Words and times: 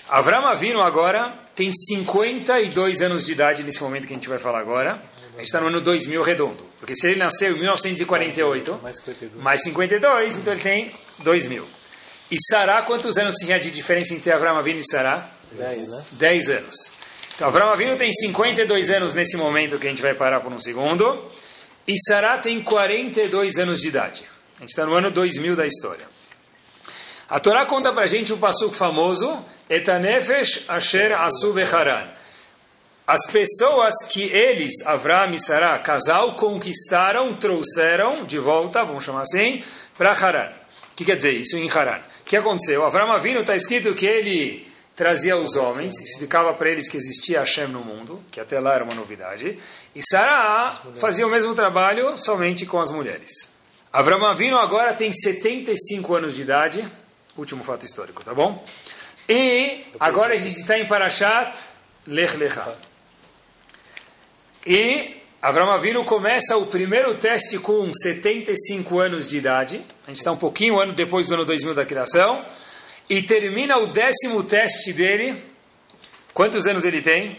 Avram 0.10 0.48
Avinu 0.48 0.82
agora 0.82 1.32
tem 1.54 1.72
52 1.72 3.04
anos 3.04 3.24
de 3.24 3.34
idade 3.34 3.64
nesse 3.64 3.84
momento 3.84 4.08
que 4.08 4.14
a 4.14 4.16
gente 4.16 4.28
vai 4.28 4.40
falar 4.40 4.58
agora. 4.58 4.94
A 5.34 5.38
gente 5.38 5.46
está 5.46 5.62
no 5.62 5.68
ano 5.68 5.80
2000 5.80 6.24
redondo. 6.24 6.66
Porque 6.80 6.96
se 6.96 7.06
ele 7.06 7.20
nasceu 7.20 7.56
em 7.56 7.60
1948, 7.60 8.82
mais 9.36 9.62
52, 9.62 10.40
então 10.40 10.54
ele 10.54 10.62
tem 10.64 10.92
2000. 11.20 11.68
E 12.32 12.36
Sará, 12.50 12.82
quantos 12.82 13.16
anos 13.20 13.36
tinha 13.36 13.60
de 13.60 13.70
diferença 13.70 14.16
entre 14.16 14.32
Avram 14.32 14.58
Avinu 14.58 14.80
e 14.80 14.84
Sará? 14.84 15.30
10, 15.52 15.88
né? 15.88 16.04
10 16.14 16.50
anos. 16.50 16.92
Então, 17.36 17.48
Avram 17.48 17.70
Avinu 17.70 17.96
tem 17.96 18.12
52 18.12 18.90
anos 18.90 19.14
nesse 19.14 19.38
momento 19.38 19.78
que 19.78 19.86
a 19.86 19.90
gente 19.92 20.02
vai 20.02 20.16
parar 20.16 20.40
por 20.40 20.52
um 20.52 20.58
segundo. 20.58 21.24
E 21.88 21.94
Sará 22.08 22.40
tem 22.40 22.60
42 22.64 23.60
anos 23.60 23.82
de 23.82 23.88
idade. 23.88 24.24
A 24.58 24.62
gente 24.62 24.70
está 24.70 24.84
no 24.84 24.96
ano 24.96 25.12
2000 25.12 25.56
da 25.56 25.68
história. 25.68 26.15
A 27.28 27.40
Torá 27.40 27.66
conta 27.66 27.92
para 27.92 28.04
a 28.04 28.08
gente 28.08 28.32
um 28.32 28.38
passuco 28.38 28.76
famoso, 28.76 29.44
Etanefesh 29.68 30.66
Asher 30.68 31.12
Asu 31.12 31.54
Becharan. 31.54 32.08
As 33.08 33.26
pessoas 33.32 33.94
que 34.10 34.24
eles, 34.24 34.86
Avram 34.86 35.32
e 35.32 35.40
Sará, 35.40 35.78
casal, 35.80 36.36
conquistaram, 36.36 37.34
trouxeram 37.36 38.26
de 38.26 38.38
volta, 38.38 38.84
vamos 38.84 39.04
chamar 39.04 39.22
assim, 39.22 39.64
para 39.98 40.12
Haran. 40.12 40.52
O 40.92 40.96
que 40.96 41.06
quer 41.06 41.16
dizer 41.16 41.32
isso 41.32 41.58
em 41.58 41.70
Haran? 41.70 42.00
O 42.22 42.26
que 42.26 42.38
aconteceu? 42.38 42.86
Avram 42.86 43.12
Avinu 43.12 43.42
está 43.42 43.56
escrito 43.56 43.94
que 43.96 44.06
ele 44.06 44.68
trazia 44.96 45.36
os 45.36 45.56
homens, 45.56 46.00
explicava 46.02 46.54
para 46.54 46.70
eles 46.70 46.90
que 46.90 46.98
existia 46.98 47.40
Hashem 47.40 47.68
no 47.68 47.82
mundo, 47.82 48.24
que 48.32 48.40
até 48.40 48.60
lá 48.60 48.74
era 48.74 48.84
uma 48.84 48.96
novidade, 48.96 49.58
e 49.94 50.02
Sará 50.02 50.82
fazia 50.96 51.28
o 51.28 51.30
mesmo 51.30 51.54
trabalho 51.56 52.18
somente 52.18 52.66
com 52.66 52.80
as 52.80 52.92
mulheres. 52.92 53.50
Avram 53.92 54.26
Avinu 54.26 54.58
agora 54.58 54.94
tem 54.94 55.12
75 55.12 56.16
anos 56.16 56.36
de 56.36 56.42
idade, 56.44 56.92
último 57.38 57.64
fato 57.64 57.86
histórico, 57.86 58.24
tá 58.24 58.34
bom? 58.34 58.64
E 59.28 59.86
agora 60.00 60.34
a 60.34 60.38
gente 60.38 60.56
está 60.56 60.78
em 60.78 60.88
Parashat 60.88 61.58
Lech 62.08 62.38
Lecha. 62.38 62.76
E 64.66 65.22
Avram 65.42 65.70
Avinu 65.70 66.04
começa 66.04 66.58
o 66.58 66.66
primeiro 66.66 67.14
teste 67.16 67.60
com 67.60 67.92
75 67.94 69.00
anos 69.00 69.28
de 69.28 69.38
idade, 69.38 69.86
a 70.06 70.10
gente 70.10 70.18
está 70.18 70.32
um 70.32 70.38
pouquinho 70.38 70.80
ano 70.80 70.94
depois 70.94 71.28
do 71.28 71.36
ano 71.36 71.46
2000 71.46 71.76
da 71.76 71.86
criação, 71.86 72.44
e 73.08 73.22
termina 73.22 73.78
o 73.78 73.88
décimo 73.88 74.44
teste 74.44 74.92
dele. 74.94 75.44
Quantos 76.34 76.66
anos 76.66 76.84
ele 76.84 77.02
tem? 77.02 77.38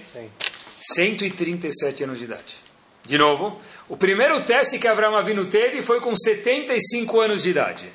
137 0.81 2.05
anos 2.05 2.21
de 2.21 2.25
idade. 2.27 2.57
De 3.05 3.19
novo, 3.19 3.61
o 3.89 3.97
primeiro 3.97 4.41
teste 4.41 4.79
que 4.79 4.87
Avram 4.87 5.17
Avinu 5.17 5.47
teve 5.47 5.83
foi 5.83 6.01
com 6.01 6.15
75 6.15 7.21
anos 7.21 7.43
de 7.43 7.51
idade. 7.51 7.93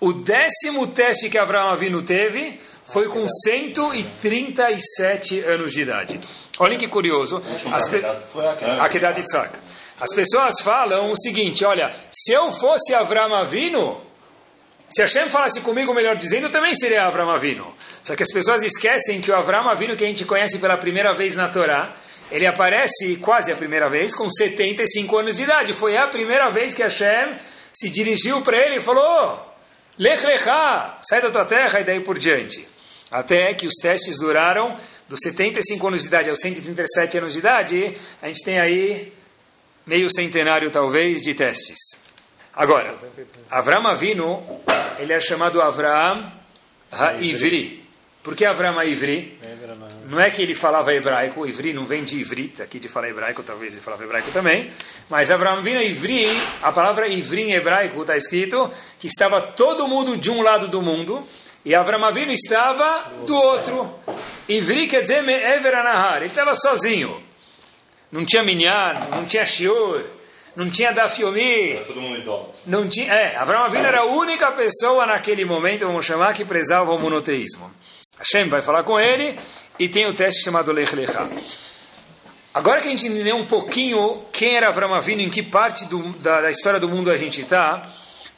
O 0.00 0.12
décimo 0.12 0.88
teste 0.88 1.30
que 1.30 1.38
Avram 1.38 1.70
Avinu 1.70 2.02
teve 2.02 2.60
foi 2.84 3.08
com 3.08 3.26
137 3.28 5.40
anos 5.40 5.72
de 5.72 5.82
idade. 5.82 6.20
Olhem 6.58 6.78
que 6.78 6.86
curioso. 6.86 7.42
As 7.72 7.88
pe... 7.88 8.02
Akedat 8.80 9.18
Yitzhak. 9.18 9.58
As 9.98 10.14
pessoas 10.14 10.60
falam 10.60 11.10
o 11.10 11.16
seguinte, 11.16 11.64
olha, 11.64 11.90
se 12.12 12.30
eu 12.32 12.52
fosse 12.52 12.94
Avram 12.94 13.34
Avinu, 13.34 13.98
se 14.90 15.00
Hashem 15.00 15.30
falasse 15.30 15.62
comigo, 15.62 15.94
melhor 15.94 16.16
dizendo, 16.16 16.46
eu 16.46 16.50
também 16.50 16.74
seria 16.74 17.06
Avram 17.06 17.30
Avinu. 17.30 17.66
Só 18.02 18.14
que 18.14 18.22
as 18.22 18.30
pessoas 18.30 18.62
esquecem 18.62 19.22
que 19.22 19.30
o 19.30 19.34
Avram 19.34 19.66
Avinu 19.68 19.96
que 19.96 20.04
a 20.04 20.08
gente 20.08 20.26
conhece 20.26 20.58
pela 20.58 20.76
primeira 20.76 21.14
vez 21.14 21.34
na 21.34 21.48
Torá, 21.48 21.96
ele 22.30 22.46
aparece 22.46 23.16
quase 23.16 23.50
a 23.50 23.56
primeira 23.56 23.88
vez 23.88 24.14
com 24.14 24.28
75 24.28 25.16
anos 25.16 25.36
de 25.36 25.44
idade. 25.44 25.72
Foi 25.72 25.96
a 25.96 26.06
primeira 26.06 26.50
vez 26.50 26.74
que 26.74 26.82
Hashem 26.82 27.38
se 27.72 27.88
dirigiu 27.88 28.42
para 28.42 28.58
ele 28.58 28.76
e 28.76 28.80
falou: 28.80 29.45
Lech 29.98 30.24
Lecha, 30.26 30.98
sai 31.02 31.22
da 31.22 31.30
tua 31.30 31.44
terra 31.44 31.80
e 31.80 31.84
daí 31.84 32.00
por 32.00 32.18
diante. 32.18 32.66
Até 33.10 33.54
que 33.54 33.66
os 33.66 33.74
testes 33.80 34.18
duraram 34.18 34.76
dos 35.08 35.20
75 35.20 35.86
anos 35.86 36.02
de 36.02 36.08
idade 36.08 36.28
aos 36.30 36.40
137 36.40 37.18
anos 37.18 37.32
de 37.32 37.38
idade, 37.38 37.96
a 38.20 38.26
gente 38.26 38.44
tem 38.44 38.58
aí 38.58 39.12
meio 39.86 40.08
centenário 40.10 40.70
talvez 40.70 41.22
de 41.22 41.32
testes. 41.34 41.78
Agora, 42.54 42.96
Avram 43.50 43.86
Avinu, 43.86 44.60
ele 44.98 45.12
é 45.12 45.20
chamado 45.20 45.60
Avram 45.62 46.32
Ha'ivri. 46.90 47.86
Por 48.22 48.34
que 48.34 48.44
Avram 48.44 48.78
Ha'ivri? 48.78 49.38
Não 50.06 50.20
é 50.20 50.30
que 50.30 50.40
ele 50.40 50.54
falava 50.54 50.94
hebraico, 50.94 51.40
o 51.40 51.46
Ivri 51.46 51.72
não 51.72 51.84
vem 51.84 52.04
de 52.04 52.20
Ivrit, 52.20 52.62
aqui 52.62 52.78
de 52.78 52.88
falar 52.88 53.08
hebraico, 53.08 53.42
talvez 53.42 53.72
ele 53.72 53.82
falava 53.82 54.04
hebraico 54.04 54.30
também, 54.30 54.70
mas 55.10 55.32
Avram 55.32 55.58
Avinu 55.58 55.82
Ivri, 55.82 56.28
a 56.62 56.70
palavra 56.70 57.08
Ivri 57.08 57.42
em 57.42 57.52
hebraico 57.54 58.00
está 58.00 58.16
escrito 58.16 58.70
que 59.00 59.08
estava 59.08 59.40
todo 59.40 59.88
mundo 59.88 60.16
de 60.16 60.30
um 60.30 60.42
lado 60.42 60.68
do 60.68 60.80
mundo, 60.80 61.26
e 61.64 61.74
Avram 61.74 62.04
Avinu 62.04 62.30
estava 62.30 63.10
do 63.26 63.34
outro. 63.34 63.92
Ivri 64.48 64.86
quer 64.86 65.02
dizer 65.02 65.24
Me'ever 65.24 65.74
Anahar, 65.74 66.18
ele 66.18 66.26
estava 66.26 66.54
sozinho. 66.54 67.20
Não 68.12 68.24
tinha 68.24 68.44
minyan, 68.44 69.08
não 69.10 69.24
tinha 69.24 69.44
shiur, 69.44 70.04
não 70.54 70.70
tinha 70.70 70.92
dafiomi. 70.92 71.82
Todo 71.84 72.00
mundo 72.00 72.20
idólatra. 72.20 72.54
Não 72.64 72.88
tinha, 72.88 73.12
é, 73.12 73.36
Avram 73.36 73.64
Avinu 73.64 73.84
era 73.84 74.02
a 74.02 74.04
única 74.04 74.52
pessoa 74.52 75.04
naquele 75.04 75.44
momento, 75.44 75.84
vamos 75.84 76.06
chamar, 76.06 76.32
que 76.32 76.44
prezava 76.44 76.92
o 76.92 76.98
monoteísmo. 76.98 77.68
Hashem 78.18 78.48
vai 78.48 78.62
falar 78.62 78.84
com 78.84 78.98
ele 78.98 79.36
e 79.78 79.88
tem 79.88 80.06
o 80.06 80.12
teste 80.14 80.42
chamado 80.42 80.72
Lech 80.72 80.94
Lechá. 80.94 81.28
Agora 82.52 82.80
que 82.80 82.88
a 82.88 82.90
gente 82.90 83.06
entendeu 83.06 83.36
um 83.36 83.46
pouquinho 83.46 84.22
quem 84.32 84.56
era 84.56 84.68
Avram 84.68 84.94
Avinu, 84.94 85.20
em 85.20 85.28
que 85.28 85.42
parte 85.42 85.84
do, 85.86 86.12
da, 86.14 86.40
da, 86.40 86.50
história 86.50 86.80
do 86.80 86.88
mundo 86.88 87.10
a 87.10 87.16
gente 87.16 87.42
está, 87.42 87.82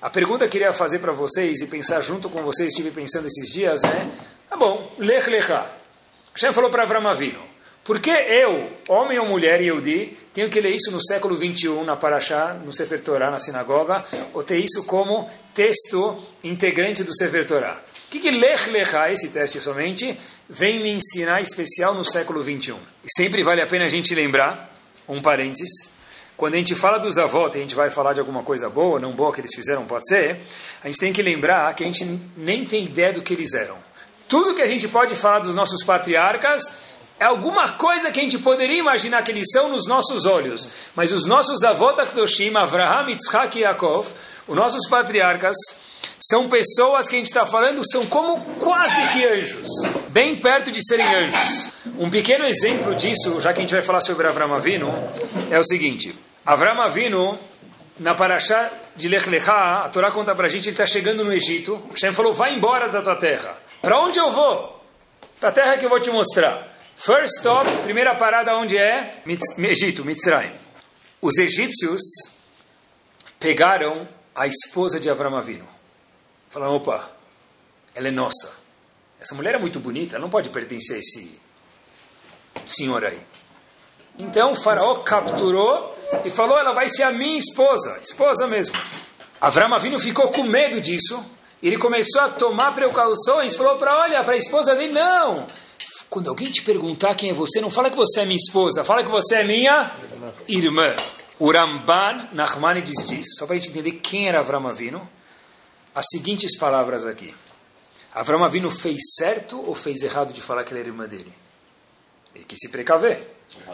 a 0.03 0.11
pergunta 0.11 0.41
que 0.41 0.45
eu 0.45 0.51
queria 0.51 0.73
fazer 0.73 0.99
para 0.99 1.13
vocês 1.13 1.61
e 1.61 1.67
pensar 1.67 2.01
junto 2.01 2.29
com 2.29 2.43
vocês, 2.43 2.73
estive 2.73 2.91
pensando 2.91 3.27
esses 3.27 3.53
dias, 3.53 3.85
é, 3.85 4.09
tá 4.49 4.57
bom, 4.57 4.93
Lech 4.99 5.31
Lechá. 5.31 5.71
Hashem 6.35 6.53
falou 6.53 6.71
para 6.71 6.83
Avram 6.83 7.07
Avinu, 7.07 7.49
por 7.89 8.01
que 8.01 8.11
eu, 8.11 8.71
homem 8.87 9.19
ou 9.19 9.27
mulher, 9.27 9.63
Yehudi, 9.63 10.15
tenho 10.35 10.51
que 10.51 10.61
ler 10.61 10.75
isso 10.75 10.91
no 10.91 11.03
século 11.03 11.35
21, 11.37 11.85
na 11.85 11.97
Parashá, 11.97 12.53
no 12.53 12.71
Sefer 12.71 13.01
Torah, 13.01 13.31
na 13.31 13.39
sinagoga, 13.39 14.05
ou 14.35 14.43
ter 14.43 14.59
isso 14.59 14.85
como 14.85 15.27
texto 15.55 16.23
integrante 16.45 17.03
do 17.03 17.17
Sefer 17.17 17.47
Torah? 17.47 17.83
O 18.09 18.11
que, 18.11 18.21
que 18.21 18.31
Lech 18.31 18.71
Lechá, 18.71 19.13
esse 19.13 19.29
teste 19.29 19.61
somente, 19.61 20.19
vem 20.49 20.81
me 20.81 20.89
ensinar 20.89 21.43
especial 21.43 21.93
no 21.93 22.03
século 22.03 22.43
21? 22.43 22.79
E 23.05 23.13
sempre 23.15 23.43
vale 23.43 23.61
a 23.61 23.67
pena 23.67 23.85
a 23.85 23.89
gente 23.89 24.15
lembrar, 24.15 24.75
um 25.07 25.21
parênteses, 25.21 25.93
quando 26.35 26.55
a 26.55 26.57
gente 26.57 26.75
fala 26.75 26.99
dos 26.99 27.19
avós, 27.19 27.55
a 27.55 27.59
gente 27.59 27.75
vai 27.75 27.91
falar 27.91 28.15
de 28.15 28.21
alguma 28.21 28.43
coisa 28.43 28.71
boa 28.71 28.99
não 28.99 29.13
boa 29.13 29.31
que 29.31 29.43
eles 29.43 29.55
fizeram, 29.55 29.85
pode 29.85 30.09
ser, 30.09 30.41
a 30.83 30.87
gente 30.87 30.99
tem 30.99 31.13
que 31.13 31.21
lembrar 31.21 31.75
que 31.75 31.85
a 31.85 31.87
gente 31.87 32.05
nem 32.35 32.65
tem 32.65 32.85
ideia 32.85 33.13
do 33.13 33.21
que 33.21 33.35
eles 33.35 33.53
eram. 33.53 33.77
Tudo 34.27 34.55
que 34.55 34.63
a 34.63 34.67
gente 34.67 34.89
pode 34.89 35.15
falar 35.15 35.41
dos 35.41 35.55
nossos 35.55 35.85
patriarcas 35.85 36.63
é 37.21 37.27
alguma 37.27 37.73
coisa 37.73 38.11
que 38.11 38.21
a 38.21 38.23
gente 38.23 38.39
poderia 38.39 38.79
imaginar 38.79 39.23
que 39.23 39.33
eles 39.33 39.51
são 39.53 39.69
nos 39.69 39.87
nossos 39.87 40.25
olhos. 40.25 40.67
Mas 40.95 41.13
os 41.13 41.27
nossos 41.27 41.63
avós 41.63 41.99
Akdoshim, 41.99 42.55
Avraham, 42.55 43.11
Yitzhak 43.11 43.59
e 43.59 43.63
Yaakov, 43.63 44.07
os 44.47 44.57
nossos 44.57 44.89
patriarcas, 44.89 45.57
são 46.21 46.49
pessoas 46.49 47.09
que 47.09 47.15
a 47.15 47.19
gente 47.19 47.27
está 47.27 47.47
falando, 47.47 47.81
são 47.89 48.05
como 48.07 48.41
quase 48.57 49.07
que 49.09 49.25
anjos, 49.25 49.69
bem 50.11 50.37
perto 50.37 50.71
de 50.71 50.85
serem 50.85 51.07
anjos. 51.07 51.71
Um 51.99 52.11
pequeno 52.11 52.45
exemplo 52.45 52.95
disso, 52.95 53.41
já 53.41 53.53
que 53.53 53.61
a 53.61 53.63
gente 53.63 53.73
vai 53.73 53.83
falar 53.83 54.01
sobre 54.01 54.27
Avram 54.27 54.53
Avinu, 54.55 54.93
é 55.51 55.59
o 55.59 55.65
seguinte. 55.65 56.15
Avram 56.45 56.81
Avinu, 56.81 57.39
na 57.99 58.15
Parashá 58.15 58.71
de 58.97 59.09
Lech 59.09 59.29
Lechá, 59.29 59.85
a 59.85 59.89
Torá 59.89 60.11
conta 60.11 60.35
para 60.35 60.47
a 60.47 60.49
gente, 60.49 60.65
ele 60.65 60.73
está 60.73 60.87
chegando 60.87 61.25
no 61.25 61.33
Egito. 61.33 61.81
Hashem 61.91 62.13
falou, 62.13 62.33
vai 62.33 62.55
embora 62.55 62.89
da 62.89 63.01
tua 63.01 63.17
terra. 63.17 63.57
Para 63.81 64.01
onde 64.01 64.19
eu 64.19 64.31
vou? 64.31 64.83
Para 65.39 65.51
a 65.51 65.53
terra 65.53 65.77
que 65.77 65.85
eu 65.85 65.89
vou 65.89 66.01
te 66.01 66.11
mostrar. 66.11 66.69
First 66.97 67.37
stop, 67.37 67.71
primeira 67.85 68.15
parada 68.17 68.57
onde 68.57 68.77
é? 68.77 69.23
Egito, 69.59 70.05
Mitzrayim. 70.05 70.53
Os 71.21 71.39
egípcios 71.39 72.01
pegaram 73.39 74.09
a 74.35 74.47
esposa 74.47 74.99
de 74.99 75.09
Avram 75.09 75.37
Avinu. 75.37 75.78
Falaram, 76.49 76.77
opa, 76.77 77.11
ela 77.95 78.09
é 78.09 78.11
nossa. 78.11 78.53
Essa 79.21 79.35
mulher 79.35 79.55
é 79.55 79.59
muito 79.59 79.81
bonita, 79.81 80.17
ela 80.17 80.23
não 80.23 80.31
pode 80.31 80.51
pertencer 80.51 80.97
a 80.97 80.99
esse 80.99 81.41
senhor 82.65 83.05
aí. 83.05 83.21
Então 84.19 84.53
o 84.53 84.55
faraó 84.57 84.97
capturou 84.97 85.97
e 86.25 86.31
falou, 86.31 86.59
ela 86.59 86.73
vai 86.73 86.89
ser 86.89 87.05
a 87.05 87.13
minha 87.13 87.39
esposa, 87.39 87.99
esposa 88.03 88.47
mesmo. 88.47 88.77
Avram 89.41 89.73
Avinu 89.75 89.99
ficou 89.99 90.29
com 90.33 90.43
medo 90.43 90.81
disso, 90.81 91.25
ele 91.63 91.79
começou 91.79 92.23
a 92.23 92.29
tomar 92.29 92.75
precauções, 92.75 93.55
falou 93.55 93.77
para, 93.77 93.97
olha, 93.97 94.23
para 94.25 94.35
a 94.35 94.37
esposa 94.37 94.75
dele, 94.75 94.93
não, 94.93 95.47
quando 96.11 96.29
alguém 96.31 96.51
te 96.51 96.63
perguntar 96.63 97.15
quem 97.15 97.31
é 97.31 97.35
você, 97.35 97.61
não 97.61 97.71
fala 97.71 97.91
que 97.91 97.97
você 97.97 98.21
é 98.21 98.25
minha 98.25 98.37
esposa, 98.37 98.83
fala 98.83 99.05
que 99.05 99.11
você 99.11 99.37
é 99.37 99.45
minha 99.45 99.93
irmã. 100.49 100.95
O 101.39 101.53
Ramban 101.53 102.29
Nachmanides 102.33 103.07
diz, 103.07 103.37
só 103.39 103.47
para 103.47 103.55
a 103.55 103.59
gente 103.59 103.71
entender 103.71 103.93
quem 103.93 104.29
era 104.29 104.41
Avram 104.41 104.67
Avinu, 104.67 105.09
as 105.95 106.07
seguintes 106.11 106.57
palavras 106.59 107.07
aqui. 107.07 107.35
Avram 108.15 108.45
Avinu 108.45 108.71
fez 108.71 108.99
certo 109.17 109.61
ou 109.67 109.75
fez 109.75 110.03
errado 110.03 110.33
de 110.33 110.41
falar 110.41 110.65
que 110.65 110.73
ela 110.73 110.81
era 110.81 110.89
irmã 110.89 111.07
dele? 111.07 111.33
Ele 112.35 112.45
quis 112.45 112.59
se 112.59 112.69
precaver. 112.69 113.27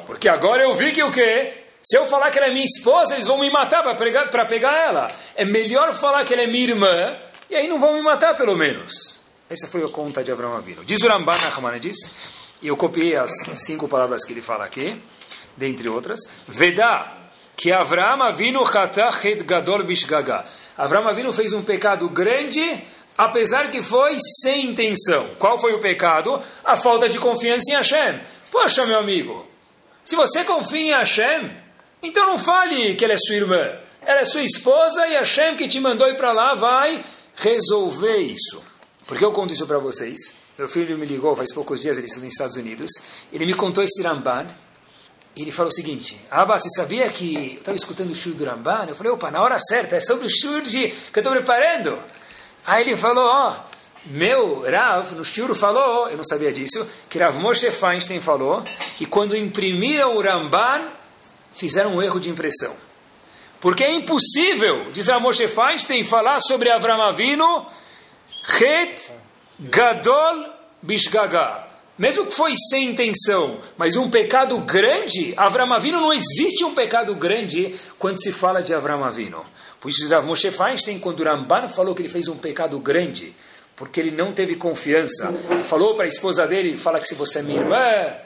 Porque 0.06 0.28
agora 0.28 0.62
eu 0.62 0.74
vi 0.74 0.92
que 0.92 1.02
o 1.02 1.10
quê? 1.10 1.64
Se 1.82 1.98
eu 1.98 2.06
falar 2.06 2.30
que 2.30 2.38
ela 2.38 2.48
é 2.48 2.50
minha 2.50 2.64
esposa, 2.64 3.14
eles 3.14 3.26
vão 3.26 3.38
me 3.38 3.50
matar 3.50 3.82
para 3.82 4.46
pegar, 4.46 4.74
ela. 4.74 5.14
É 5.34 5.44
melhor 5.44 5.92
falar 5.92 6.24
que 6.24 6.32
ela 6.32 6.42
é 6.42 6.46
minha 6.46 6.68
irmã, 6.68 7.16
e 7.50 7.54
aí 7.54 7.68
não 7.68 7.78
vão 7.78 7.94
me 7.94 8.00
matar 8.00 8.34
pelo 8.34 8.56
menos. 8.56 9.20
Essa 9.50 9.68
foi 9.68 9.84
a 9.84 9.88
conta 9.88 10.24
de 10.24 10.32
Avram 10.32 10.56
Avinu. 10.56 10.82
Diz 10.84 11.02
o 11.02 11.08
Ramban 11.08 11.36
Nachmanides, 11.36 12.10
e 12.62 12.68
eu 12.68 12.76
copiei 12.76 13.16
as 13.16 13.30
cinco 13.54 13.86
palavras 13.86 14.24
que 14.24 14.32
ele 14.32 14.40
fala 14.40 14.64
aqui, 14.64 14.98
dentre 15.56 15.86
outras. 15.88 16.20
Vedá, 16.48 17.18
que 17.54 17.70
Avram 17.70 18.22
Avinu 18.22 18.64
chatach 18.64 19.22
gadol 19.44 19.84
bishgaga. 19.84 20.44
Avram 20.76 21.06
Avinu 21.06 21.32
fez 21.32 21.52
um 21.52 21.62
pecado 21.62 22.08
grande, 22.08 22.82
apesar 23.16 23.70
que 23.70 23.82
foi 23.82 24.16
sem 24.42 24.66
intenção. 24.66 25.30
Qual 25.38 25.56
foi 25.58 25.72
o 25.72 25.78
pecado? 25.78 26.40
A 26.64 26.76
falta 26.76 27.08
de 27.08 27.18
confiança 27.18 27.70
em 27.70 27.74
Hashem. 27.74 28.20
Poxa, 28.50 28.84
meu 28.86 28.98
amigo, 28.98 29.46
se 30.04 30.16
você 30.16 30.44
confia 30.44 30.80
em 30.80 30.90
Hashem, 30.90 31.50
então 32.02 32.26
não 32.26 32.38
fale 32.38 32.94
que 32.94 33.04
ela 33.04 33.14
é 33.14 33.18
sua 33.18 33.36
irmã. 33.36 33.78
Ela 34.02 34.20
é 34.20 34.24
sua 34.24 34.42
esposa 34.42 35.06
e 35.08 35.14
Hashem 35.14 35.56
que 35.56 35.68
te 35.68 35.80
mandou 35.80 36.08
ir 36.08 36.16
para 36.16 36.32
lá 36.32 36.54
vai 36.54 37.02
resolver 37.36 38.18
isso. 38.18 38.62
Por 39.06 39.16
que 39.16 39.24
eu 39.24 39.32
conto 39.32 39.52
isso 39.52 39.66
para 39.66 39.78
vocês? 39.78 40.36
Meu 40.58 40.68
filho 40.68 40.96
me 40.98 41.06
ligou 41.06 41.34
faz 41.34 41.52
poucos 41.52 41.80
dias, 41.80 41.98
ele 41.98 42.06
está 42.06 42.20
nos 42.20 42.32
Estados 42.32 42.56
Unidos. 42.56 42.90
Ele 43.32 43.46
me 43.46 43.54
contou 43.54 43.82
esse 43.82 44.02
Ramban 44.02 44.46
ele 45.42 45.50
falou 45.50 45.68
o 45.68 45.74
seguinte: 45.74 46.18
Abba, 46.30 46.58
você 46.58 46.68
sabia 46.70 47.08
que 47.08 47.34
eu 47.34 47.58
estava 47.58 47.76
escutando 47.76 48.10
o 48.10 48.14
shur 48.14 48.34
do 48.34 48.44
Ramban? 48.44 48.86
Eu 48.88 48.94
falei: 48.94 49.12
opa, 49.12 49.30
na 49.30 49.42
hora 49.42 49.58
certa, 49.58 49.96
é 49.96 50.00
sobre 50.00 50.26
o 50.26 50.30
shur 50.30 50.62
que 50.62 50.92
eu 51.12 51.20
estou 51.20 51.32
preparando. 51.32 51.98
Aí 52.64 52.82
ele 52.82 52.96
falou: 52.96 53.24
ó, 53.24 53.50
oh, 53.50 53.74
meu 54.06 54.62
Rav, 54.62 55.12
no 55.14 55.24
shur 55.24 55.54
falou, 55.54 56.08
eu 56.08 56.16
não 56.16 56.24
sabia 56.24 56.52
disso, 56.52 56.86
que 57.08 57.18
Rav 57.18 57.38
Moshe 57.38 57.70
Feinstein 57.70 58.20
falou 58.20 58.62
que 58.96 59.06
quando 59.06 59.36
imprimiram 59.36 60.16
o 60.16 60.22
Ramban, 60.22 60.88
fizeram 61.52 61.96
um 61.96 62.02
erro 62.02 62.20
de 62.20 62.30
impressão. 62.30 62.74
Porque 63.60 63.82
é 63.82 63.92
impossível, 63.92 64.92
diz 64.92 65.08
Rav 65.08 65.22
Moshe 65.22 65.48
Feinstein, 65.48 66.04
falar 66.04 66.38
sobre 66.38 66.70
Avram 66.70 67.02
Avinu, 67.02 67.66
Het 68.60 69.12
Gadol 69.58 70.52
Bishgaga 70.82 71.73
mesmo 71.96 72.26
que 72.26 72.32
foi 72.32 72.54
sem 72.56 72.90
intenção, 72.90 73.60
mas 73.76 73.96
um 73.96 74.10
pecado 74.10 74.58
grande, 74.58 75.32
Avram 75.36 75.66
não 75.66 76.12
existe 76.12 76.64
um 76.64 76.74
pecado 76.74 77.14
grande 77.14 77.74
quando 77.98 78.20
se 78.20 78.32
fala 78.32 78.60
de 78.60 78.74
Avram 78.74 79.04
Avinu. 79.04 79.44
Por 79.80 79.90
isso, 79.90 80.08
Rav 80.08 80.26
Moshe 80.26 80.50
Feinstein, 80.50 80.98
quando 80.98 81.22
Ramban 81.22 81.68
falou 81.68 81.94
que 81.94 82.02
ele 82.02 82.08
fez 82.08 82.26
um 82.26 82.36
pecado 82.36 82.78
grande, 82.80 83.34
porque 83.76 84.00
ele 84.00 84.10
não 84.10 84.32
teve 84.32 84.56
confiança, 84.56 85.32
falou 85.64 85.94
para 85.94 86.04
a 86.04 86.08
esposa 86.08 86.46
dele, 86.46 86.76
fala 86.78 86.98
que 86.98 87.06
se 87.06 87.14
você 87.14 87.40
é 87.40 87.42
minha 87.42 87.60
irmã, 87.60 88.16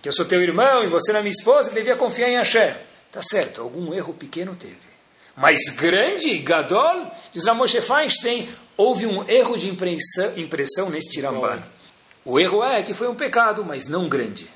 que 0.00 0.08
eu 0.08 0.12
sou 0.12 0.24
teu 0.24 0.40
irmão 0.40 0.84
e 0.84 0.86
você 0.86 1.12
não 1.12 1.20
é 1.20 1.22
minha 1.22 1.32
esposa, 1.32 1.70
ele 1.70 1.76
devia 1.76 1.96
confiar 1.96 2.28
em 2.28 2.36
Hashem. 2.36 2.74
Tá 3.10 3.20
certo, 3.20 3.62
algum 3.62 3.92
erro 3.92 4.14
pequeno 4.14 4.54
teve. 4.54 4.92
Mas 5.36 5.70
grande, 5.70 6.38
Gadol, 6.38 7.10
diz 7.32 7.46
Rav 7.46 7.56
Moshe 7.56 7.80
Feinstein, 7.80 8.48
houve 8.76 9.06
um 9.06 9.28
erro 9.28 9.56
de 9.56 9.68
impressão, 9.68 10.32
impressão 10.36 10.90
neste 10.90 11.20
Ramban. 11.20 11.62
O 12.24 12.38
erro 12.38 12.62
é 12.62 12.82
que 12.82 12.94
foi 12.94 13.08
um 13.08 13.14
pecado, 13.14 13.64
mas 13.64 13.88
não 13.88 14.08
grande. 14.08 14.48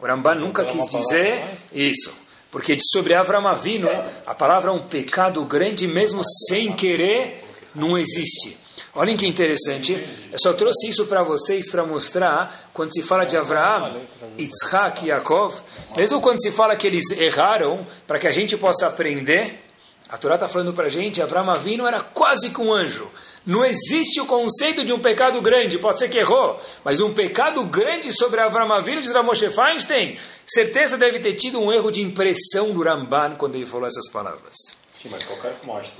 O 0.00 0.06
Ramban 0.06 0.36
nunca 0.36 0.64
quis 0.64 0.84
dizer 0.90 1.44
isso. 1.72 2.12
Porque 2.50 2.76
sobre 2.80 3.14
Avram 3.14 3.46
Avinu, 3.46 3.88
a 4.26 4.34
palavra 4.34 4.70
é 4.70 4.74
um 4.74 4.82
pecado 4.82 5.44
grande, 5.44 5.86
mesmo 5.86 6.22
sem 6.48 6.72
querer, 6.72 7.44
não 7.74 7.98
existe. 7.98 8.56
Olhem 8.94 9.16
que 9.16 9.26
interessante. 9.26 9.92
Eu 10.32 10.38
só 10.40 10.52
trouxe 10.54 10.88
isso 10.88 11.06
para 11.06 11.22
vocês 11.22 11.70
para 11.70 11.84
mostrar, 11.84 12.70
quando 12.72 12.92
se 12.92 13.02
fala 13.02 13.24
de 13.24 13.36
Avraham, 13.36 14.00
Yitzhak 14.38 15.04
e 15.04 15.08
Yaakov, 15.08 15.54
mesmo 15.96 16.20
quando 16.20 16.42
se 16.42 16.50
fala 16.50 16.74
que 16.74 16.86
eles 16.86 17.10
erraram, 17.10 17.86
para 18.06 18.18
que 18.18 18.26
a 18.26 18.32
gente 18.32 18.56
possa 18.56 18.86
aprender, 18.86 19.62
a 20.08 20.16
Torá 20.16 20.34
está 20.34 20.48
falando 20.48 20.72
para 20.72 20.86
a 20.86 20.88
gente, 20.88 21.20
Avram 21.20 21.50
Avinu 21.50 21.86
era 21.86 22.00
quase 22.00 22.50
que 22.50 22.60
um 22.60 22.72
anjo. 22.72 23.08
Não 23.48 23.64
existe 23.64 24.20
o 24.20 24.26
conceito 24.26 24.84
de 24.84 24.92
um 24.92 24.98
pecado 24.98 25.40
grande, 25.40 25.78
pode 25.78 25.98
ser 25.98 26.10
que 26.10 26.18
errou, 26.18 26.60
mas 26.84 27.00
um 27.00 27.14
pecado 27.14 27.64
grande 27.64 28.12
sobre 28.12 28.38
Avram 28.42 28.70
Avinu, 28.70 29.00
diz 29.00 29.14
Ramoshe 29.14 29.48
Feinstein, 29.48 30.18
certeza 30.46 30.98
deve 30.98 31.18
ter 31.18 31.32
tido 31.32 31.58
um 31.58 31.72
erro 31.72 31.90
de 31.90 32.02
impressão 32.02 32.72
do 32.72 32.82
Ramban 32.82 33.36
quando 33.36 33.54
ele 33.54 33.64
falou 33.64 33.86
essas 33.86 34.06
palavras. 34.10 34.54
Sim, 35.02 35.08
mas 35.10 35.24
qualquer 35.24 35.54
Fumash 35.54 35.92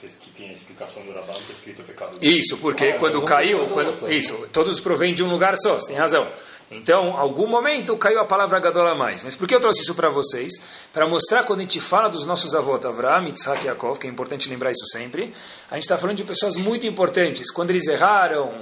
que 0.00 0.30
tem 0.30 0.48
a 0.48 0.52
explicação 0.54 1.04
do 1.04 1.12
Ramban 1.12 1.38
está 1.40 1.52
escrito 1.52 1.82
pecado 1.82 2.18
grande. 2.18 2.38
Isso, 2.38 2.56
porque 2.56 2.86
ah, 2.86 2.98
quando 2.98 3.20
caiu, 3.22 3.68
quando, 3.68 4.10
isso, 4.10 4.48
todos 4.50 4.80
provêm 4.80 5.12
de 5.12 5.22
um 5.22 5.28
lugar 5.28 5.58
só, 5.58 5.74
você 5.74 5.88
tem 5.88 5.96
razão. 5.96 6.26
Então, 6.70 7.16
algum 7.16 7.46
momento 7.46 7.96
caiu 7.96 8.20
a 8.20 8.24
palavra 8.24 8.58
Gadola 8.58 8.94
mais. 8.94 9.22
Mas 9.22 9.36
por 9.36 9.46
que 9.46 9.54
eu 9.54 9.60
trouxe 9.60 9.82
isso 9.82 9.94
para 9.94 10.08
vocês? 10.08 10.52
Para 10.92 11.06
mostrar 11.06 11.44
quando 11.44 11.60
a 11.60 11.62
gente 11.62 11.80
fala 11.80 12.08
dos 12.08 12.26
nossos 12.26 12.54
avós, 12.54 12.84
Avraham, 12.84 13.26
Yitzhak 13.26 13.64
e 13.64 13.66
Yaakov, 13.66 13.98
que 13.98 14.06
é 14.06 14.10
importante 14.10 14.48
lembrar 14.48 14.70
isso 14.70 14.86
sempre, 14.86 15.32
a 15.70 15.74
gente 15.74 15.84
está 15.84 15.98
falando 15.98 16.16
de 16.16 16.24
pessoas 16.24 16.56
muito 16.56 16.86
importantes. 16.86 17.50
Quando 17.50 17.70
eles 17.70 17.86
erraram, 17.86 18.52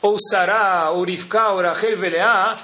ou 0.00 0.16
Sará, 0.18 0.90
ou 0.90 1.04
Rivka, 1.04 1.48
ou 1.48 1.60
Rachel 1.60 1.96
Veleá, 1.96 2.58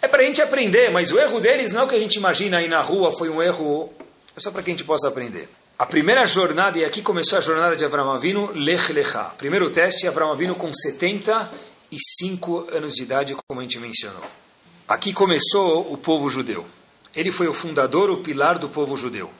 é 0.00 0.06
para 0.06 0.22
a 0.22 0.24
gente 0.24 0.40
aprender, 0.40 0.90
mas 0.90 1.10
o 1.10 1.18
erro 1.18 1.40
deles 1.40 1.72
não 1.72 1.82
é 1.82 1.84
o 1.84 1.88
que 1.88 1.96
a 1.96 2.00
gente 2.00 2.16
imagina 2.16 2.58
aí 2.58 2.68
na 2.68 2.80
rua, 2.80 3.10
foi 3.10 3.28
um 3.28 3.42
erro, 3.42 3.92
é 4.36 4.40
só 4.40 4.50
para 4.50 4.62
que 4.62 4.70
a 4.70 4.72
gente 4.72 4.84
possa 4.84 5.08
aprender. 5.08 5.48
A 5.76 5.86
primeira 5.86 6.24
jornada, 6.24 6.78
e 6.78 6.84
aqui 6.84 7.02
começou 7.02 7.38
a 7.38 7.40
jornada 7.40 7.76
de 7.76 7.84
Avram 7.84 8.10
Avinu, 8.10 8.50
Lech 8.52 8.92
Lecha. 8.92 9.30
Primeiro 9.38 9.70
teste, 9.70 10.08
Avram 10.08 10.32
Avinu 10.32 10.54
com 10.56 10.72
70 10.72 11.50
5 11.96 12.68
anos 12.72 12.94
de 12.94 13.02
idade, 13.02 13.36
como 13.46 13.60
a 13.60 13.62
gente 13.62 13.78
mencionou. 13.78 14.24
Aqui 14.86 15.12
começou 15.12 15.92
o 15.92 15.96
povo 15.96 16.28
judeu. 16.28 16.66
Ele 17.14 17.30
foi 17.30 17.48
o 17.48 17.52
fundador, 17.52 18.10
o 18.10 18.22
pilar 18.22 18.58
do 18.58 18.68
povo 18.68 18.96
judeu. 18.96 19.30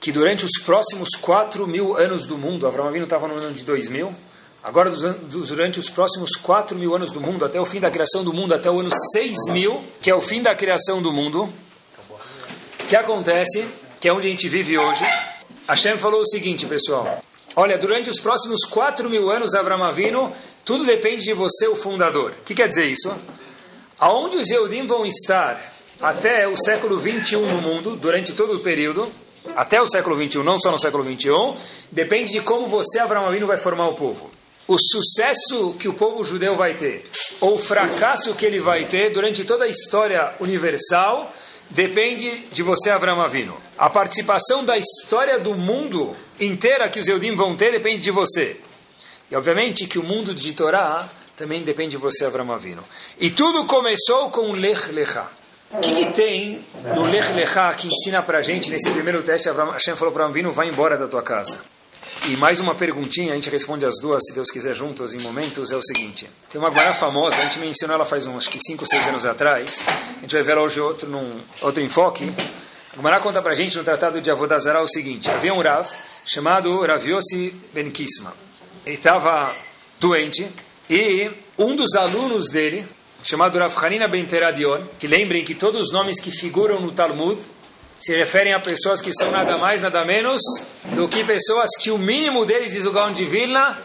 Que 0.00 0.10
durante 0.10 0.44
os 0.44 0.60
próximos 0.64 1.10
4 1.20 1.66
mil 1.66 1.96
anos 1.96 2.26
do 2.26 2.36
mundo, 2.38 2.66
Avram 2.66 2.88
Avinu 2.88 3.04
estava 3.04 3.28
no 3.28 3.34
ano 3.34 3.54
de 3.54 3.64
2000, 3.64 4.14
agora 4.62 4.90
durante 4.90 5.78
os 5.78 5.88
próximos 5.88 6.30
4 6.36 6.76
mil 6.76 6.94
anos 6.94 7.10
do 7.10 7.20
mundo, 7.20 7.44
até 7.44 7.60
o 7.60 7.64
fim 7.64 7.80
da 7.80 7.90
criação 7.90 8.24
do 8.24 8.32
mundo, 8.32 8.54
até 8.54 8.70
o 8.70 8.80
ano 8.80 8.90
6 9.12 9.36
mil, 9.50 9.82
que 10.00 10.10
é 10.10 10.14
o 10.14 10.20
fim 10.20 10.42
da 10.42 10.54
criação 10.54 11.00
do 11.00 11.12
mundo, 11.12 11.52
que 12.88 12.96
acontece, 12.96 13.66
que 14.00 14.08
é 14.08 14.12
onde 14.12 14.28
a 14.28 14.30
gente 14.30 14.48
vive 14.48 14.76
hoje, 14.76 15.04
Hashem 15.68 15.96
falou 15.96 16.20
o 16.20 16.26
seguinte, 16.26 16.66
pessoal, 16.66 17.22
olha, 17.56 17.78
durante 17.78 18.10
os 18.10 18.20
próximos 18.20 18.64
4 18.64 19.08
mil 19.08 19.30
anos, 19.30 19.54
Avram 19.54 20.32
tudo 20.64 20.84
depende 20.84 21.24
de 21.24 21.32
você, 21.32 21.66
o 21.66 21.76
fundador. 21.76 22.32
O 22.40 22.44
que 22.44 22.54
quer 22.54 22.68
dizer 22.68 22.86
isso? 22.86 23.12
Aonde 23.98 24.38
os 24.38 24.48
Yehudim 24.48 24.86
vão 24.86 25.04
estar 25.06 25.72
até 26.00 26.48
o 26.48 26.56
século 26.56 26.98
21 26.98 27.46
no 27.46 27.60
mundo, 27.60 27.94
durante 27.96 28.32
todo 28.32 28.54
o 28.54 28.60
período, 28.60 29.10
até 29.54 29.80
o 29.80 29.86
século 29.86 30.16
21, 30.16 30.42
não 30.42 30.58
só 30.58 30.70
no 30.70 30.78
século 30.78 31.04
21, 31.04 31.56
depende 31.90 32.32
de 32.32 32.40
como 32.40 32.66
você, 32.66 32.98
Avinu, 32.98 33.46
vai 33.46 33.56
formar 33.56 33.88
o 33.88 33.94
povo. 33.94 34.30
O 34.66 34.76
sucesso 34.78 35.74
que 35.78 35.88
o 35.88 35.92
povo 35.92 36.22
judeu 36.24 36.54
vai 36.54 36.74
ter, 36.74 37.04
ou 37.40 37.54
o 37.54 37.58
fracasso 37.58 38.34
que 38.34 38.46
ele 38.46 38.60
vai 38.60 38.84
ter 38.84 39.10
durante 39.10 39.44
toda 39.44 39.64
a 39.64 39.68
história 39.68 40.34
universal, 40.40 41.32
depende 41.70 42.46
de 42.52 42.62
você, 42.62 42.90
Avinu. 42.90 43.56
A 43.76 43.90
participação 43.90 44.64
da 44.64 44.76
história 44.76 45.38
do 45.38 45.54
mundo 45.54 46.16
inteira 46.44 46.88
que 46.88 46.98
os 46.98 47.08
Eudim 47.08 47.34
vão 47.34 47.56
ter 47.56 47.70
depende 47.70 48.02
de 48.02 48.10
você. 48.10 48.60
E 49.30 49.36
obviamente 49.36 49.86
que 49.86 49.98
o 49.98 50.02
mundo 50.02 50.34
de 50.34 50.52
Torá 50.52 51.10
também 51.36 51.62
depende 51.62 51.92
de 51.92 51.96
você, 51.96 52.24
Avram 52.24 52.52
Avinu. 52.52 52.84
E 53.18 53.30
tudo 53.30 53.64
começou 53.66 54.30
com 54.30 54.52
Lech 54.52 54.92
Lechá. 54.92 55.30
O 55.70 55.80
que, 55.80 55.90
que, 55.94 56.12
tem 56.12 56.64
no 56.94 57.02
Lech 57.02 57.32
Lechá 57.32 57.72
que 57.74 57.88
ensina 57.88 58.22
para 58.22 58.38
a 58.38 58.42
gente, 58.42 58.70
nesse 58.70 58.90
primeiro 58.90 59.22
teste, 59.22 59.48
Avram, 59.48 59.70
Hashem 59.70 59.96
falou 59.96 60.12
para 60.12 60.26
Avinu, 60.26 60.52
vai 60.52 60.68
embora 60.68 60.96
da 60.96 61.08
tua 61.08 61.22
casa. 61.22 61.58
E 62.28 62.36
mais 62.36 62.60
uma 62.60 62.74
perguntinha, 62.74 63.32
a 63.32 63.34
gente 63.34 63.50
responde 63.50 63.86
as 63.86 63.94
duas, 64.00 64.22
se 64.24 64.34
Deus 64.34 64.50
quiser, 64.50 64.74
juntos, 64.74 65.14
em 65.14 65.20
momentos, 65.20 65.72
é 65.72 65.76
o 65.76 65.82
seguinte. 65.82 66.28
Tem 66.50 66.60
uma 66.60 66.68
Guará 66.68 66.92
famosa, 66.92 67.38
a 67.38 67.40
gente 67.40 67.58
mencionou 67.58 67.96
ela 67.96 68.04
faz 68.04 68.26
uns 68.26 68.44
5, 68.44 68.86
6 68.86 69.08
anos 69.08 69.26
atrás, 69.26 69.84
a 69.88 70.20
gente 70.20 70.32
vai 70.32 70.42
ver 70.42 70.58
hoje 70.58 70.78
outro, 70.78 71.08
num 71.08 71.40
outro 71.62 71.82
enfoque. 71.82 72.32
A 72.94 73.00
Guará 73.00 73.20
conta 73.20 73.40
para 73.40 73.52
a 73.52 73.54
gente 73.54 73.78
no 73.78 73.84
Tratado 73.84 74.20
de 74.20 74.30
Avodazara 74.30 74.82
o 74.82 74.86
seguinte, 74.86 75.30
havia 75.30 75.54
um 75.54 75.62
Rav 75.62 75.88
chamado 76.26 76.78
Rav 76.84 77.02
Yossi 77.02 77.54
Ben 77.72 77.90
Kisma. 77.90 78.34
Ele 78.84 78.96
estava 78.96 79.56
doente 79.98 80.46
e 80.90 81.30
um 81.56 81.74
dos 81.74 81.94
alunos 81.94 82.50
dele, 82.50 82.86
chamado 83.24 83.58
Rav 83.58 83.74
Hanina 83.82 84.06
Ben 84.06 84.26
Teradion, 84.26 84.82
que 84.98 85.06
lembrem 85.06 85.42
que 85.42 85.54
todos 85.54 85.86
os 85.86 85.90
nomes 85.92 86.20
que 86.20 86.30
figuram 86.30 86.80
no 86.80 86.92
Talmud 86.92 87.40
se 87.96 88.14
referem 88.14 88.52
a 88.52 88.60
pessoas 88.60 89.00
que 89.00 89.10
são 89.10 89.30
nada 89.30 89.56
mais, 89.56 89.80
nada 89.80 90.04
menos 90.04 90.42
do 90.94 91.08
que 91.08 91.24
pessoas 91.24 91.70
que 91.80 91.90
o 91.90 91.96
mínimo 91.96 92.44
deles, 92.44 92.72
diz 92.72 92.84
o 92.84 92.92
Gaon 92.92 93.14
de 93.14 93.24
Vilna, 93.24 93.82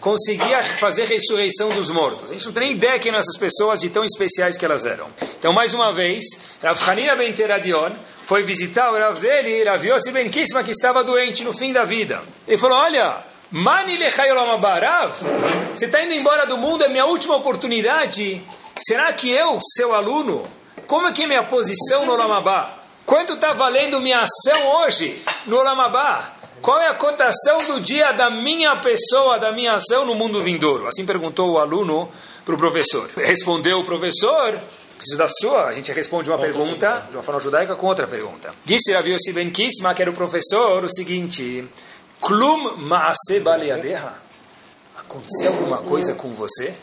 conseguia 0.00 0.62
fazer 0.62 1.04
ressurreição 1.06 1.70
dos 1.70 1.90
mortos. 1.90 2.30
A 2.30 2.34
gente 2.34 2.46
não 2.46 2.52
tem 2.52 2.62
nem 2.64 2.72
ideia 2.72 2.98
quem 2.98 3.10
eram 3.10 3.18
essas 3.18 3.36
pessoas, 3.36 3.80
de 3.80 3.90
tão 3.90 4.04
especiais 4.04 4.56
que 4.56 4.64
elas 4.64 4.86
eram. 4.86 5.06
Então, 5.38 5.52
mais 5.52 5.74
uma 5.74 5.92
vez, 5.92 6.24
Rav 6.62 6.80
Hanina 6.88 7.14
Ben 7.16 7.32
Teradion 7.32 7.92
foi 8.24 8.42
visitar 8.42 8.90
o 8.90 8.98
Rav 8.98 9.20
dele, 9.20 9.64
Rav 9.64 9.84
Yossi 9.84 10.10
Ben 10.10 10.28
Kisma, 10.28 10.62
que 10.62 10.70
estava 10.70 11.04
doente 11.04 11.44
no 11.44 11.52
fim 11.52 11.72
da 11.72 11.84
vida. 11.84 12.22
Ele 12.46 12.58
falou, 12.58 12.78
olha, 12.78 13.24
Mani 13.50 13.98
Barav, 14.60 15.14
você 15.72 15.86
está 15.86 16.02
indo 16.02 16.12
embora 16.12 16.46
do 16.46 16.58
mundo, 16.58 16.84
é 16.84 16.88
minha 16.88 17.06
última 17.06 17.36
oportunidade. 17.36 18.44
Será 18.76 19.12
que 19.12 19.30
eu, 19.30 19.58
seu 19.76 19.94
aluno, 19.94 20.46
como 20.86 21.06
é 21.06 21.12
que 21.12 21.24
é 21.24 21.26
minha 21.26 21.42
posição 21.44 22.06
no 22.06 22.12
Olamabá? 22.12 22.78
Quanto 23.06 23.34
está 23.34 23.54
valendo 23.54 24.00
minha 24.00 24.20
ação 24.20 24.66
hoje 24.66 25.22
no 25.46 25.58
Olamabá? 25.58 26.37
Qual 26.60 26.78
é 26.80 26.88
a 26.88 26.94
cotação 26.94 27.58
do 27.66 27.80
dia 27.80 28.12
da 28.12 28.30
minha 28.30 28.76
pessoa, 28.76 29.38
da 29.38 29.52
minha 29.52 29.74
ação 29.74 30.04
no 30.04 30.14
mundo 30.14 30.42
vindouro? 30.42 30.86
Assim 30.86 31.04
perguntou 31.06 31.52
o 31.52 31.58
aluno 31.58 32.08
para 32.44 32.54
o 32.54 32.58
professor. 32.58 33.08
Respondeu 33.16 33.80
o 33.80 33.84
professor, 33.84 34.60
preciso 34.96 35.18
da 35.18 35.28
sua, 35.28 35.66
a 35.66 35.72
gente 35.72 35.92
responde 35.92 36.30
uma 36.30 36.38
pergunta 36.38 37.06
de 37.10 37.16
uma 37.16 37.22
forma 37.22 37.40
judaica 37.40 37.76
com 37.76 37.86
outra 37.86 38.06
pergunta. 38.06 38.54
Disse 38.64 38.92
Rav 38.92 39.08
Yossi 39.08 39.32
Ben 39.32 39.50
Kisma, 39.50 39.94
que 39.94 40.02
era 40.02 40.10
o 40.10 40.14
professor, 40.14 40.84
o 40.84 40.88
seguinte... 40.88 41.68
Klum 42.20 42.76
maase 42.78 43.38
baleadeha. 43.40 44.14
Aconteceu 44.96 45.52
alguma 45.52 45.78
coisa 45.78 46.14
com 46.14 46.34
você 46.34 46.74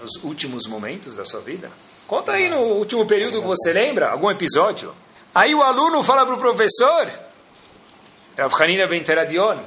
nos 0.00 0.16
últimos 0.24 0.66
momentos 0.66 1.16
da 1.16 1.24
sua 1.24 1.40
vida? 1.40 1.70
Conta 2.08 2.32
aí 2.32 2.48
no 2.48 2.58
último 2.58 3.06
período 3.06 3.40
que 3.40 3.46
você 3.46 3.72
lembra, 3.72 4.10
algum 4.10 4.28
episódio. 4.28 4.92
Aí 5.32 5.54
o 5.54 5.62
aluno 5.62 6.02
fala 6.02 6.26
para 6.26 6.34
o 6.34 6.38
professor, 6.38 7.08
Rav 8.40 8.54
Hanina 8.58 8.86
Ben 8.86 9.02
Teradion, 9.02 9.58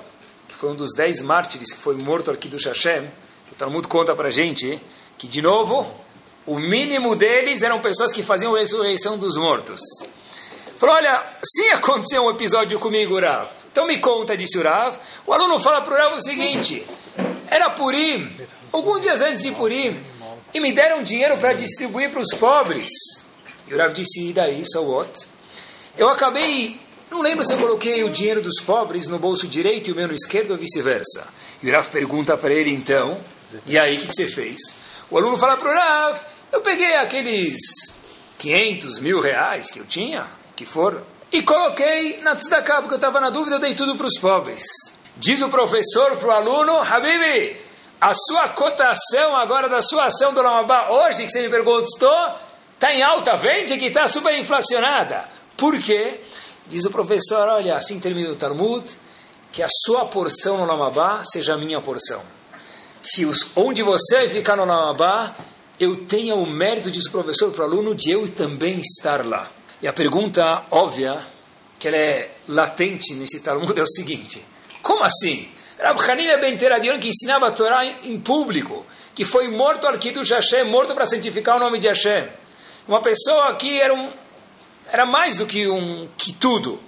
que 0.48 0.56
foi 0.56 0.72
um 0.72 0.76
dos 0.76 0.96
dez 0.96 1.22
mártires 1.22 1.72
que 1.72 1.80
foi 1.80 1.96
morto 1.96 2.32
aqui 2.32 2.48
do 2.48 2.58
Hashem, 2.58 3.08
que 3.46 3.54
o 3.54 3.56
Talmud 3.56 3.88
conta 3.88 4.16
para 4.16 4.32
gente, 4.32 4.82
que 5.16 5.28
de 5.28 5.44
novo, 5.44 5.86
o 6.44 6.58
mínimo 6.58 7.16
deles 7.16 7.62
eram 7.62 7.80
pessoas 7.80 8.12
que 8.12 8.24
faziam 8.24 8.56
a 8.56 8.58
ressurreição 8.58 9.16
dos 9.16 9.38
mortos. 9.38 9.80
Falou, 10.76 10.96
olha, 10.96 11.24
sim 11.46 11.70
aconteceu 11.70 12.26
um 12.26 12.32
episódio 12.32 12.80
comigo, 12.80 13.20
Rav. 13.20 13.48
Então 13.72 13.86
me 13.86 14.00
conta, 14.00 14.36
disse 14.36 14.58
o 14.58 14.64
Rav. 14.64 14.98
O 15.28 15.32
aluno 15.32 15.60
fala 15.60 15.84
para 15.84 15.94
o 15.94 15.98
Rav 15.98 16.16
o 16.16 16.20
seguinte: 16.20 16.84
era 17.52 17.70
Purim, 17.70 18.28
alguns 18.72 19.02
dias 19.02 19.22
antes 19.22 19.44
de 19.44 19.52
Purim, 19.52 20.02
e 20.52 20.60
me 20.60 20.74
deram 20.74 21.04
dinheiro 21.04 21.38
para 21.38 21.54
distribuir 21.54 22.10
para 22.10 22.22
os 22.22 22.36
pobres. 22.40 22.90
E 23.68 23.74
o 23.76 23.78
Rav 23.78 23.94
disse: 23.94 24.30
e 24.30 24.34
daí, 24.34 24.64
so 24.66 24.82
what? 24.82 25.28
Eu 25.96 26.10
acabei, 26.10 26.82
não 27.14 27.22
lembro 27.22 27.46
se 27.46 27.54
eu 27.54 27.60
coloquei 27.60 28.04
o 28.04 28.10
dinheiro 28.10 28.42
dos 28.42 28.60
pobres 28.62 29.08
no 29.08 29.20
bolso 29.20 29.48
direito 29.48 29.90
e 29.90 29.94
o 29.94 29.96
meu 29.96 30.08
no 30.08 30.14
esquerdo 30.14 30.52
ou 30.52 30.58
vice-versa. 30.58 31.28
E 31.62 31.70
o 31.70 31.72
Rav 31.72 31.90
pergunta 31.90 32.38
para 32.38 32.54
ele 32.54 32.72
então: 32.72 33.22
e 33.66 33.78
aí, 33.78 33.98
o 33.98 34.00
que, 34.02 34.08
que 34.08 34.16
você 34.16 34.28
fez? 34.28 34.60
O 35.10 35.18
aluno 35.18 35.38
fala 35.38 35.56
para 35.56 35.70
o 35.70 35.74
Rav: 35.74 36.20
eu 36.52 36.62
peguei 36.62 36.96
aqueles 36.96 37.58
500 38.38 39.00
mil 39.00 39.20
reais 39.20 39.72
que 39.72 39.80
eu 39.80 39.86
tinha, 39.86 40.28
que 40.56 40.66
foram 40.66 41.14
e 41.34 41.42
coloquei 41.42 42.20
na 42.22 42.36
tzedakah, 42.36 42.82
porque 42.82 42.94
eu 42.94 42.98
estava 42.98 43.20
na 43.20 43.32
dúvida, 43.32 43.56
eu 43.56 43.60
dei 43.60 43.74
tudo 43.74 43.96
para 43.96 44.06
os 44.06 44.20
pobres. 44.20 44.64
Diz 45.18 45.42
o 45.42 45.50
professor 45.50 46.16
para 46.18 46.28
o 46.28 46.32
aluno, 46.32 46.78
Habibi, 46.78 47.58
a 48.00 48.14
sua 48.14 48.50
cotação 48.50 49.36
agora 49.36 49.68
da 49.68 49.82
sua 49.82 50.06
ação 50.06 50.32
do 50.32 50.44
Lamabá, 50.44 50.90
hoje 50.92 51.26
que 51.26 51.32
você 51.32 51.42
me 51.42 51.50
perguntou, 51.50 52.36
está 52.76 52.94
em 52.94 53.02
alta, 53.02 53.36
vende 53.36 53.80
que 53.80 53.88
está 53.88 54.06
super 54.06 54.38
inflacionada. 54.38 55.28
Por 55.58 55.82
quê? 55.82 56.22
Diz 56.68 56.86
o 56.86 56.92
professor, 56.92 57.48
olha, 57.48 57.76
assim 57.76 58.00
termina 58.00 58.30
o 58.32 58.36
Talmud, 58.36 58.86
que 59.52 59.62
a 59.62 59.68
sua 59.86 60.06
porção 60.06 60.58
no 60.58 60.66
Lamabá 60.66 61.24
seja 61.24 61.54
a 61.54 61.58
minha 61.58 61.80
porção. 61.82 62.22
Que 63.02 63.26
os, 63.26 63.48
onde 63.56 63.84
você 63.84 64.28
ficar 64.28 64.56
no 64.56 64.66
Lamabá, 64.66 65.36
eu 65.80 66.06
tenha 66.06 66.36
o 66.36 66.46
mérito, 66.46 66.90
diz 66.90 67.06
o 67.06 67.12
professor 67.12 67.52
para 67.52 67.64
o 67.64 67.66
aluno, 67.66 67.94
de 67.94 68.12
eu 68.12 68.28
também 68.28 68.80
estar 68.80 69.26
lá. 69.26 69.52
E 69.82 69.88
a 69.88 69.94
pergunta 69.94 70.62
óbvia, 70.72 71.26
que 71.78 71.88
ela 71.88 71.98
é 71.98 72.32
latente 72.48 73.14
nesse 73.14 73.42
Talmud, 73.42 73.74
é 73.78 73.84
o 73.84 73.88
seguinte: 73.88 74.44
como 74.82 75.04
assim? 75.04 75.50
Rab 75.80 76.00
Hanina 76.00 76.38
ben 76.38 76.58
Teradion, 76.58 76.98
que 77.00 77.10
ensinava 77.10 77.48
a 77.48 77.52
Torá 77.52 77.86
em 77.86 78.20
público, 78.20 78.86
que 79.14 79.26
foi 79.26 79.50
morto 79.50 79.86
ao 79.86 79.98
Kiddush 79.98 80.32
Hashem, 80.32 80.64
morto 80.66 80.94
para 80.94 81.06
santificar 81.06 81.58
o 81.58 81.60
nome 81.60 81.78
de 81.78 81.88
Hashem. 81.88 82.30
Uma 82.88 83.02
pessoa 83.02 83.54
que 83.56 83.80
era, 83.80 83.94
um, 83.94 84.10
era 84.94 85.06
mais 85.06 85.36
do 85.36 85.46
que 85.46 85.68
um 85.68 86.08
que 86.18 86.32
tudo. 86.32 86.80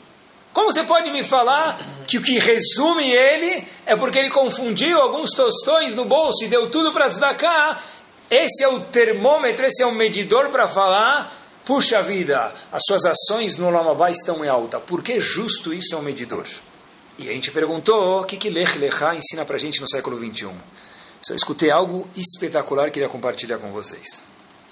Como 0.54 0.72
você 0.72 0.84
pode 0.84 1.12
me 1.12 1.24
falar 1.24 2.06
que 2.08 2.18
o 2.18 2.22
que 2.22 2.40
resume 2.40 3.12
ele 3.12 3.68
é 3.86 3.98
porque 3.98 4.20
ele 4.20 4.30
confundiu 4.30 5.02
alguns 5.02 5.32
tostões 5.32 5.94
no 5.94 6.06
bolso 6.06 6.46
e 6.46 6.48
deu 6.48 6.70
tudo 6.70 6.94
para 6.94 7.10
cá? 7.36 7.84
Esse 8.30 8.64
é 8.64 8.68
o 8.70 8.80
termômetro, 8.80 9.66
esse 9.66 9.84
é 9.84 9.86
o 9.86 9.92
medidor 9.92 10.50
para 10.50 10.70
falar 10.70 11.44
Puxa 11.66 12.00
vida, 12.00 12.54
as 12.72 12.84
suas 12.86 13.06
ações 13.06 13.58
no 13.58 13.72
Lamabá 13.72 14.12
estão 14.12 14.46
em 14.46 14.48
alta. 14.48 14.80
Por 14.80 15.02
que 15.02 15.20
justo 15.20 15.74
isso 15.74 15.96
é 15.96 15.98
um 15.98 16.02
medidor? 16.04 16.46
E 17.18 17.28
a 17.28 17.32
gente 17.32 17.50
perguntou 17.50 18.22
o 18.22 18.24
que, 18.24 18.38
que 18.38 18.52
Lech 18.52 18.78
Lechá 18.78 19.16
ensina 19.16 19.44
para 19.44 19.56
a 19.56 19.60
gente 19.60 19.82
no 19.82 19.90
século 19.90 20.16
21. 20.16 20.54
Só 21.24 21.34
escutei 21.34 21.72
algo 21.72 22.08
espetacular 22.16 22.86
que 22.86 22.92
queria 22.92 23.10
compartilhar 23.10 23.58
com 23.58 23.72
vocês. 23.72 24.28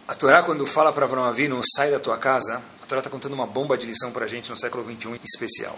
A 0.08 0.13
Torá, 0.13 0.44
quando 0.44 0.68
fala 0.68 0.94
para 0.94 1.06
Avram 1.06 1.24
Avinu, 1.24 1.60
sai 1.75 1.90
da 1.90 2.00
tua 2.00 2.20
casa, 2.20 2.62
Torá 2.93 3.00
está 3.00 3.09
contando 3.09 3.33
uma 3.33 3.47
bomba 3.47 3.75
de 3.75 3.88
lição 3.88 4.12
para 4.12 4.25
a 4.25 4.27
gente 4.27 4.51
no 4.51 4.55
século 4.55 4.83
21 4.83 5.15
especial. 5.23 5.75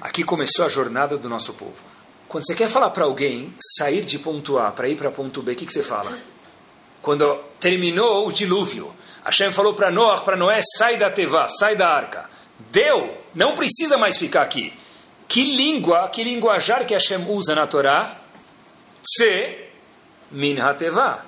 Aqui 0.00 0.24
começou 0.24 0.64
a 0.64 0.68
jornada 0.68 1.18
do 1.18 1.28
nosso 1.28 1.52
povo. 1.52 1.76
Quando 2.26 2.46
você 2.46 2.54
quer 2.54 2.70
falar 2.70 2.88
para 2.88 3.04
alguém 3.04 3.54
sair 3.76 4.02
de 4.02 4.18
ponto 4.18 4.58
A 4.58 4.72
para 4.72 4.88
ir 4.88 4.96
para 4.96 5.10
ponto 5.10 5.42
B, 5.42 5.52
o 5.52 5.54
que, 5.54 5.66
que 5.66 5.72
você 5.72 5.82
fala? 5.82 6.18
Quando 7.02 7.36
terminou 7.60 8.26
o 8.26 8.32
dilúvio, 8.32 8.90
Hashem 9.22 9.52
falou 9.52 9.74
para 9.74 9.90
Noah, 9.90 10.22
para 10.22 10.34
Noé, 10.34 10.60
sai 10.78 10.96
da 10.96 11.10
teva, 11.10 11.46
sai 11.46 11.76
da 11.76 11.90
arca. 11.90 12.26
Deu, 12.72 13.18
não 13.34 13.54
precisa 13.54 13.98
mais 13.98 14.16
ficar 14.16 14.40
aqui. 14.40 14.72
Que 15.28 15.44
língua, 15.56 16.08
que 16.08 16.24
linguajar 16.24 16.86
que 16.86 16.94
Hashem 16.94 17.30
usa 17.30 17.54
na 17.54 17.66
Torá? 17.66 18.18
Tse 19.02 19.68
min 20.30 20.58
hateva. 20.58 21.22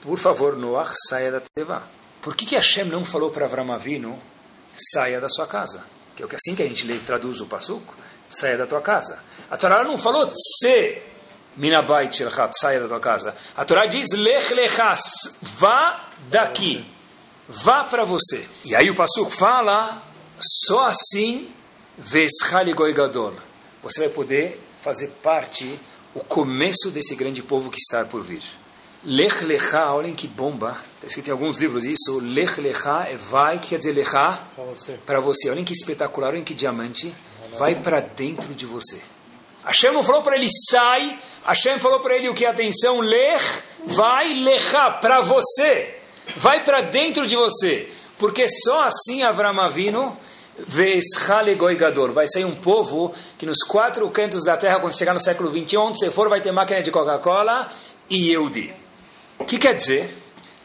por 0.00 0.18
favor, 0.18 0.56
Noach, 0.56 0.92
saia 1.08 1.32
da 1.32 1.40
Tevá. 1.40 1.82
Por 2.20 2.36
que, 2.36 2.44
que 2.44 2.54
Hashem 2.54 2.84
não 2.84 3.04
falou 3.04 3.30
para 3.30 3.46
Avram 3.46 3.72
Avinu, 3.72 4.18
saia 4.74 5.20
da 5.20 5.28
sua 5.28 5.46
casa? 5.46 5.84
Que 6.14 6.22
é 6.22 6.26
assim 6.34 6.54
que 6.54 6.62
a 6.62 6.66
gente 6.66 6.86
lê, 6.86 6.98
traduz 6.98 7.40
o 7.40 7.46
Passuco, 7.46 7.96
saia 8.28 8.58
da 8.58 8.66
tua 8.66 8.80
casa. 8.80 9.22
A 9.50 9.56
Torá 9.56 9.82
não 9.82 9.96
falou 9.96 10.26
tse, 10.26 11.02
minabait 11.56 12.14
shelchat, 12.14 12.58
saia 12.58 12.80
da 12.80 12.88
tua 12.88 13.00
casa. 13.00 13.34
A 13.56 13.64
Torá 13.64 13.86
diz 13.86 14.12
lech 14.12 14.52
lechas, 14.52 15.02
vá 15.40 16.10
daqui, 16.28 16.84
vá 17.48 17.84
para 17.84 18.04
você. 18.04 18.46
E 18.64 18.74
aí 18.74 18.90
o 18.90 18.94
Passuco 18.94 19.30
fala, 19.30 20.02
só 20.66 20.86
assim, 20.86 21.50
veschali 21.96 22.74
gadol. 22.74 23.34
Você 23.82 24.00
vai 24.00 24.08
poder 24.10 24.62
fazer 24.76 25.08
parte, 25.22 25.80
o 26.14 26.20
começo 26.20 26.90
desse 26.90 27.14
grande 27.14 27.42
povo 27.42 27.70
que 27.70 27.78
está 27.78 28.04
por 28.04 28.22
vir. 28.22 28.42
Lech 29.04 29.44
Lecha, 29.44 29.92
olhem 29.92 30.14
que 30.14 30.28
bomba. 30.28 30.76
Está 30.96 31.06
escrito 31.06 31.28
em 31.28 31.32
alguns 31.32 31.58
livros 31.58 31.86
isso. 31.86 32.18
Lech 32.18 32.60
Lecha 32.60 33.06
é 33.08 33.16
vai, 33.16 33.58
que 33.58 33.68
quer 33.68 33.78
dizer 33.78 33.92
Lecha? 33.92 34.42
Para 34.54 34.64
você. 34.64 34.98
Você. 35.20 35.50
Olhem 35.50 35.64
que 35.64 35.72
espetacular, 35.72 36.30
olhem 36.30 36.44
que 36.44 36.52
diamante. 36.52 37.14
Vai 37.58 37.74
para 37.76 38.00
dentro 38.00 38.54
de 38.54 38.66
você. 38.66 39.00
Hashem 39.64 39.92
não 39.92 40.02
falou 40.02 40.22
para 40.22 40.36
ele 40.36 40.48
sai. 40.70 41.18
Hashem 41.44 41.78
falou 41.78 42.00
para 42.00 42.14
ele 42.16 42.28
o 42.28 42.34
que? 42.34 42.44
Atenção, 42.44 43.00
Lech, 43.00 43.62
vai 43.86 44.34
Lecha, 44.34 44.90
para 44.90 45.22
você. 45.22 45.96
Vai 46.36 46.62
para 46.62 46.82
dentro 46.82 47.26
de 47.26 47.36
você. 47.36 47.88
Porque 48.18 48.46
só 48.46 48.82
assim 48.82 49.22
Avram 49.22 49.58
Avinu 49.60 50.16
Vai 52.12 52.26
sair 52.26 52.44
um 52.44 52.54
povo 52.54 53.14
que 53.38 53.46
nos 53.46 53.62
quatro 53.62 54.08
cantos 54.10 54.44
da 54.44 54.58
terra, 54.58 54.78
quando 54.78 54.96
chegar 54.96 55.14
no 55.14 55.20
século 55.20 55.50
21, 55.50 55.80
onde 55.80 55.98
você 55.98 56.10
for, 56.10 56.28
vai 56.28 56.40
ter 56.42 56.52
máquina 56.52 56.82
de 56.82 56.90
Coca-Cola 56.90 57.70
e 58.10 58.30
Yehudi. 58.30 58.79
O 59.40 59.44
que 59.46 59.58
quer 59.58 59.74
dizer? 59.74 60.14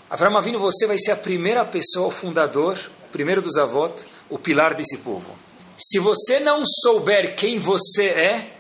Avram 0.10 0.38
Avinu, 0.38 0.60
você 0.60 0.86
vai 0.86 0.98
ser 0.98 1.12
a 1.12 1.16
primeira 1.16 1.64
pessoa, 1.66 2.08
o 2.08 2.12
fundador, 2.12 2.78
o 3.08 3.12
primeiro 3.12 3.42
dos 3.42 3.58
avós, 3.58 4.06
o 4.30 4.38
pilar 4.38 4.76
desse 4.76 4.98
povo. 4.98 5.34
Se 5.78 5.98
você 5.98 6.42
não 6.42 6.62
souber 6.66 7.36
quem 7.36 7.58
você 7.58 8.08
é, 8.08 8.54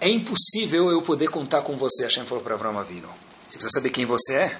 é 0.00 0.08
impossível 0.08 0.90
eu 0.90 1.02
poder 1.02 1.28
contar 1.28 1.62
com 1.62 1.76
você. 1.76 2.04
Hashem 2.04 2.24
falou 2.24 2.42
para 2.42 2.54
Avram 2.54 2.78
Avinu. 2.78 3.08
Você 3.48 3.58
precisa 3.58 3.74
saber 3.74 3.90
quem 3.90 4.06
você 4.06 4.34
é. 4.34 4.56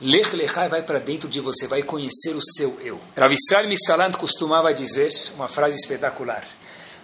Lech 0.00 0.34
Lechai 0.34 0.68
vai 0.68 0.82
para 0.82 0.98
dentro 0.98 1.28
de 1.28 1.40
você, 1.40 1.66
vai 1.66 1.82
conhecer 1.82 2.34
o 2.34 2.40
seu 2.42 2.78
eu. 2.80 2.98
Rav 3.16 3.32
Israel 3.34 3.68
Misalant 3.68 4.16
costumava 4.16 4.72
dizer 4.72 5.10
uma 5.34 5.48
frase 5.48 5.76
espetacular. 5.76 6.44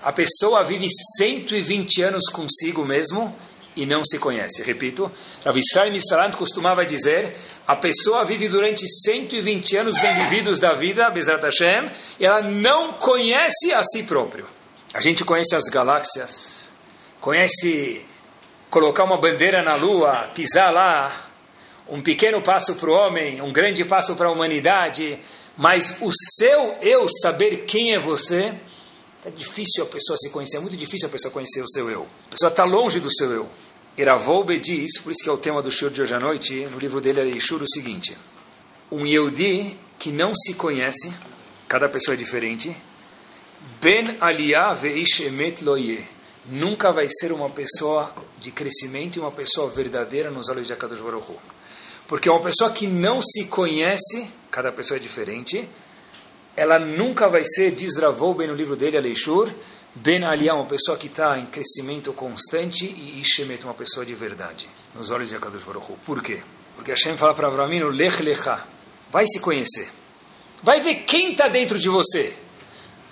A 0.02 0.12
pessoa 0.12 0.62
vive 0.64 0.86
120 1.18 2.02
anos 2.02 2.24
consigo 2.30 2.84
mesmo 2.84 3.34
e 3.76 3.87
não 3.87 4.04
se 4.04 4.19
conhece. 4.19 4.62
Repito, 4.62 5.11
Rav 5.45 5.59
Israel 5.59 5.93
Misalant 5.93 6.37
costumava 6.37 6.85
dizer, 6.85 7.35
a 7.66 7.75
pessoa 7.75 8.25
vive 8.25 8.49
durante 8.49 8.87
120 8.87 9.76
anos 9.76 9.99
bem-vividos 9.99 10.59
da 10.59 10.73
vida, 10.73 11.09
Bezat 11.11 11.43
Hashem, 11.43 11.90
e 12.19 12.26
ela 12.26 12.43
não 12.43 12.95
conhece 12.95 13.73
a 13.73 13.83
si 13.83 14.02
próprio. 14.02 14.47
A 14.93 15.00
gente 15.00 15.25
conhece 15.25 15.57
as 15.57 15.64
galáxias, 15.64 16.71
conhece 17.21 18.02
colocar 18.71 19.04
uma 19.04 19.19
bandeira 19.19 19.62
na 19.62 19.75
lua, 19.75 20.31
pisar 20.35 20.73
lá, 20.73 21.31
um 21.88 22.00
pequeno 22.00 22.40
passo 22.40 22.75
para 22.75 22.90
o 22.90 22.93
homem, 22.93 23.40
um 23.40 23.52
grande 23.52 23.85
passo 23.85 24.14
para 24.14 24.28
a 24.28 24.31
humanidade, 24.31 25.19
mas 25.57 25.97
o 26.00 26.11
seu 26.12 26.76
eu, 26.81 27.07
saber 27.09 27.64
quem 27.66 27.95
é 27.95 27.99
você, 27.99 28.54
é 29.25 29.31
difícil 29.31 29.85
a 29.85 29.87
pessoa 29.87 30.16
se 30.16 30.31
conhecer, 30.31 30.59
é 30.59 30.61
muito 30.61 30.76
difícil 30.76 31.09
a 31.09 31.11
pessoa 31.11 31.33
conhecer 31.33 31.62
o 31.62 31.69
seu 31.69 31.90
eu. 31.90 32.07
A 32.26 32.31
pessoa 32.31 32.50
está 32.50 32.64
longe 32.64 33.00
do 33.00 33.12
seu 33.12 33.33
eu. 33.33 33.49
Iravolbe 33.96 34.58
diz, 34.58 34.98
por 34.98 35.12
isso 35.12 35.22
que 35.22 35.28
é 35.28 35.32
o 35.32 35.36
tema 35.36 35.62
do 35.62 35.70
Shur 35.70 35.88
de 35.88 36.02
hoje 36.02 36.12
à 36.12 36.18
noite, 36.18 36.66
no 36.66 36.80
livro 36.80 37.00
dele 37.00 37.36
é 37.36 37.38
Shur 37.38 37.62
o 37.62 37.68
seguinte, 37.68 38.18
um 38.90 39.06
Yehudi 39.06 39.78
que 39.96 40.10
não 40.10 40.34
se 40.34 40.54
conhece, 40.54 41.14
cada 41.68 41.88
pessoa 41.88 42.14
é 42.14 42.16
diferente, 42.16 42.76
Ben 43.80 44.16
aliyah 44.21 44.75
veish 44.75 45.21
emet 45.21 45.62
loye, 45.62 46.04
nunca 46.47 46.90
vai 46.90 47.06
ser 47.08 47.30
uma 47.30 47.49
pessoa 47.49 48.12
de 48.36 48.50
crescimento 48.50 49.16
e 49.16 49.21
uma 49.21 49.30
pessoa 49.30 49.71
verdadeira 49.71 50.28
nos 50.28 50.49
olhos 50.49 50.66
de 50.66 50.73
Akadosh 50.73 51.00
Baruch 51.00 51.30
Hu. 51.30 51.36
Porque 52.08 52.28
uma 52.28 52.40
pessoa 52.40 52.73
que 52.73 52.88
não 52.88 53.23
se 53.23 53.45
conhece, 53.45 54.28
cada 54.50 54.73
pessoa 54.73 54.99
é 54.99 55.00
diferente, 55.00 55.69
ela 56.56 56.80
nunca 56.80 57.28
vai 57.28 57.45
ser, 57.45 57.71
diz 57.71 57.97
Ravou 57.97 58.34
bem 58.34 58.49
no 58.49 58.54
livro 58.54 58.75
dele, 58.75 58.97
Aleixur, 58.97 59.49
Ben 59.97 60.25
Aliyah, 60.25 60.54
uma 60.54 60.67
pessoa 60.67 60.99
que 60.99 61.07
está 61.07 61.39
em 61.39 61.47
crescimento 61.47 62.13
constante, 62.13 62.85
e 62.85 63.21
Ishemet, 63.21 63.65
uma 63.65 63.75
pessoa 63.75 64.04
de 64.04 64.13
verdade, 64.13 64.69
nos 64.93 65.11
olhos 65.11 65.28
de 65.28 65.37
Akadosh 65.37 65.63
Baruch 65.63 65.93
Hu. 65.93 65.97
Por 66.04 66.21
quê? 66.21 66.43
Porque 66.75 66.91
Hashem 66.91 67.17
fala 67.17 67.33
para 67.33 67.47
Avramino, 67.47 67.89
Lech 67.89 68.21
Lecha, 68.21 68.67
vai 69.11 69.25
se 69.25 69.39
conhecer. 69.39 69.89
Vai 70.63 70.80
ver 70.80 71.04
quem 71.04 71.30
está 71.33 71.47
dentro 71.47 71.78
de 71.78 71.89
você. 71.89 72.35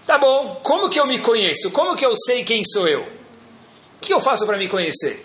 Tá 0.05 0.19
bom, 0.19 0.61
como 0.65 0.91
que 0.91 0.99
eu 0.99 1.07
me 1.07 1.21
conheço? 1.21 1.71
Como 1.71 1.95
que 1.95 2.05
eu 2.05 2.17
sei 2.17 2.43
quem 2.43 2.65
sou 2.65 2.89
eu? 2.89 3.03
O 3.03 4.01
que 4.01 4.13
eu 4.13 4.19
faço 4.19 4.45
para 4.45 4.59
me 4.59 4.69
conhecer? 4.69 5.25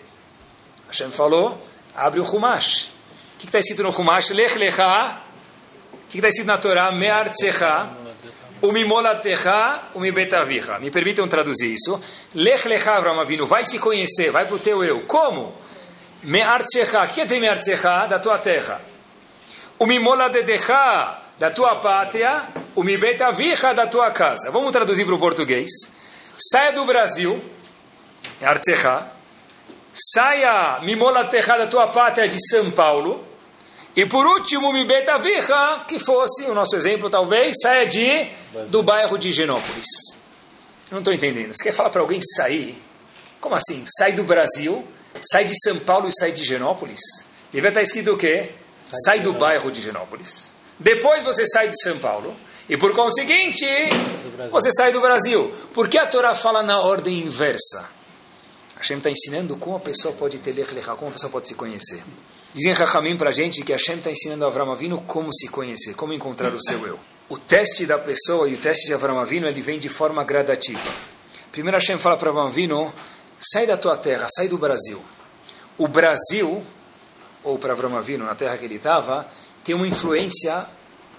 Hashem 0.86 1.10
falou, 1.10 1.60
abre 1.96 2.20
o 2.20 2.24
Humash. 2.24 2.92
O 3.34 3.40
que 3.40 3.48
está 3.48 3.58
escrito 3.58 3.82
no 3.82 3.90
Humash? 3.90 4.30
Lech 4.30 4.56
lecha. 4.60 5.24
O 5.92 5.98
que 6.08 6.20
está 6.20 6.28
escrito 6.28 6.48
na 6.48 6.60
Torá? 6.60 6.92
Me'artzecha. 6.92 7.90
Me 10.80 10.90
permitam 10.90 11.28
traduzir 11.28 11.74
isso. 11.74 12.02
Lech 12.34 12.68
lecha, 12.68 12.94
Avram 12.94 13.20
Avinu. 13.20 13.46
Vai 13.46 13.64
se 13.64 13.80
conhecer, 13.80 14.32
vai 14.32 14.46
para 14.46 14.56
o 14.56 14.60
teu 14.60 14.84
eu. 14.84 15.02
Como? 15.02 15.56
Me'artzecha. 16.24 17.04
O 17.04 17.08
que 17.08 17.16
quer 17.16 17.24
dizer 17.26 17.40
me'artzecha? 17.40 18.08
Da 18.08 18.20
tua 18.20 18.38
terra. 18.38 18.82
Umimolatecha, 19.80 21.22
da 21.38 21.52
tua 21.52 21.76
pátria. 21.76 22.50
Umibetavicha, 22.76 23.74
da 23.74 23.88
tua 23.88 24.12
casa. 24.12 24.52
Vamos 24.52 24.72
traduzir 24.72 25.06
para 25.06 25.16
o 25.16 25.20
português. 25.20 25.70
Saia 26.38 26.74
do 26.74 26.86
Brasil. 26.86 27.42
Artzecha 28.42 29.18
saia 30.14 30.80
Mimola 30.82 31.26
Terra 31.26 31.58
da 31.58 31.68
tua 31.68 31.88
pátria 31.88 32.28
de 32.28 32.38
São 32.50 32.70
Paulo. 32.72 33.26
E 33.98 34.06
por 34.06 34.28
último, 34.28 34.72
Mibeta 34.72 35.18
Virra, 35.18 35.84
que 35.88 35.98
fosse 35.98 36.44
o 36.44 36.54
nosso 36.54 36.76
exemplo, 36.76 37.10
talvez, 37.10 37.56
saia 37.60 37.88
de, 37.88 38.30
do 38.68 38.84
bairro 38.84 39.18
de 39.18 39.32
Genópolis. 39.32 39.88
Não 40.92 41.00
estou 41.00 41.12
entendendo. 41.12 41.52
Você 41.52 41.64
quer 41.64 41.72
falar 41.72 41.90
para 41.90 42.02
alguém 42.02 42.22
sair? 42.22 42.80
Como 43.42 43.56
assim? 43.56 43.84
Sai 43.98 44.12
do 44.12 44.24
Brasil, 44.24 44.88
sai 45.20 45.46
de 45.46 45.60
São 45.64 45.80
Paulo 45.80 46.08
e 46.08 46.12
sai 46.12 46.32
de 46.32 46.44
Genópolis? 46.44 47.00
Devia 47.52 47.70
estar 47.70 47.82
escrito 47.82 48.14
o 48.14 48.18
quê? 48.18 48.52
Sai 49.04 49.20
do 49.20 49.34
bairro 49.34 49.72
de 49.72 49.82
Genópolis. 49.82 50.54
Depois 50.80 51.24
você 51.24 51.44
sai 51.48 51.68
de 51.68 51.82
São 51.82 51.98
Paulo. 51.98 52.36
E 52.70 52.78
por 52.78 52.94
conseguinte, 52.94 53.66
você 54.52 54.70
sai 54.70 54.92
do 54.92 55.02
Brasil. 55.02 55.52
Por 55.74 55.90
que 55.90 55.98
a 55.98 56.06
Torá 56.06 56.36
fala 56.36 56.62
na 56.62 56.80
ordem 56.82 57.18
inversa? 57.18 57.90
Hashem 58.76 58.98
está 58.98 59.10
ensinando 59.10 59.58
como 59.58 59.78
a 59.78 59.80
pessoa 59.80 60.14
pode 60.14 60.38
ter 60.38 60.54
lech 60.54 60.72
como 60.98 61.10
a 61.10 61.14
pessoa 61.14 61.32
pode 61.32 61.48
se 61.48 61.56
conhecer. 61.56 62.04
Dizem 62.58 62.74
Rahamim 62.74 63.16
para 63.16 63.30
a 63.30 63.32
gente 63.32 63.62
que 63.62 63.72
Hashem 63.72 63.98
está 63.98 64.10
ensinando 64.10 64.44
a 64.44 64.48
Avram 64.48 64.72
Avinu 64.72 65.00
como 65.02 65.32
se 65.32 65.48
conhecer, 65.48 65.94
como 65.94 66.12
encontrar 66.12 66.52
o 66.56 66.60
seu 66.60 66.88
eu. 66.88 67.00
O 67.30 67.38
teste 67.38 67.86
da 67.86 68.00
pessoa 68.00 68.50
e 68.50 68.56
o 68.56 68.58
teste 68.58 68.88
de 68.88 68.96
Avram 68.96 69.20
Avinu, 69.20 69.46
ele 69.46 69.62
vem 69.62 69.78
de 69.78 69.88
forma 69.88 70.24
gradativa. 70.24 70.82
Primeiro 71.52 71.78
Hashem 71.78 72.00
fala 72.00 72.18
para 72.18 72.32
Avram 72.32 72.48
Avinu, 72.48 72.92
sai 73.38 73.68
da 73.68 73.78
tua 73.78 73.96
terra, 73.96 74.26
sai 74.28 74.48
do 74.48 74.58
Brasil. 74.58 75.00
O 75.78 75.88
Brasil, 75.88 76.66
ou 77.44 77.60
para 77.60 77.74
Avram 77.74 77.96
Avinu, 77.96 78.26
na 78.26 78.34
terra 78.34 78.58
que 78.58 78.66
ele 78.66 78.78
estava, 78.78 79.28
tem 79.64 79.76
uma 79.76 79.88
influência 79.88 80.66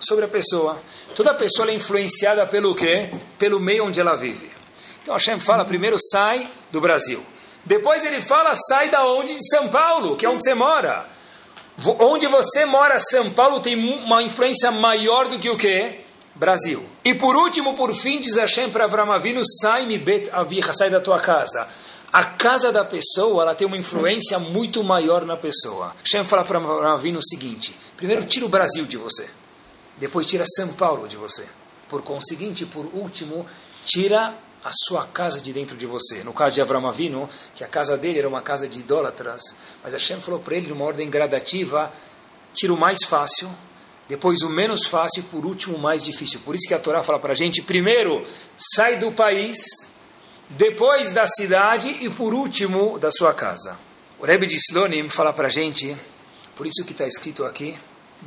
sobre 0.00 0.24
a 0.24 0.28
pessoa. 0.28 0.82
Toda 1.14 1.32
pessoa 1.34 1.70
é 1.70 1.74
influenciada 1.74 2.48
pelo 2.48 2.74
quê? 2.74 3.12
Pelo 3.38 3.60
meio 3.60 3.84
onde 3.84 4.00
ela 4.00 4.16
vive. 4.16 4.50
Então 5.04 5.14
Hashem 5.14 5.38
fala, 5.38 5.64
primeiro 5.64 5.98
sai 6.00 6.50
do 6.72 6.80
Brasil. 6.80 7.24
Depois 7.64 8.04
ele 8.04 8.20
fala, 8.20 8.56
sai 8.56 8.90
da 8.90 9.06
onde? 9.06 9.34
De 9.34 9.48
São 9.48 9.68
Paulo, 9.68 10.16
que 10.16 10.26
é 10.26 10.28
onde 10.28 10.42
você 10.42 10.52
mora. 10.52 11.16
Onde 12.00 12.26
você 12.26 12.64
mora, 12.64 12.98
São 12.98 13.30
Paulo, 13.30 13.60
tem 13.60 13.76
uma 13.76 14.22
influência 14.22 14.70
maior 14.70 15.28
do 15.28 15.38
que 15.38 15.48
o 15.48 15.56
que? 15.56 16.00
Brasil. 16.34 16.84
E 17.04 17.14
por 17.14 17.36
último, 17.36 17.74
por 17.74 17.94
fim, 17.94 18.18
diz 18.18 18.36
Hashem 18.36 18.70
para 18.70 18.84
Avram 18.84 19.12
Avinu, 19.12 19.42
sai-me 19.60 19.96
bet 19.98 20.28
avicha, 20.32 20.72
sai 20.72 20.90
da 20.90 21.00
tua 21.00 21.20
casa. 21.20 21.68
A 22.12 22.24
casa 22.24 22.72
da 22.72 22.84
pessoa, 22.84 23.42
ela 23.42 23.54
tem 23.54 23.66
uma 23.66 23.76
influência 23.76 24.38
muito 24.38 24.82
maior 24.82 25.24
na 25.24 25.36
pessoa. 25.36 25.94
Hashem 26.04 26.24
fala 26.24 26.44
para 26.44 26.58
Avram 26.58 26.92
Avinu 26.92 27.18
o 27.18 27.24
seguinte, 27.24 27.76
primeiro 27.96 28.24
tira 28.24 28.46
o 28.46 28.48
Brasil 28.48 28.84
de 28.84 28.96
você, 28.96 29.28
depois 29.98 30.26
tira 30.26 30.44
São 30.46 30.68
Paulo 30.68 31.06
de 31.06 31.16
você. 31.16 31.46
Por 31.88 32.02
conseguinte, 32.02 32.66
por 32.66 32.86
último, 32.86 33.46
tira 33.84 34.34
a 34.68 34.72
sua 34.74 35.06
casa 35.06 35.40
de 35.40 35.50
dentro 35.50 35.78
de 35.78 35.86
você. 35.86 36.22
No 36.22 36.34
caso 36.34 36.54
de 36.54 36.60
Avram 36.60 36.86
Avinu, 36.86 37.26
que 37.54 37.64
a 37.64 37.66
casa 37.66 37.96
dele 37.96 38.18
era 38.18 38.28
uma 38.28 38.42
casa 38.42 38.68
de 38.68 38.80
idólatras, 38.80 39.40
mas 39.82 39.94
Hashem 39.94 40.20
falou 40.20 40.40
para 40.40 40.56
ele, 40.56 40.68
numa 40.68 40.84
ordem 40.84 41.08
gradativa, 41.08 41.90
tira 42.52 42.74
o 42.74 42.76
mais 42.76 42.98
fácil, 43.02 43.48
depois 44.06 44.42
o 44.42 44.50
menos 44.50 44.86
fácil, 44.86 45.22
por 45.30 45.46
último 45.46 45.76
o 45.76 45.80
mais 45.80 46.02
difícil. 46.02 46.40
Por 46.44 46.54
isso 46.54 46.68
que 46.68 46.74
a 46.74 46.78
Torá 46.78 47.02
fala 47.02 47.18
para 47.18 47.32
a 47.32 47.36
gente, 47.36 47.62
primeiro, 47.62 48.22
sai 48.58 48.98
do 48.98 49.10
país, 49.10 49.56
depois 50.50 51.12
da 51.12 51.26
cidade 51.26 51.88
e 52.04 52.10
por 52.10 52.34
último 52.34 52.98
da 52.98 53.10
sua 53.10 53.32
casa. 53.32 53.78
O 54.18 54.26
Rebbe 54.26 54.46
de 54.46 54.56
Slonim 54.56 55.08
fala 55.08 55.32
para 55.32 55.46
a 55.46 55.50
gente, 55.50 55.96
por 56.54 56.66
isso 56.66 56.84
que 56.84 56.92
está 56.92 57.06
escrito 57.06 57.42
aqui, 57.42 57.78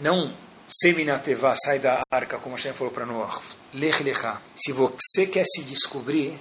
não 0.01 0.33
seminatevá, 0.71 1.53
sai 1.55 1.79
da 1.79 2.01
arca, 2.09 2.37
como 2.37 2.55
Hashem 2.55 2.73
falou 2.73 2.93
para 2.93 3.05
Noah. 3.05 3.41
Lech 3.73 4.01
lecha. 4.01 4.41
Se 4.55 4.71
você 4.71 5.25
quer 5.25 5.43
se 5.45 5.63
descobrir, 5.63 6.39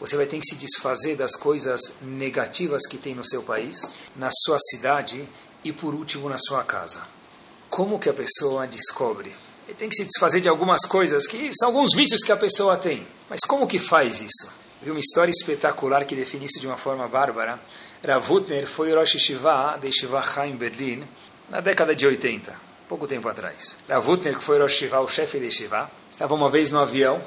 você 0.00 0.16
vai 0.16 0.26
ter 0.26 0.38
que 0.38 0.46
se 0.46 0.56
desfazer 0.56 1.16
das 1.16 1.36
coisas 1.36 1.80
negativas 2.02 2.86
que 2.86 2.98
tem 2.98 3.14
no 3.14 3.24
seu 3.24 3.42
país, 3.42 3.98
na 4.16 4.30
sua 4.32 4.58
cidade 4.58 5.28
e, 5.62 5.72
por 5.72 5.94
último, 5.94 6.28
na 6.28 6.38
sua 6.38 6.64
casa. 6.64 7.02
Como 7.70 7.98
que 7.98 8.08
a 8.08 8.14
pessoa 8.14 8.66
descobre? 8.66 9.32
Ele 9.66 9.76
tem 9.76 9.88
que 9.88 9.96
se 9.96 10.04
desfazer 10.04 10.40
de 10.40 10.48
algumas 10.48 10.84
coisas 10.84 11.26
que 11.26 11.50
são 11.52 11.68
alguns 11.68 11.94
vícios 11.94 12.24
que 12.24 12.32
a 12.32 12.36
pessoa 12.36 12.76
tem. 12.76 13.06
Mas 13.28 13.40
como 13.40 13.66
que 13.66 13.78
faz 13.78 14.22
isso? 14.22 14.50
Vi 14.82 14.90
uma 14.90 15.00
história 15.00 15.30
espetacular 15.30 16.04
que 16.04 16.16
define 16.16 16.46
isso 16.46 16.60
de 16.60 16.66
uma 16.66 16.76
forma 16.76 17.06
bárbara. 17.06 17.60
Ravutner 18.02 18.66
foi 18.66 18.94
Rosh 18.94 19.14
Yeshiva 19.14 19.76
de 19.80 19.88
Yeshiva 19.88 20.22
em 20.46 20.56
Berlim 20.56 21.06
na 21.50 21.60
década 21.60 21.94
de 21.94 22.06
80, 22.06 22.67
pouco 22.88 23.06
tempo 23.06 23.28
atrás. 23.28 23.78
Ravutner, 23.88 24.36
que 24.36 24.42
foi 24.42 24.58
Rosh 24.58 24.72
Yeshiva, 24.72 25.00
o 25.00 25.06
chefe 25.06 25.38
de 25.38 25.46
Yeshiva, 25.46 25.90
estava 26.08 26.34
uma 26.34 26.48
vez 26.48 26.70
no 26.70 26.80
avião. 26.80 27.20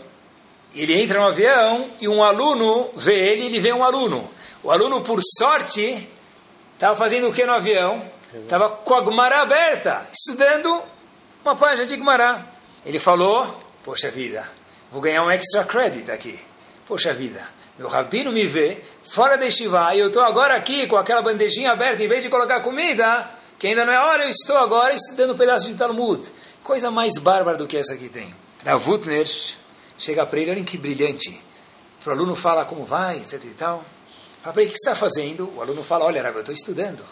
Ele 0.73 0.99
entra 1.01 1.19
no 1.19 1.27
avião 1.27 1.91
e 1.99 2.07
um 2.07 2.23
aluno 2.23 2.89
vê 2.95 3.13
ele 3.13 3.43
e 3.43 3.45
ele 3.45 3.59
vê 3.59 3.71
um 3.71 3.83
aluno. 3.83 4.29
O 4.63 4.71
aluno, 4.71 5.01
por 5.01 5.19
sorte, 5.37 6.09
estava 6.73 6.95
fazendo 6.95 7.29
o 7.29 7.33
que 7.33 7.45
no 7.45 7.53
avião? 7.53 8.09
Estava 8.33 8.69
com 8.69 8.95
a 8.95 9.01
Gumara 9.01 9.41
aberta, 9.41 10.07
estudando 10.11 10.81
uma 11.43 11.55
página 11.55 11.85
de 11.85 11.97
Gumara. 11.97 12.45
Ele 12.85 12.97
falou, 12.97 13.59
poxa 13.83 14.09
vida, 14.09 14.49
vou 14.89 15.01
ganhar 15.01 15.23
um 15.23 15.29
extra 15.29 15.63
credit 15.65 16.09
aqui. 16.09 16.39
Poxa 16.87 17.13
vida, 17.13 17.45
meu 17.77 17.87
rabino 17.87 18.31
me 18.31 18.45
vê 18.45 18.81
fora 19.13 19.37
de 19.37 19.51
Shiva 19.51 19.93
e 19.93 19.99
eu 19.99 20.07
estou 20.07 20.23
agora 20.23 20.55
aqui 20.55 20.87
com 20.87 20.95
aquela 20.95 21.21
bandejinha 21.21 21.71
aberta, 21.71 22.03
em 22.03 22.07
vez 22.07 22.23
de 22.23 22.29
colocar 22.29 22.61
comida, 22.61 23.29
que 23.61 23.67
ainda 23.67 23.85
não 23.85 23.93
é 23.93 23.99
hora, 23.99 24.23
eu 24.23 24.29
estou 24.31 24.57
agora 24.57 24.91
estudando 24.91 25.33
um 25.33 25.37
pedaço 25.37 25.67
de 25.67 25.75
Talmud. 25.75 26.19
Coisa 26.63 26.89
mais 26.89 27.19
bárbara 27.19 27.55
do 27.55 27.67
que 27.67 27.77
essa 27.77 27.93
aqui 27.93 28.09
tem. 28.09 28.35
Ravutner 28.65 29.27
chega 29.99 30.25
para 30.25 30.39
ele, 30.39 30.49
olha 30.49 30.63
que 30.63 30.79
brilhante. 30.79 31.39
O 32.03 32.09
aluno 32.09 32.35
fala 32.35 32.65
como 32.65 32.83
vai, 32.83 33.19
etc 33.19 33.39
e 33.45 33.53
tal. 33.53 33.85
Fala 34.41 34.53
para 34.53 34.63
ele, 34.63 34.71
o 34.71 34.73
que 34.73 34.79
está 34.79 34.95
fazendo? 34.95 35.47
O 35.55 35.61
aluno 35.61 35.83
fala, 35.83 36.05
olha, 36.05 36.23
Rav, 36.23 36.37
eu 36.37 36.39
estou 36.39 36.55
estudando. 36.55 37.03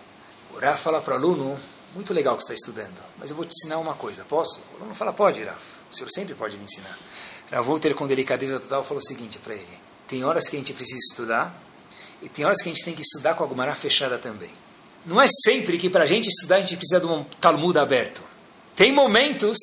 O 0.51 0.57
Rav 0.57 0.75
fala 0.79 0.99
para 1.01 1.13
o 1.13 1.17
aluno, 1.17 1.59
muito 1.93 2.15
legal 2.15 2.35
que 2.35 2.41
está 2.41 2.55
estudando, 2.55 2.99
mas 3.19 3.29
eu 3.29 3.35
vou 3.35 3.45
te 3.45 3.51
ensinar 3.51 3.77
uma 3.77 3.93
coisa, 3.93 4.25
posso? 4.25 4.63
O 4.73 4.77
aluno 4.77 4.95
fala, 4.95 5.13
pode, 5.13 5.43
Rav, 5.43 5.55
o 5.91 5.95
senhor 5.95 6.09
sempre 6.09 6.33
pode 6.33 6.57
me 6.57 6.63
ensinar. 6.63 6.97
Ravutner, 7.51 7.93
com 7.93 8.07
delicadeza 8.07 8.59
total, 8.59 8.81
falou 8.81 8.97
o 8.97 9.05
seguinte 9.05 9.37
para 9.37 9.53
ele, 9.53 9.79
tem 10.07 10.23
horas 10.23 10.49
que 10.49 10.55
a 10.55 10.59
gente 10.59 10.73
precisa 10.73 10.97
estudar, 11.11 11.55
e 12.23 12.27
tem 12.27 12.43
horas 12.43 12.59
que 12.59 12.67
a 12.67 12.73
gente 12.73 12.83
tem 12.83 12.95
que 12.95 13.03
estudar 13.03 13.35
com 13.35 13.43
a 13.43 13.47
Gumará 13.47 13.75
fechada 13.75 14.17
também. 14.17 14.49
Não 15.05 15.21
é 15.21 15.25
sempre 15.27 15.77
que 15.77 15.89
para 15.89 16.03
a 16.03 16.07
gente 16.07 16.27
estudar 16.27 16.57
a 16.57 16.61
gente 16.61 16.75
precisa 16.75 16.99
de 16.99 17.07
um 17.07 17.23
Talmud 17.23 17.77
aberto. 17.77 18.23
Tem 18.75 18.91
momentos 18.91 19.57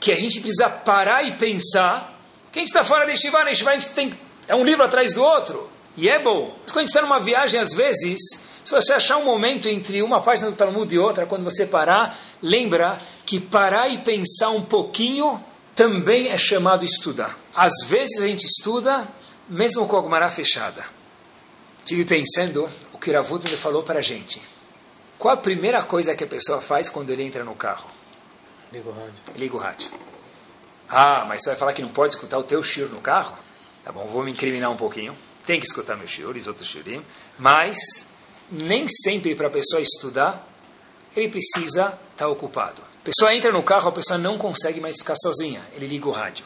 que 0.00 0.12
a 0.12 0.16
gente 0.16 0.40
precisa 0.40 0.68
parar 0.68 1.22
e 1.22 1.36
pensar 1.36 2.20
que 2.52 2.58
a 2.58 2.62
gente 2.62 2.68
está 2.68 2.84
fora 2.84 3.06
de 3.06 3.16
Shiva, 3.16 3.42
na 3.44 3.54
Shiva 3.54 3.70
a 3.70 3.74
gente 3.74 3.90
tem, 3.90 4.10
é 4.46 4.54
um 4.54 4.64
livro 4.64 4.84
atrás 4.84 5.12
do 5.12 5.22
outro. 5.22 5.70
E 5.96 6.08
é 6.08 6.18
bom. 6.18 6.56
Mas 6.62 6.72
quando 6.72 6.78
a 6.78 6.86
gente 6.86 6.88
está 6.88 7.02
numa 7.02 7.20
viagem, 7.20 7.60
às 7.60 7.72
vezes, 7.72 8.20
se 8.62 8.72
você 8.72 8.92
achar 8.92 9.16
um 9.16 9.24
momento 9.24 9.68
entre 9.68 10.02
uma 10.02 10.20
página 10.20 10.50
do 10.50 10.56
Talmud 10.56 10.92
e 10.92 10.98
outra, 10.98 11.26
quando 11.26 11.44
você 11.44 11.66
parar, 11.66 12.18
lembra 12.42 13.00
que 13.24 13.40
parar 13.40 13.88
e 13.88 13.98
pensar 13.98 14.50
um 14.50 14.62
pouquinho 14.62 15.42
também 15.74 16.28
é 16.28 16.36
chamado 16.36 16.84
estudar. 16.84 17.38
Às 17.54 17.72
vezes 17.86 18.20
a 18.20 18.26
gente 18.26 18.44
estuda 18.44 19.08
mesmo 19.48 19.86
com 19.86 19.96
a 19.96 20.00
Gumara 20.00 20.28
fechada. 20.28 20.84
Tive 21.84 22.04
pensando 22.04 22.70
o 22.92 22.98
que 22.98 23.10
Ravut 23.10 23.50
me 23.50 23.56
falou 23.56 23.82
para 23.82 23.98
a 23.98 24.02
gente. 24.02 24.40
Qual 25.24 25.32
a 25.32 25.38
primeira 25.38 25.82
coisa 25.82 26.14
que 26.14 26.22
a 26.22 26.26
pessoa 26.26 26.60
faz 26.60 26.90
quando 26.90 27.08
ele 27.08 27.22
entra 27.22 27.42
no 27.42 27.54
carro? 27.54 27.88
Liga 28.70 28.90
o 28.90 28.92
rádio. 28.92 29.14
Liga 29.38 29.56
o 29.56 29.58
rádio. 29.58 29.90
Ah, 30.86 31.24
mas 31.26 31.40
você 31.40 31.48
vai 31.48 31.58
falar 31.58 31.72
que 31.72 31.80
não 31.80 31.88
pode 31.88 32.12
escutar 32.12 32.36
o 32.36 32.44
teu 32.44 32.62
shir 32.62 32.90
no 32.90 33.00
carro? 33.00 33.34
Tá 33.82 33.90
bom, 33.90 34.04
vou 34.04 34.22
me 34.22 34.32
incriminar 34.32 34.70
um 34.70 34.76
pouquinho. 34.76 35.16
Tem 35.46 35.58
que 35.58 35.66
escutar 35.66 35.96
meu 35.96 36.06
shir, 36.06 36.26
os 36.26 36.46
outros 36.46 36.68
shirim. 36.68 37.02
Mas 37.38 38.04
nem 38.50 38.86
sempre 38.86 39.34
para 39.34 39.46
a 39.46 39.50
pessoa 39.50 39.80
estudar, 39.80 40.46
ele 41.16 41.30
precisa 41.30 41.84
estar 41.84 41.98
tá 42.16 42.28
ocupado. 42.28 42.82
A 42.82 43.04
pessoa 43.04 43.34
entra 43.34 43.50
no 43.50 43.62
carro, 43.62 43.88
a 43.88 43.92
pessoa 43.92 44.18
não 44.18 44.36
consegue 44.36 44.78
mais 44.78 44.96
ficar 44.98 45.16
sozinha. 45.16 45.66
Ele 45.74 45.86
liga 45.86 46.06
o 46.06 46.12
rádio. 46.12 46.44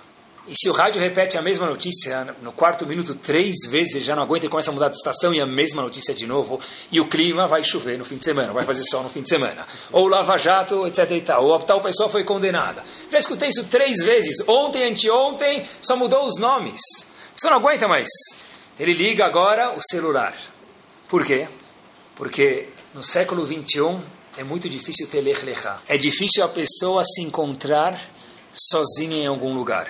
E 0.49 0.57
se 0.57 0.71
o 0.71 0.73
rádio 0.73 0.99
repete 0.99 1.37
a 1.37 1.43
mesma 1.43 1.67
notícia 1.67 2.35
no 2.41 2.53
quarto 2.53 2.87
minuto 2.87 3.15
três 3.15 3.55
vezes, 3.69 4.03
já 4.03 4.17
não 4.17 4.23
aguenta 4.23 4.47
e 4.47 4.49
começa 4.49 4.71
a 4.71 4.73
mudar 4.73 4.89
de 4.89 4.97
estação 4.97 5.35
e 5.35 5.41
a 5.43 5.47
mesma 5.47 5.83
notícia 5.83 6.15
de 6.15 6.27
novo, 6.27 6.59
e 6.91 6.99
o 6.99 7.07
clima 7.07 7.47
vai 7.47 7.63
chover 7.63 7.99
no 7.99 8.05
fim 8.05 8.17
de 8.17 8.25
semana, 8.25 8.51
vai 8.51 8.65
fazer 8.65 8.83
sol 8.85 9.03
no 9.03 9.11
fim 9.11 9.21
de 9.21 9.29
semana. 9.29 9.67
Ou 9.93 10.09
lava-jato, 10.09 10.87
etc 10.87 11.11
e 11.11 11.21
tal. 11.21 11.45
Ou 11.45 11.59
tal 11.59 11.83
pessoa 11.83 12.09
foi 12.09 12.25
condenada. 12.25 12.83
Já 13.13 13.19
escutei 13.19 13.51
isso 13.51 13.65
três 13.65 13.99
vezes. 13.99 14.37
Ontem, 14.49 14.91
anteontem, 14.91 15.67
só 15.83 15.95
mudou 15.95 16.25
os 16.25 16.39
nomes. 16.41 16.81
Você 17.37 17.51
não 17.51 17.59
aguenta 17.59 17.87
mais. 17.87 18.09
Ele 18.81 18.95
liga 18.95 19.27
agora 19.27 19.75
o 19.77 19.81
celular. 19.83 20.35
Por 21.09 21.27
quê? 21.27 21.47
Porque 22.15 22.71
no 22.95 23.03
século 23.03 23.45
21 23.45 24.01
é 24.39 24.43
muito 24.43 24.67
difícil 24.67 25.07
ter 25.09 25.21
lech 25.21 25.45
lechá. 25.45 25.83
É 25.87 25.99
difícil 25.99 26.43
a 26.43 26.49
pessoa 26.49 27.03
se 27.05 27.21
encontrar 27.21 28.01
sozinha 28.51 29.19
em 29.19 29.27
algum 29.27 29.53
lugar 29.53 29.87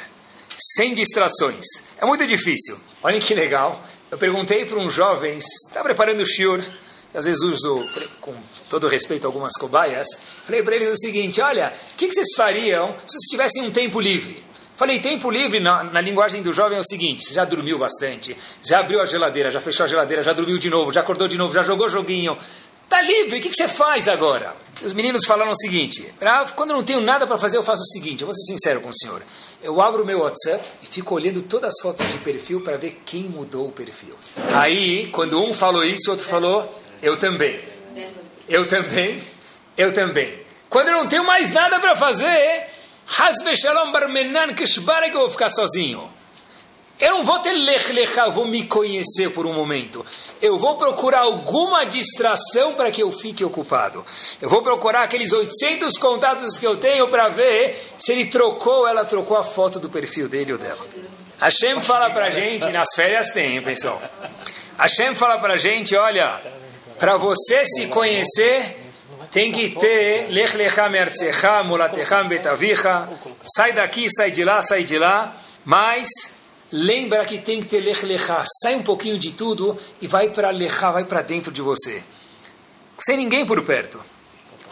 sem 0.59 0.95
distrações. 0.95 1.65
É 1.99 2.05
muito 2.05 2.27
difícil. 2.27 2.79
Olhem 3.03 3.21
que 3.21 3.35
legal. 3.35 3.83
Eu 4.11 4.19
perguntei 4.19 4.65
para 4.65 4.79
um 4.79 4.91
jovem, 4.91 5.39
está 5.39 5.83
preparando 5.83 6.21
o 6.21 6.27
shiur, 6.27 6.63
às 7.15 7.27
vezes 7.27 7.41
uso, 7.43 7.85
com 8.21 8.35
todo 8.69 8.89
respeito, 8.89 9.27
algumas 9.27 9.53
cobaias. 9.55 10.07
Falei 10.45 10.63
para 10.63 10.77
eles 10.77 10.91
o 10.91 10.97
seguinte: 10.97 11.41
olha, 11.41 11.73
o 11.93 11.97
que, 11.97 12.09
que, 12.09 12.15
vocês 12.15 12.29
fariam 12.37 12.95
se 13.07 13.13
vocês 13.13 13.31
tivessem 13.31 13.63
um 13.65 13.71
tempo 13.71 14.01
livre? 14.01 14.45
Falei, 14.77 15.01
tempo 15.01 15.29
livre 15.29 15.59
na, 15.59 15.83
na, 15.83 16.01
linguagem 16.01 16.41
do 16.41 16.53
jovem 16.53 16.77
é 16.77 16.81
o 16.81 16.85
seguinte: 16.85 17.25
você 17.25 17.35
já 17.35 17.45
dormiu 17.45 17.79
bastante, 17.79 18.37
já 18.63 18.79
abriu 18.79 19.01
a 19.01 19.05
geladeira, 19.05 19.51
já 19.51 19.59
fechou 19.61 19.85
a 19.85 19.89
geladeira, 19.89 20.23
já 20.23 20.33
dormiu 20.33 20.57
de 20.57 20.71
novo, 20.71 20.93
já 20.93 21.01
acordou 21.01 21.27
de 21.27 21.37
novo, 21.37 21.53
já 21.53 21.63
jogou 21.63 21.89
joguinho. 21.89 22.37
Está 22.89 23.03
livre, 23.03 23.39
o 23.39 23.43
que, 23.43 23.51
que, 23.51 23.55
você 23.55 23.69
faz 23.69 24.09
agora? 24.09 24.57
Os 24.83 24.95
meninos 24.95 25.27
falaram 25.27 25.53
o 25.53 25.55
seguinte: 25.55 26.11
quando 26.57 26.71
eu 26.71 26.77
não 26.77 26.83
tenho 26.83 27.03
nada 27.03 27.27
para 27.27 27.37
fazer, 27.37 27.59
eu 27.59 27.63
faço 27.63 27.83
o 27.83 27.87
seguinte, 27.87 28.23
eu 28.23 28.27
vou 28.27 28.35
ser 28.35 28.51
sincero 28.51 28.81
com 28.81 28.89
o 28.89 28.95
senhor. 28.95 29.23
Eu 29.63 29.79
abro 29.83 30.05
o 30.05 30.07
meu 30.07 30.21
WhatsApp 30.21 30.67
e 30.83 30.87
fico 30.87 31.15
olhando 31.15 31.43
todas 31.43 31.75
as 31.75 31.83
fotos 31.83 32.09
de 32.09 32.17
perfil 32.17 32.63
para 32.63 32.79
ver 32.79 33.03
quem 33.05 33.25
mudou 33.25 33.69
o 33.69 33.73
perfil. 33.73 34.15
Aí, 34.55 35.09
quando 35.13 35.39
um 35.39 35.53
falou 35.53 35.85
isso, 35.85 36.09
o 36.09 36.13
outro 36.13 36.27
falou, 36.27 36.83
eu 37.03 37.19
também. 37.19 37.61
Eu 38.49 38.67
também, 38.67 39.21
eu 39.77 39.93
também. 39.93 40.43
Quando 40.71 40.89
eu 40.89 40.95
não 40.95 41.07
tenho 41.07 41.25
mais 41.25 41.51
nada 41.51 41.79
para 41.79 41.95
fazer, 41.95 42.69
Hasbe 43.19 43.55
Shalom 43.55 43.93
Barmenan 43.93 44.55
Kishbara 44.55 45.11
que 45.11 45.17
eu 45.17 45.21
vou 45.21 45.31
ficar 45.31 45.51
sozinho. 45.51 46.09
Eu 47.01 47.19
não 47.19 47.25
vou 47.25 47.39
ter 47.39 47.53
lech 47.53 47.93
eu 48.19 48.31
vou 48.33 48.45
me 48.45 48.67
conhecer 48.67 49.31
por 49.31 49.47
um 49.47 49.53
momento. 49.53 50.05
Eu 50.43 50.59
vou 50.59 50.77
procurar 50.77 51.21
alguma 51.21 51.85
distração 51.85 52.75
para 52.75 52.91
que 52.91 53.03
eu 53.03 53.11
fique 53.13 53.45
ocupado. 53.45 54.05
Eu 54.43 54.49
vou 54.49 54.63
procurar 54.63 55.05
aqueles 55.05 55.33
800 55.33 55.97
contatos 55.97 56.59
que 56.59 56.67
eu 56.67 56.77
tenho 56.77 57.07
para 57.07 57.29
ver 57.29 57.79
se 57.97 58.11
ele 58.11 58.27
trocou 58.27 58.81
ou 58.81 58.89
ela 58.89 59.05
trocou 59.05 59.37
a 59.37 59.45
foto 59.45 59.79
do 59.79 59.89
perfil 59.89 60.29
dele 60.29 60.53
ou 60.53 60.59
dela. 60.59 60.85
Hashem 61.39 61.81
fala 61.81 62.11
para 62.11 62.27
a 62.27 62.31
gente, 62.31 62.69
nas 62.71 62.89
férias 62.97 63.31
tem, 63.31 63.63
pessoal. 63.63 64.03
Hashem 64.77 65.15
fala 65.15 65.39
para 65.39 65.57
gente, 65.57 65.95
olha, 65.95 66.41
para 66.99 67.17
você 67.17 67.65
se 67.65 67.87
conhecer, 67.87 68.77
tem 69.31 69.53
que 69.53 69.71
ter 69.71 70.31
lech 70.31 70.57
lechá 70.57 70.89
mertzecha, 70.89 71.63
mulatecham 71.63 72.27
betavicha, 72.27 73.09
sai 73.41 73.73
daqui, 73.73 74.09
sai 74.11 74.33
de 74.33 74.43
lá, 74.43 74.61
sai 74.61 74.83
de 74.83 74.99
lá, 74.99 75.37
mas 75.65 76.09
lembra 76.71 77.25
que 77.25 77.39
tem 77.39 77.61
que 77.61 77.67
ter 77.67 77.81
lech 77.81 78.05
lechá. 78.05 78.45
Sai 78.63 78.75
um 78.75 78.83
pouquinho 78.83 79.19
de 79.19 79.33
tudo 79.33 79.77
e 80.01 80.07
vai 80.07 80.31
para 80.31 80.51
lechá, 80.51 80.91
vai 80.91 81.05
para 81.05 81.23
dentro 81.23 81.53
de 81.53 81.63
você. 81.63 82.03
Sem 82.99 83.17
ninguém 83.17 83.47
por 83.47 83.65
perto. 83.65 84.01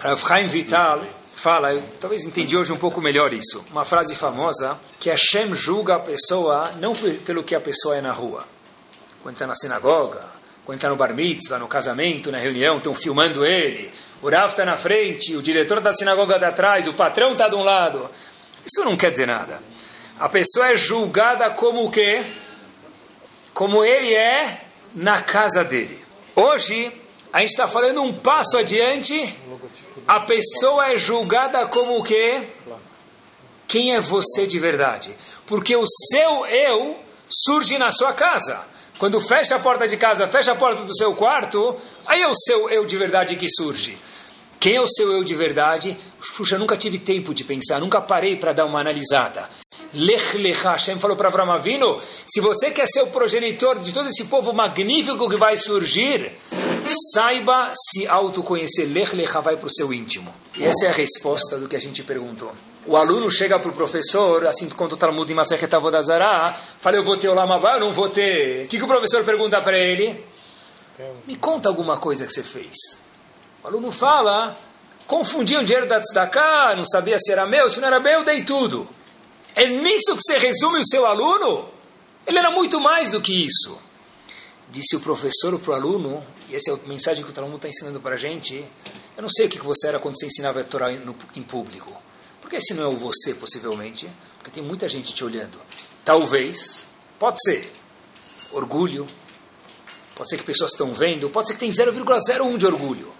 Rav 0.00 0.20
Chaim 0.20 0.46
Vital 0.46 1.04
fala, 1.34 1.72
eu 1.72 1.82
talvez 2.00 2.24
entendi 2.24 2.56
hoje 2.56 2.72
um 2.72 2.76
pouco 2.76 3.00
melhor 3.00 3.32
isso, 3.32 3.64
uma 3.70 3.84
frase 3.84 4.14
famosa, 4.14 4.78
que 4.98 5.10
Hashem 5.10 5.54
julga 5.54 5.96
a 5.96 5.98
pessoa 6.00 6.72
não 6.80 6.94
pelo 6.94 7.44
que 7.44 7.54
a 7.54 7.60
pessoa 7.60 7.96
é 7.96 8.00
na 8.00 8.12
rua. 8.12 8.44
Quando 9.22 9.34
está 9.34 9.46
na 9.46 9.54
sinagoga, 9.54 10.24
quando 10.64 10.78
está 10.78 10.88
no 10.88 10.96
bar 10.96 11.14
mitzvah, 11.14 11.58
no 11.58 11.68
casamento, 11.68 12.32
na 12.32 12.38
reunião, 12.38 12.78
estão 12.78 12.94
filmando 12.94 13.44
ele, 13.44 13.90
o 14.22 14.28
Rav 14.28 14.50
está 14.50 14.64
na 14.64 14.76
frente, 14.76 15.36
o 15.36 15.42
diretor 15.42 15.80
da 15.80 15.92
sinagoga 15.92 16.36
está 16.36 16.48
atrás, 16.48 16.88
o 16.88 16.94
patrão 16.94 17.32
está 17.32 17.48
de 17.48 17.54
um 17.54 17.62
lado. 17.62 18.10
Isso 18.64 18.84
não 18.84 18.96
quer 18.96 19.10
dizer 19.10 19.26
nada 19.26 19.60
a 20.18 20.28
pessoa 20.28 20.68
é 20.68 20.76
julgada 20.76 21.50
como 21.50 21.84
o 21.84 21.90
quê? 21.90 22.24
Como 23.52 23.84
ele 23.84 24.14
é 24.14 24.62
na 24.94 25.20
casa 25.22 25.62
dele. 25.62 26.02
Hoje, 26.34 26.92
a 27.32 27.40
gente 27.40 27.50
está 27.50 27.68
falando 27.68 28.02
um 28.02 28.14
passo 28.14 28.56
adiante, 28.56 29.36
a 30.08 30.20
pessoa 30.20 30.92
é 30.92 30.98
julgada 30.98 31.66
como 31.66 31.98
o 31.98 32.02
quê? 32.02 32.48
Quem 33.68 33.94
é 33.94 34.00
você 34.00 34.46
de 34.46 34.58
verdade? 34.58 35.14
Porque 35.46 35.76
o 35.76 35.84
seu 36.10 36.46
eu 36.46 36.98
surge 37.28 37.76
na 37.78 37.90
sua 37.90 38.12
casa. 38.12 38.64
Quando 38.98 39.20
fecha 39.20 39.56
a 39.56 39.58
porta 39.58 39.86
de 39.86 39.96
casa, 39.98 40.26
fecha 40.26 40.52
a 40.52 40.56
porta 40.56 40.82
do 40.82 40.96
seu 40.96 41.14
quarto, 41.14 41.76
aí 42.06 42.22
é 42.22 42.28
o 42.28 42.34
seu 42.34 42.70
eu 42.70 42.86
de 42.86 42.96
verdade 42.96 43.36
que 43.36 43.48
surge. 43.48 43.98
Quem 44.58 44.76
é 44.76 44.80
o 44.80 44.86
seu 44.88 45.12
eu 45.12 45.22
de 45.22 45.34
verdade? 45.34 45.96
Puxa, 46.36 46.56
nunca 46.58 46.76
tive 46.76 46.98
tempo 46.98 47.34
de 47.34 47.44
pensar, 47.44 47.78
nunca 47.78 48.00
parei 48.00 48.36
para 48.36 48.54
dar 48.54 48.64
uma 48.64 48.80
analisada. 48.80 49.48
Lech 49.92 50.36
Lecha, 50.36 50.72
Hashem 50.72 50.98
falou 50.98 51.16
para 51.16 51.28
Avram 51.28 51.50
Avinu, 51.50 52.00
se 52.26 52.40
você 52.40 52.70
quer 52.70 52.86
ser 52.86 53.02
o 53.02 53.06
progenitor 53.08 53.78
de 53.78 53.92
todo 53.92 54.08
esse 54.08 54.24
povo 54.24 54.52
magnífico 54.52 55.28
que 55.28 55.36
vai 55.36 55.56
surgir, 55.56 56.32
saiba 57.14 57.72
se 57.74 58.06
autoconhecer. 58.06 58.86
Lech 58.92 59.14
Lecha 59.14 59.40
vai 59.40 59.56
para 59.56 59.66
o 59.66 59.72
seu 59.72 59.92
íntimo. 59.92 60.34
E 60.56 60.64
essa 60.64 60.86
é 60.86 60.88
a 60.88 60.92
resposta 60.92 61.58
do 61.58 61.68
que 61.68 61.76
a 61.76 61.80
gente 61.80 62.02
perguntou. 62.02 62.52
O 62.86 62.96
aluno 62.96 63.30
chega 63.30 63.58
para 63.58 63.70
o 63.70 63.74
professor, 63.74 64.46
assim 64.46 64.68
quando 64.68 64.92
o 64.92 64.96
Talmud 64.96 65.30
em 65.30 65.34
Masechet 65.34 65.74
Avodazara, 65.74 66.54
fala, 66.78 66.96
eu 66.96 67.02
vou 67.02 67.16
ter 67.16 67.28
o 67.28 67.34
Lamabá, 67.34 67.74
eu 67.74 67.80
não 67.80 67.92
vou 67.92 68.08
ter. 68.08 68.64
O 68.64 68.68
que, 68.68 68.78
que 68.78 68.84
o 68.84 68.86
professor 68.86 69.24
pergunta 69.24 69.60
para 69.60 69.76
ele? 69.76 70.24
Me 71.26 71.36
conta 71.36 71.68
alguma 71.68 71.96
coisa 71.96 72.24
que 72.24 72.32
você 72.32 72.44
fez. 72.44 73.00
O 73.62 73.66
aluno 73.66 73.90
fala, 73.90 74.56
confundi 75.06 75.56
o 75.56 75.64
dinheiro 75.64 75.88
da 75.88 76.00
tzedakah, 76.00 76.76
não 76.76 76.84
sabia 76.86 77.18
se 77.18 77.32
era 77.32 77.44
meu, 77.44 77.68
se 77.68 77.80
não 77.80 77.88
era 77.88 77.98
meu, 77.98 78.20
eu 78.20 78.24
dei 78.24 78.42
tudo. 78.42 78.88
É 79.56 79.66
nisso 79.66 80.14
que 80.14 80.22
você 80.22 80.36
resume 80.36 80.80
o 80.80 80.86
seu 80.86 81.06
aluno? 81.06 81.66
Ele 82.26 82.38
era 82.38 82.50
muito 82.50 82.78
mais 82.78 83.12
do 83.12 83.22
que 83.22 83.46
isso. 83.46 83.78
Disse 84.68 84.94
o 84.96 85.00
professor 85.00 85.58
para 85.58 85.70
o 85.70 85.74
aluno, 85.74 86.22
e 86.50 86.54
essa 86.54 86.70
é 86.70 86.74
a 86.74 86.88
mensagem 86.88 87.24
que 87.24 87.30
o 87.30 87.32
Talmud 87.32 87.56
está 87.56 87.66
ensinando 87.66 87.98
para 87.98 88.16
a 88.16 88.18
gente, 88.18 88.54
eu 89.16 89.22
não 89.22 89.30
sei 89.30 89.46
o 89.46 89.48
que 89.48 89.58
você 89.58 89.88
era 89.88 89.98
quando 89.98 90.18
você 90.18 90.26
ensinava 90.26 90.60
a 90.60 90.64
Torá 90.64 90.92
em 90.92 91.42
público. 91.42 91.90
Porque 92.38 92.60
se 92.60 92.74
não 92.74 92.82
é 92.82 92.86
o 92.86 92.96
você, 92.98 93.32
possivelmente, 93.32 94.10
porque 94.36 94.50
tem 94.50 94.62
muita 94.62 94.86
gente 94.88 95.14
te 95.14 95.24
olhando. 95.24 95.58
Talvez, 96.04 96.86
pode 97.18 97.38
ser, 97.42 97.72
orgulho, 98.52 99.06
pode 100.14 100.28
ser 100.28 100.36
que 100.36 100.44
pessoas 100.44 100.72
estão 100.72 100.92
vendo, 100.92 101.30
pode 101.30 101.48
ser 101.48 101.54
que 101.54 101.60
tem 101.60 101.70
0,01 101.70 102.58
de 102.58 102.66
orgulho. 102.66 103.10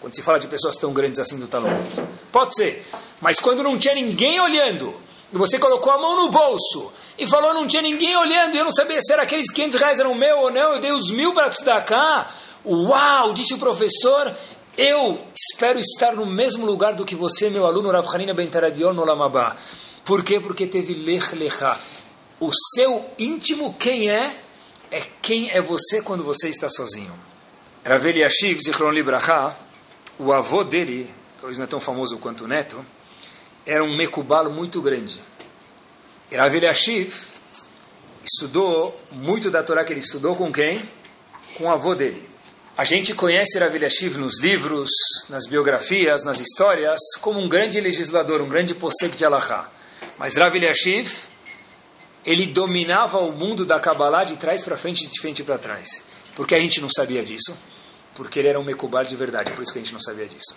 Quando 0.00 0.14
se 0.14 0.22
fala 0.22 0.40
de 0.40 0.48
pessoas 0.48 0.74
tão 0.76 0.92
grandes 0.92 1.20
assim 1.20 1.38
do 1.38 1.46
Talmud. 1.46 2.02
Pode 2.32 2.54
ser. 2.56 2.84
Mas 3.20 3.38
quando 3.38 3.62
não 3.62 3.78
tinha 3.78 3.94
ninguém 3.94 4.40
olhando, 4.40 4.94
você 5.32 5.58
colocou 5.58 5.92
a 5.92 5.98
mão 5.98 6.24
no 6.24 6.30
bolso, 6.30 6.92
e 7.18 7.26
falou 7.26 7.52
não 7.52 7.66
tinha 7.66 7.82
ninguém 7.82 8.16
olhando, 8.16 8.54
e 8.54 8.58
eu 8.58 8.64
não 8.64 8.72
sabia 8.72 9.00
se 9.00 9.12
era 9.12 9.22
aqueles 9.22 9.50
500 9.50 9.76
reais 9.78 10.00
eram 10.00 10.14
meu 10.14 10.38
ou 10.38 10.50
não, 10.50 10.74
eu 10.74 10.80
dei 10.80 10.92
os 10.92 11.10
mil 11.10 11.32
para 11.32 11.50
cá. 11.82 12.26
Uau, 12.64 13.32
disse 13.32 13.54
o 13.54 13.58
professor, 13.58 14.34
eu 14.76 15.20
espero 15.34 15.78
estar 15.78 16.14
no 16.14 16.24
mesmo 16.24 16.64
lugar 16.64 16.94
do 16.94 17.04
que 17.04 17.14
você, 17.14 17.50
meu 17.50 17.66
aluno 17.66 17.90
Rav 17.90 18.06
Hanina 18.14 18.32
Ben 18.32 18.48
Taradion 18.48 18.92
no 18.92 19.04
Lamabá. 19.04 19.56
Por 20.04 20.24
quê? 20.24 20.40
Porque 20.40 20.66
teve 20.66 20.94
Lech 20.94 21.34
Lecha. 21.34 21.76
O 22.40 22.50
seu 22.74 23.04
íntimo, 23.18 23.74
quem 23.78 24.08
é? 24.08 24.40
É 24.90 25.02
quem 25.20 25.50
é 25.50 25.60
você 25.60 26.00
quando 26.00 26.24
você 26.24 26.48
está 26.48 26.68
sozinho. 26.68 27.12
Rav 27.84 28.06
Eliashiv 28.06 28.60
Zichron 28.60 28.90
Libraha, 28.90 29.56
o 30.18 30.32
avô 30.32 30.64
dele, 30.64 31.10
talvez 31.38 31.58
não 31.58 31.64
é 31.64 31.68
tão 31.68 31.80
famoso 31.80 32.16
quanto 32.18 32.44
o 32.44 32.48
neto, 32.48 32.84
era 33.68 33.84
um 33.84 33.94
mecubalo 33.94 34.50
muito 34.50 34.80
grande. 34.80 35.20
Rav 36.32 36.56
Eliashiv 36.56 37.14
estudou 38.24 38.98
muito 39.12 39.50
da 39.50 39.62
Torá 39.62 39.84
que 39.84 39.92
ele 39.92 40.00
estudou 40.00 40.34
com 40.34 40.50
quem? 40.50 40.80
Com 41.58 41.64
o 41.64 41.70
avô 41.70 41.94
dele. 41.94 42.26
A 42.78 42.84
gente 42.84 43.12
conhece 43.12 43.58
Rav 43.58 43.74
Eliashiv 43.76 44.16
nos 44.16 44.40
livros, 44.40 44.88
nas 45.28 45.46
biografias, 45.46 46.24
nas 46.24 46.40
histórias, 46.40 46.98
como 47.20 47.38
um 47.38 47.46
grande 47.46 47.78
legislador, 47.78 48.40
um 48.40 48.48
grande 48.48 48.74
posek 48.74 49.14
de 49.14 49.26
Allahá. 49.26 49.70
Mas 50.16 50.36
Rav 50.36 50.56
Eliashiv, 50.56 51.24
ele 52.24 52.46
dominava 52.46 53.18
o 53.18 53.32
mundo 53.32 53.66
da 53.66 53.78
Kabbalah 53.78 54.24
de 54.24 54.38
trás 54.38 54.64
para 54.64 54.78
frente 54.78 55.04
e 55.04 55.08
de 55.08 55.20
frente 55.20 55.44
para 55.44 55.58
trás. 55.58 56.02
Por 56.34 56.46
que 56.46 56.54
a 56.54 56.60
gente 56.60 56.80
não 56.80 56.88
sabia 56.88 57.22
disso? 57.22 57.54
Porque 58.14 58.38
ele 58.38 58.48
era 58.48 58.58
um 58.58 58.64
Mekubar 58.64 59.04
de 59.04 59.14
verdade, 59.14 59.52
por 59.52 59.62
isso 59.62 59.72
que 59.72 59.78
a 59.78 59.82
gente 59.82 59.92
não 59.92 60.00
sabia 60.00 60.26
disso. 60.26 60.56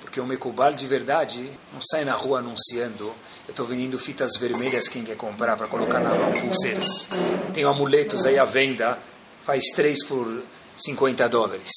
Porque 0.00 0.20
um 0.20 0.26
Mekubar 0.26 0.72
de 0.74 0.86
verdade 0.86 1.50
não 1.72 1.80
sai 1.80 2.04
na 2.04 2.14
rua 2.14 2.38
anunciando 2.38 3.12
eu 3.46 3.52
estou 3.52 3.64
vendendo 3.64 3.96
fitas 3.96 4.32
vermelhas, 4.40 4.88
quem 4.88 5.04
quer 5.04 5.16
comprar 5.16 5.56
para 5.56 5.68
colocar 5.68 6.00
na 6.00 6.12
mão, 6.12 6.32
pulseiras. 6.32 7.08
Tenho 7.54 7.68
amuletos 7.68 8.26
aí 8.26 8.36
à 8.36 8.44
venda, 8.44 8.98
faz 9.44 9.66
três 9.72 10.04
por 10.04 10.42
50 10.76 11.28
dólares. 11.28 11.70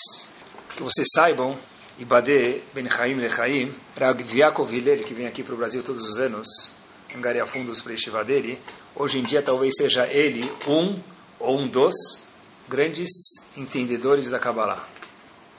Que 0.76 0.82
vocês 0.82 1.08
saibam, 1.14 1.56
Ibadé 2.00 2.62
Ben 2.74 2.90
Chaim 2.90 3.16
Lechaim, 3.16 3.72
Rag 3.96 4.26
Yaakov 4.36 4.74
Hillel, 4.74 5.04
que 5.04 5.14
vem 5.14 5.28
aqui 5.28 5.44
para 5.44 5.54
o 5.54 5.58
Brasil 5.58 5.84
todos 5.84 6.02
os 6.02 6.18
anos, 6.18 6.74
angariar 7.16 7.46
fundos 7.46 7.82
para 7.82 7.94
a 8.20 8.24
dele, 8.24 8.60
hoje 8.96 9.20
em 9.20 9.24
dia 9.24 9.44
talvez 9.44 9.76
seja 9.78 10.08
ele 10.08 10.52
um 10.68 11.00
ou 11.40 11.60
um 11.60 11.68
dos 11.68 12.24
grandes 12.68 13.10
entendedores 13.56 14.28
da 14.28 14.40
Kabbalah. 14.40 14.88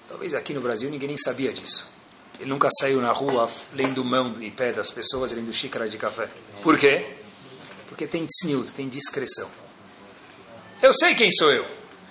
Talvez 0.09 0.35
aqui 0.35 0.53
no 0.53 0.61
Brasil 0.61 0.90
ninguém 0.90 1.09
nem 1.09 1.16
sabia 1.16 1.53
disso. 1.53 1.89
Ele 2.40 2.48
nunca 2.48 2.68
saiu 2.81 3.03
na 3.03 3.12
rua 3.12 3.50
lendo 3.74 4.03
mão 4.03 4.35
e 4.40 4.50
pé 4.50 4.72
das 4.72 4.90
pessoas, 4.90 5.31
lendo 5.31 5.53
xícara 5.53 5.87
de 5.87 5.98
café. 5.98 6.26
Por 6.62 6.79
quê? 6.79 7.07
Porque 7.87 8.07
tem 8.07 8.26
tzniut, 8.26 8.72
tem 8.72 8.88
discreção. 8.88 9.46
Eu 10.81 10.94
sei 10.94 11.14
quem 11.14 11.31
sou 11.31 11.53
eu. 11.53 11.66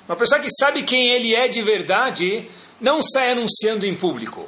Uma 0.08 0.16
pessoa 0.16 0.40
que 0.40 0.50
sabe 0.52 0.84
quem 0.84 1.10
ele 1.10 1.34
é 1.34 1.48
de 1.48 1.64
verdade, 1.64 2.48
não 2.80 3.02
sai 3.02 3.32
anunciando 3.32 3.88
em 3.88 3.96
público. 3.96 4.48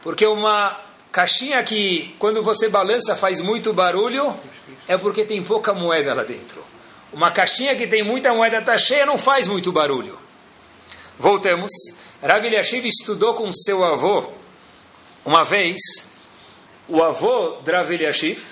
Porque 0.00 0.24
uma 0.24 0.80
caixinha 1.10 1.60
que, 1.64 2.14
quando 2.20 2.40
você 2.40 2.68
balança, 2.68 3.16
faz 3.16 3.40
muito 3.40 3.72
barulho, 3.72 4.32
é 4.86 4.96
porque 4.96 5.24
tem 5.24 5.42
pouca 5.42 5.72
moeda 5.72 6.14
lá 6.14 6.22
dentro. 6.22 6.64
Uma 7.12 7.32
caixinha 7.32 7.74
que 7.74 7.88
tem 7.88 8.04
muita 8.04 8.32
moeda, 8.32 8.58
está 8.58 8.78
cheia, 8.78 9.04
não 9.04 9.18
faz 9.18 9.48
muito 9.48 9.72
barulho. 9.72 10.16
Voltamos. 11.18 11.72
Rav 12.22 12.44
Eliashiv 12.44 12.86
estudou 12.86 13.34
com 13.34 13.50
seu 13.52 13.82
avô. 13.82 14.45
Uma 15.26 15.42
vez, 15.42 15.80
o 16.86 17.02
avô 17.02 17.60
de 17.60 17.72
Rav 17.72 17.90
Eliashiv 17.90 18.44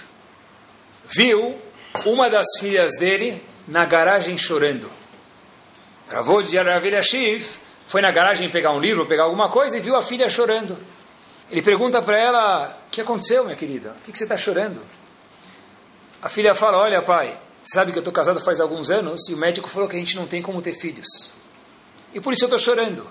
viu 1.05 1.57
uma 2.05 2.29
das 2.29 2.47
filhas 2.59 2.97
dele 2.99 3.41
na 3.69 3.85
garagem 3.85 4.37
chorando. 4.37 4.91
O 6.11 6.17
avô 6.17 6.43
de 6.43 6.59
Rav 6.59 6.85
Eliashiv 6.85 7.61
foi 7.85 8.03
na 8.03 8.11
garagem 8.11 8.51
pegar 8.51 8.73
um 8.73 8.81
livro, 8.81 9.07
pegar 9.07 9.23
alguma 9.23 9.49
coisa 9.49 9.77
e 9.77 9.81
viu 9.81 9.95
a 9.95 10.03
filha 10.03 10.29
chorando. 10.29 10.77
Ele 11.49 11.63
pergunta 11.63 12.03
para 12.03 12.19
ela: 12.19 12.77
O 12.89 12.91
que 12.91 13.01
aconteceu, 13.01 13.45
minha 13.45 13.55
querida? 13.55 13.95
O 14.01 14.03
que, 14.03 14.11
que 14.11 14.19
você 14.19 14.25
está 14.25 14.37
chorando? 14.37 14.83
A 16.21 16.29
filha 16.29 16.57
fala: 16.57 16.79
Olha, 16.79 17.01
pai, 17.01 17.39
sabe 17.63 17.93
que 17.93 17.99
eu 17.99 18.01
estou 18.01 18.13
casado 18.13 18.41
faz 18.41 18.59
alguns 18.59 18.91
anos 18.91 19.29
e 19.29 19.35
o 19.35 19.37
médico 19.37 19.69
falou 19.69 19.89
que 19.89 19.95
a 19.95 19.99
gente 20.01 20.17
não 20.17 20.27
tem 20.27 20.43
como 20.43 20.61
ter 20.61 20.75
filhos. 20.75 21.33
E 22.13 22.21
por 22.21 22.33
isso 22.33 22.43
eu 22.43 22.49
estou 22.49 22.59
chorando. 22.59 23.07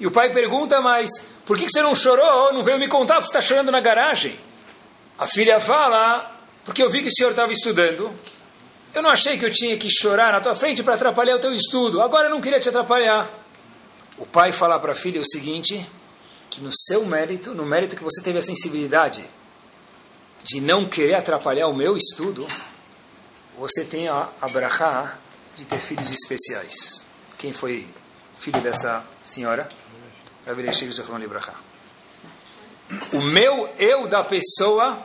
E 0.00 0.06
o 0.06 0.10
pai 0.10 0.30
pergunta, 0.30 0.80
mas 0.80 1.33
por 1.44 1.58
que 1.58 1.68
você 1.68 1.82
não 1.82 1.94
chorou? 1.94 2.52
Não 2.52 2.62
veio 2.62 2.78
me 2.78 2.88
contar 2.88 3.14
porque 3.14 3.26
você 3.26 3.38
está 3.38 3.40
chorando 3.40 3.70
na 3.70 3.80
garagem? 3.80 4.38
A 5.18 5.26
filha 5.26 5.60
fala, 5.60 6.34
porque 6.64 6.82
eu 6.82 6.90
vi 6.90 7.02
que 7.02 7.08
o 7.08 7.14
senhor 7.14 7.30
estava 7.30 7.52
estudando. 7.52 8.10
Eu 8.94 9.02
não 9.02 9.10
achei 9.10 9.36
que 9.36 9.44
eu 9.44 9.52
tinha 9.52 9.76
que 9.76 9.90
chorar 9.90 10.32
na 10.32 10.40
tua 10.40 10.54
frente 10.54 10.82
para 10.82 10.94
atrapalhar 10.94 11.36
o 11.36 11.40
teu 11.40 11.52
estudo. 11.52 12.00
Agora 12.00 12.26
eu 12.26 12.30
não 12.30 12.40
queria 12.40 12.60
te 12.60 12.68
atrapalhar. 12.68 13.32
O 14.16 14.24
pai 14.24 14.52
fala 14.52 14.78
para 14.78 14.92
a 14.92 14.94
filha 14.94 15.20
o 15.20 15.24
seguinte, 15.24 15.84
que 16.48 16.60
no 16.60 16.70
seu 16.72 17.04
mérito, 17.04 17.52
no 17.52 17.66
mérito 17.66 17.96
que 17.96 18.04
você 18.04 18.22
teve 18.22 18.38
a 18.38 18.42
sensibilidade 18.42 19.28
de 20.44 20.60
não 20.60 20.86
querer 20.86 21.14
atrapalhar 21.14 21.66
o 21.66 21.74
meu 21.74 21.96
estudo, 21.96 22.46
você 23.58 23.84
tem 23.84 24.08
a, 24.08 24.28
a 24.40 24.48
brachá 24.48 25.18
de 25.56 25.64
ter 25.64 25.80
filhos 25.80 26.12
especiais. 26.12 27.06
Quem 27.38 27.52
foi 27.52 27.88
filho 28.36 28.60
dessa 28.60 29.04
senhora? 29.22 29.68
O 33.12 33.20
meu 33.20 33.68
eu 33.78 34.06
da 34.06 34.22
pessoa, 34.22 34.98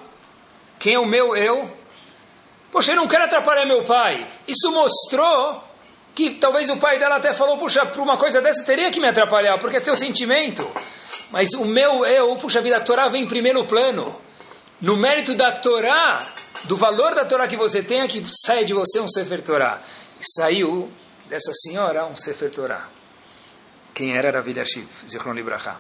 quem 0.78 0.96
é 0.96 1.00
o 1.00 1.06
meu 1.06 1.36
eu? 1.36 1.72
Poxa, 2.72 2.92
eu 2.92 2.98
não 2.98 3.08
quero 3.08 3.24
atrapalhar 3.24 3.66
meu 3.66 3.84
pai. 3.84 4.28
Isso 4.48 4.72
mostrou 4.72 5.64
que 6.14 6.32
talvez 6.32 6.70
o 6.70 6.78
pai 6.78 7.00
dela 7.00 7.16
até 7.16 7.34
falou, 7.34 7.58
puxa, 7.58 7.86
por 7.86 8.02
uma 8.02 8.18
coisa 8.18 8.42
dessa 8.42 8.64
teria 8.64 8.92
que 8.92 9.00
me 9.00 9.08
atrapalhar, 9.08 9.58
porque 9.58 9.78
é 9.78 9.80
teu 9.80 9.96
sentimento. 9.96 10.70
Mas 11.32 11.54
o 11.54 11.66
meu 11.66 12.06
eu, 12.06 12.36
puxa 12.36 12.62
vida, 12.62 12.78
a 12.78 12.82
Torá 12.82 13.08
vem 13.08 13.24
em 13.24 13.28
primeiro 13.28 13.66
plano. 13.66 14.14
No 14.82 14.98
mérito 14.98 15.36
da 15.36 15.52
Torá, 15.52 16.26
do 16.66 16.76
valor 16.76 17.16
da 17.16 17.26
Torá 17.26 17.48
que 17.48 17.56
você 17.56 17.82
tem, 17.82 18.02
é 18.02 18.08
que 18.08 18.24
saia 18.26 18.66
de 18.66 18.74
você 18.74 19.00
um 19.00 19.08
Sefer 19.08 19.42
Torá. 19.42 19.82
E 20.20 20.26
saiu 20.36 20.92
dessa 21.28 21.54
senhora 21.54 22.06
um 22.06 22.16
Sefer 22.16 22.52
Torá. 22.52 22.88
Quem 23.94 24.16
era 24.16 24.32
Rav 24.32 24.48
Shiv, 24.66 24.88
Zichron 25.08 25.34
Libraha. 25.34 25.80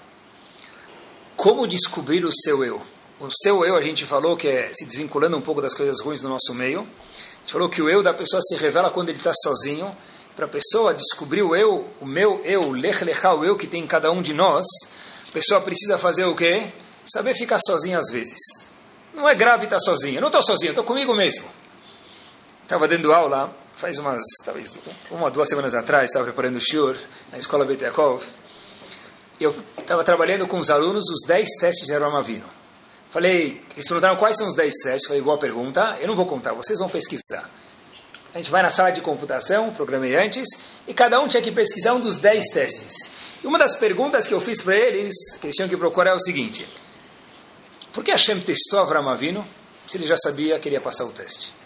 Como 1.36 1.67
descobrir 1.67 2.26
o 2.26 2.32
seu 2.32 2.63
eu? 2.63 2.82
O 3.19 3.30
seu 3.30 3.65
eu, 3.65 3.76
a 3.76 3.82
gente 3.82 4.06
falou 4.06 4.36
que 4.36 4.48
é 4.48 4.74
se 4.74 4.86
desvinculando 4.86 5.38
um 5.38 5.41
pouco 5.41 5.62
das 5.62 5.74
coisas 5.74 6.02
ruins 6.02 6.22
do 6.22 6.30
nosso 6.30 6.54
meio. 6.54 6.82
A 6.82 7.39
gente 7.41 7.54
falou 7.54 7.69
que 7.69 7.82
o 7.82 7.89
eu 7.89 8.04
da 8.04 8.13
pessoa 8.13 8.41
se 8.41 8.56
revela 8.56 8.89
quando 8.89 9.10
ele 9.10 9.17
está 9.17 9.32
sozinho. 9.34 9.95
Para 10.36 10.45
a 10.45 10.50
pessoa 10.50 10.93
descobrir 10.93 11.41
o 11.41 11.56
eu, 11.56 11.89
o 12.00 12.06
meu 12.06 12.41
eu, 12.45 12.63
o 12.63 12.72
lech 12.72 13.04
lechá, 13.04 13.34
o 13.34 13.43
eu 13.43 13.58
que 13.58 13.67
tem 13.67 13.84
em 13.84 13.88
cada 13.88 14.12
um 14.12 14.22
de 14.22 14.34
nós, 14.34 14.65
a 15.28 15.32
pessoa 15.32 15.60
precisa 15.60 15.98
fazer 15.98 16.26
o 16.26 16.36
quê? 16.36 16.72
Saber 17.06 17.34
ficar 17.34 17.60
sozinha 17.60 17.98
às 17.98 18.10
vezes. 18.10 18.69
Não 19.13 19.28
é 19.28 19.36
grave 19.36 19.65
estar 19.65 19.80
sozinho. 19.80 20.15
Eu 20.17 20.22
não 20.22 20.30
estou 20.30 20.41
sozinho, 20.41 20.69
estou 20.72 20.84
comigo 20.84 21.13
mesmo. 21.13 21.45
Estava 22.63 22.88
dando 22.88 23.12
aula 23.12 23.54
faz 23.79 23.97
umas, 23.97 24.21
talvez 24.43 24.77
uma 25.09 25.31
duas 25.31 25.47
semanas 25.47 25.73
atrás, 25.73 26.09
estava 26.09 26.25
preparando 26.25 26.57
o 26.57 26.59
shiur 26.59 26.97
na 27.31 27.37
escola 27.37 27.63
Beit 27.63 27.81
Yaakov. 27.81 28.25
eu 29.39 29.55
estava 29.77 30.03
trabalhando 30.03 30.45
com 30.45 30.59
os 30.59 30.69
alunos 30.69 31.05
os 31.09 31.25
10 31.25 31.47
testes 31.61 31.85
de 31.85 31.93
Avraham 31.93 32.17
Avinu. 32.17 32.45
Falei, 33.09 33.61
eles 33.73 33.87
perguntaram 33.87 34.17
quais 34.17 34.35
são 34.35 34.49
os 34.49 34.55
10 34.55 34.73
testes. 34.83 35.07
Falei, 35.07 35.21
boa 35.21 35.37
pergunta, 35.37 35.97
eu 36.01 36.09
não 36.09 36.15
vou 36.15 36.25
contar, 36.25 36.51
vocês 36.51 36.77
vão 36.77 36.89
pesquisar. 36.89 37.49
A 38.33 38.37
gente 38.37 38.51
vai 38.51 38.61
na 38.61 38.69
sala 38.69 38.89
de 38.91 38.99
computação, 38.99 39.71
programei 39.71 40.13
antes, 40.13 40.45
e 40.85 40.93
cada 40.93 41.17
um 41.21 41.29
tinha 41.29 41.41
que 41.41 41.51
pesquisar 41.51 41.93
um 41.93 42.01
dos 42.01 42.17
10 42.17 42.49
testes. 42.49 43.09
E 43.41 43.47
uma 43.47 43.57
das 43.57 43.77
perguntas 43.77 44.27
que 44.27 44.33
eu 44.33 44.41
fiz 44.41 44.61
para 44.61 44.75
eles, 44.75 45.37
que 45.39 45.47
eles 45.47 45.55
tinham 45.55 45.69
que 45.69 45.77
procurar, 45.77 46.11
é 46.11 46.15
o 46.15 46.19
seguinte: 46.19 46.67
Por 47.93 48.03
que 48.03 48.11
Hashem 48.11 48.41
testou 48.41 48.81
Avram 48.81 49.07
Avinu 49.07 49.47
se 49.87 49.95
ele 49.95 50.05
já 50.05 50.17
sabia 50.17 50.59
que 50.59 50.67
ele 50.67 50.75
ia 50.75 50.81
passar 50.81 51.05
o 51.05 51.11
teste? 51.11 51.59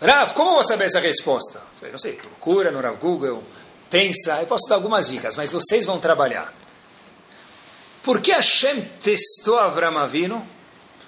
Rav, 0.00 0.34
como 0.34 0.50
eu 0.50 0.54
vou 0.54 0.64
saber 0.64 0.84
essa 0.84 1.00
resposta? 1.00 1.58
Eu 1.58 1.78
falei, 1.78 1.92
não 1.92 1.98
sei, 1.98 2.12
procura 2.14 2.70
no 2.70 2.80
Rav 2.80 2.96
Google, 2.98 3.42
pensa, 3.90 4.40
eu 4.40 4.46
posso 4.46 4.68
dar 4.68 4.74
algumas 4.76 5.08
dicas, 5.08 5.36
mas 5.36 5.52
vocês 5.52 5.86
vão 5.86 5.98
trabalhar. 5.98 6.52
Por 8.02 8.20
que 8.20 8.32
Hashem 8.32 8.82
testou 9.00 9.58
Avram 9.58 9.94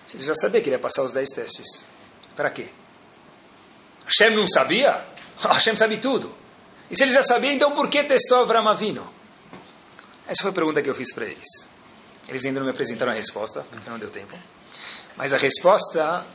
se 0.06 0.16
ele 0.16 0.24
já 0.24 0.34
sabia 0.34 0.60
que 0.60 0.68
ele 0.68 0.76
ia 0.76 0.80
passar 0.80 1.02
os 1.02 1.12
10 1.12 1.28
testes? 1.30 1.86
Para 2.34 2.50
quê? 2.50 2.68
Hashem 4.06 4.36
não 4.36 4.46
sabia? 4.46 5.04
Hashem 5.42 5.76
sabe 5.76 5.98
tudo. 5.98 6.34
E 6.90 6.96
se 6.96 7.02
ele 7.02 7.12
já 7.12 7.22
sabia, 7.22 7.52
então 7.52 7.72
por 7.72 7.88
que 7.90 8.02
testou 8.04 8.38
Avram 8.38 8.68
Avinu? 8.68 9.06
Essa 10.26 10.42
foi 10.42 10.50
a 10.52 10.54
pergunta 10.54 10.80
que 10.80 10.88
eu 10.88 10.94
fiz 10.94 11.12
para 11.12 11.26
eles. 11.26 11.68
Eles 12.28 12.44
ainda 12.44 12.60
não 12.60 12.66
me 12.66 12.72
apresentaram 12.72 13.12
a 13.12 13.14
resposta, 13.14 13.64
porque 13.70 13.88
não 13.88 13.98
deu 13.98 14.10
tempo. 14.10 14.34
Mas 15.16 15.32
a 15.32 15.36
resposta, 15.36 16.26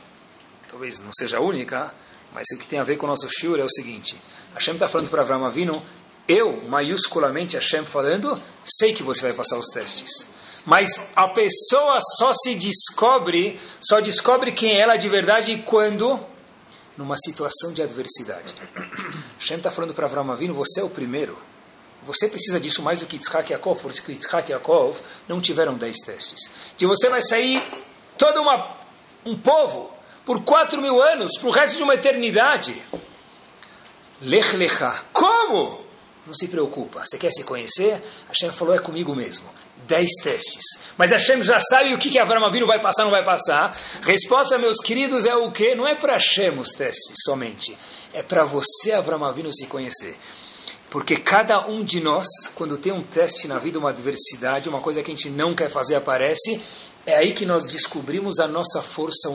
talvez 0.68 1.00
não 1.00 1.10
seja 1.12 1.38
a 1.38 1.40
única, 1.40 1.94
mas 2.32 2.46
o 2.54 2.58
que 2.58 2.66
tem 2.66 2.78
a 2.78 2.84
ver 2.84 2.96
com 2.96 3.06
o 3.06 3.08
nosso 3.08 3.28
shiur 3.28 3.58
é 3.58 3.64
o 3.64 3.68
seguinte. 3.68 4.16
Hashem 4.54 4.74
está 4.74 4.88
falando 4.88 5.08
para 5.08 5.22
Avram 5.22 5.44
Avinu, 5.44 5.82
eu, 6.26 6.62
maiusculamente 6.68 7.56
Hashem 7.56 7.84
falando, 7.84 8.40
sei 8.64 8.92
que 8.92 9.02
você 9.02 9.22
vai 9.22 9.32
passar 9.32 9.58
os 9.58 9.66
testes. 9.66 10.28
Mas 10.64 10.88
a 11.16 11.28
pessoa 11.28 11.98
só 12.18 12.32
se 12.32 12.54
descobre, 12.54 13.60
só 13.80 14.00
descobre 14.00 14.52
quem 14.52 14.72
é 14.72 14.80
ela 14.80 14.96
de 14.96 15.08
verdade 15.08 15.62
quando? 15.66 16.20
Numa 16.96 17.16
situação 17.16 17.72
de 17.72 17.82
adversidade. 17.82 18.54
Hashem 19.38 19.56
está 19.56 19.70
falando 19.70 19.94
para 19.94 20.06
Avram 20.06 20.30
Avinu, 20.30 20.54
você 20.54 20.80
é 20.80 20.84
o 20.84 20.90
primeiro. 20.90 21.36
Você 22.04 22.28
precisa 22.28 22.58
disso 22.58 22.82
mais 22.82 22.98
do 22.98 23.06
que 23.06 23.16
Yitzhak 23.16 23.52
Yaakov, 23.52 23.80
por 23.80 23.90
isso 23.90 24.02
que 24.02 24.12
Yitzhak 24.12 24.50
Yaakov 24.50 24.98
não 25.28 25.40
tiveram 25.40 25.74
dez 25.74 25.98
testes. 25.98 26.50
De 26.76 26.86
você 26.86 27.08
vai 27.08 27.20
sair 27.20 27.62
todo 28.18 28.40
uma, 28.40 28.76
um 29.24 29.36
povo 29.36 29.92
por 30.24 30.44
quatro 30.44 30.80
mil 30.80 31.02
anos, 31.02 31.30
para 31.38 31.48
o 31.48 31.52
resto 31.52 31.76
de 31.76 31.82
uma 31.82 31.94
eternidade. 31.94 32.80
Lech 34.20 34.56
lecha. 34.56 35.04
Como? 35.12 35.82
Não 36.26 36.34
se 36.34 36.46
preocupa. 36.48 37.04
Você 37.04 37.18
quer 37.18 37.32
se 37.32 37.42
conhecer? 37.42 38.00
Hashem 38.28 38.50
falou, 38.50 38.74
é 38.74 38.78
comigo 38.78 39.14
mesmo. 39.14 39.48
Dez 39.86 40.10
testes. 40.22 40.62
Mas 40.96 41.10
Hashem 41.10 41.42
já 41.42 41.58
sabe 41.58 41.92
o 41.92 41.98
que, 41.98 42.08
que 42.08 42.18
Avram 42.18 42.44
Avinu 42.44 42.66
vai 42.66 42.80
passar 42.80 43.02
não 43.02 43.10
vai 43.10 43.24
passar. 43.24 43.76
Resposta, 44.02 44.56
meus 44.56 44.76
queridos, 44.76 45.24
é 45.24 45.34
o 45.34 45.50
quê? 45.50 45.74
Não 45.74 45.88
é 45.88 45.96
para 45.96 46.12
Hashem 46.12 46.56
os 46.56 46.68
testes 46.68 47.14
somente. 47.24 47.76
É 48.12 48.22
para 48.22 48.44
você, 48.44 48.92
Avram 48.92 49.24
Avinu, 49.24 49.50
se 49.52 49.66
conhecer. 49.66 50.16
Porque 50.88 51.16
cada 51.16 51.66
um 51.66 51.82
de 51.82 52.00
nós, 52.00 52.26
quando 52.54 52.76
tem 52.76 52.92
um 52.92 53.02
teste 53.02 53.48
na 53.48 53.58
vida, 53.58 53.78
uma 53.78 53.88
adversidade, 53.88 54.68
uma 54.68 54.80
coisa 54.80 55.02
que 55.02 55.10
a 55.10 55.14
gente 55.14 55.30
não 55.30 55.54
quer 55.54 55.70
fazer 55.70 55.96
aparece, 55.96 56.60
é 57.04 57.16
aí 57.16 57.32
que 57.32 57.44
nós 57.44 57.70
descobrimos 57.70 58.38
a 58.38 58.46
nossa 58.46 58.80
força, 58.80 59.28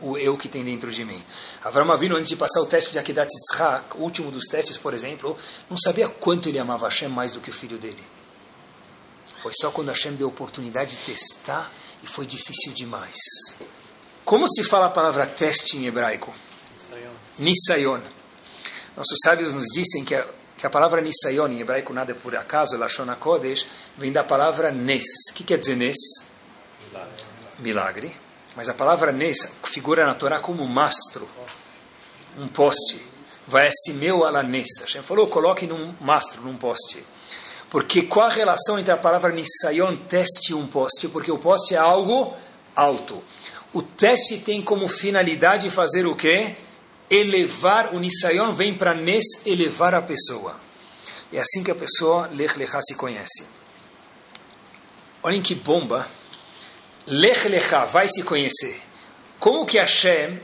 o, 0.00 0.18
eu 0.18 0.36
que 0.36 0.48
tem 0.48 0.64
dentro 0.64 0.90
de 0.90 1.04
mim. 1.04 1.22
Avram 1.62 1.90
Avinu, 1.90 2.16
antes 2.16 2.28
de 2.28 2.36
passar 2.36 2.60
o 2.60 2.66
teste 2.66 2.92
de 2.92 2.98
Akedat 2.98 3.28
Yitzhak, 3.32 3.96
o 3.96 4.02
último 4.02 4.30
dos 4.30 4.44
testes, 4.44 4.76
por 4.76 4.92
exemplo, 4.92 5.36
não 5.70 5.76
sabia 5.76 6.08
quanto 6.08 6.48
ele 6.48 6.58
amava 6.58 6.86
Hashem 6.86 7.08
mais 7.08 7.32
do 7.32 7.40
que 7.40 7.50
o 7.50 7.52
filho 7.52 7.78
dele. 7.78 8.04
Foi 9.42 9.52
só 9.54 9.70
quando 9.70 9.88
Hashem 9.88 10.14
deu 10.16 10.26
a 10.26 10.30
oportunidade 10.30 10.96
de 10.96 10.98
testar 11.00 11.72
e 12.02 12.06
foi 12.06 12.26
difícil 12.26 12.72
demais. 12.72 13.16
Como 14.24 14.46
se 14.48 14.62
fala 14.64 14.86
a 14.86 14.90
palavra 14.90 15.26
teste 15.26 15.78
em 15.78 15.86
hebraico? 15.86 16.34
Nisayon. 17.38 18.00
Nossos 18.96 19.18
sábios 19.22 19.54
nos 19.54 19.66
dizem 19.66 20.04
que 20.04 20.14
a 20.14 20.26
que 20.58 20.66
a 20.66 20.70
palavra 20.70 21.00
Nisayon, 21.00 21.52
em 21.52 21.60
hebraico 21.60 21.92
nada 21.92 22.10
é 22.10 22.14
por 22.14 22.34
acaso, 22.34 22.76
Lashon 22.76 23.14
Kodesh, 23.14 23.64
vem 23.96 24.10
da 24.10 24.24
palavra 24.24 24.72
Nes. 24.72 25.04
O 25.30 25.34
que 25.34 25.44
quer 25.44 25.56
dizer 25.56 25.76
Nes? 25.76 25.96
Milagre. 27.58 28.14
Mas 28.56 28.68
a 28.68 28.74
palavra 28.74 29.12
Nes 29.12 29.36
figura 29.64 30.06
na 30.06 30.14
Torá 30.14 30.40
como 30.40 30.66
mastro, 30.66 31.28
um 32.38 32.48
poste. 32.48 33.00
Vai 33.46 33.68
meu 33.94 34.24
ala 34.24 34.42
Nes. 34.42 34.80
Hashem 34.80 35.02
falou, 35.02 35.26
coloque 35.28 35.66
num 35.66 35.94
mastro, 36.00 36.42
num 36.42 36.56
poste. 36.56 37.04
Porque 37.70 38.02
qual 38.02 38.26
a 38.26 38.32
relação 38.32 38.78
entre 38.78 38.92
a 38.92 38.96
palavra 38.96 39.32
Nisayon, 39.32 39.96
teste 39.96 40.52
e 40.52 40.54
um 40.54 40.66
poste? 40.66 41.08
Porque 41.08 41.30
o 41.30 41.38
poste 41.38 41.74
é 41.74 41.78
algo 41.78 42.34
alto. 42.74 43.22
O 43.72 43.82
teste 43.82 44.38
tem 44.38 44.62
como 44.62 44.88
finalidade 44.88 45.68
fazer 45.70 46.06
o 46.06 46.16
quê? 46.16 46.56
elevar, 47.10 47.94
o 47.94 47.98
Nisayon 47.98 48.52
vem 48.52 48.74
para 48.74 48.94
Nes 48.94 49.24
elevar 49.46 49.94
a 49.94 50.02
pessoa. 50.02 50.60
É 51.32 51.38
assim 51.38 51.62
que 51.62 51.70
a 51.70 51.74
pessoa, 51.74 52.28
Lech 52.28 52.58
Lechá, 52.58 52.80
se 52.80 52.94
conhece. 52.94 53.44
Olhem 55.22 55.42
que 55.42 55.54
bomba. 55.54 56.08
Lech 57.10 57.48
Lechá 57.48 57.84
vai 57.84 58.08
se 58.08 58.22
conhecer. 58.22 58.80
Como 59.38 59.64
que 59.64 59.78
Hashem 59.78 60.40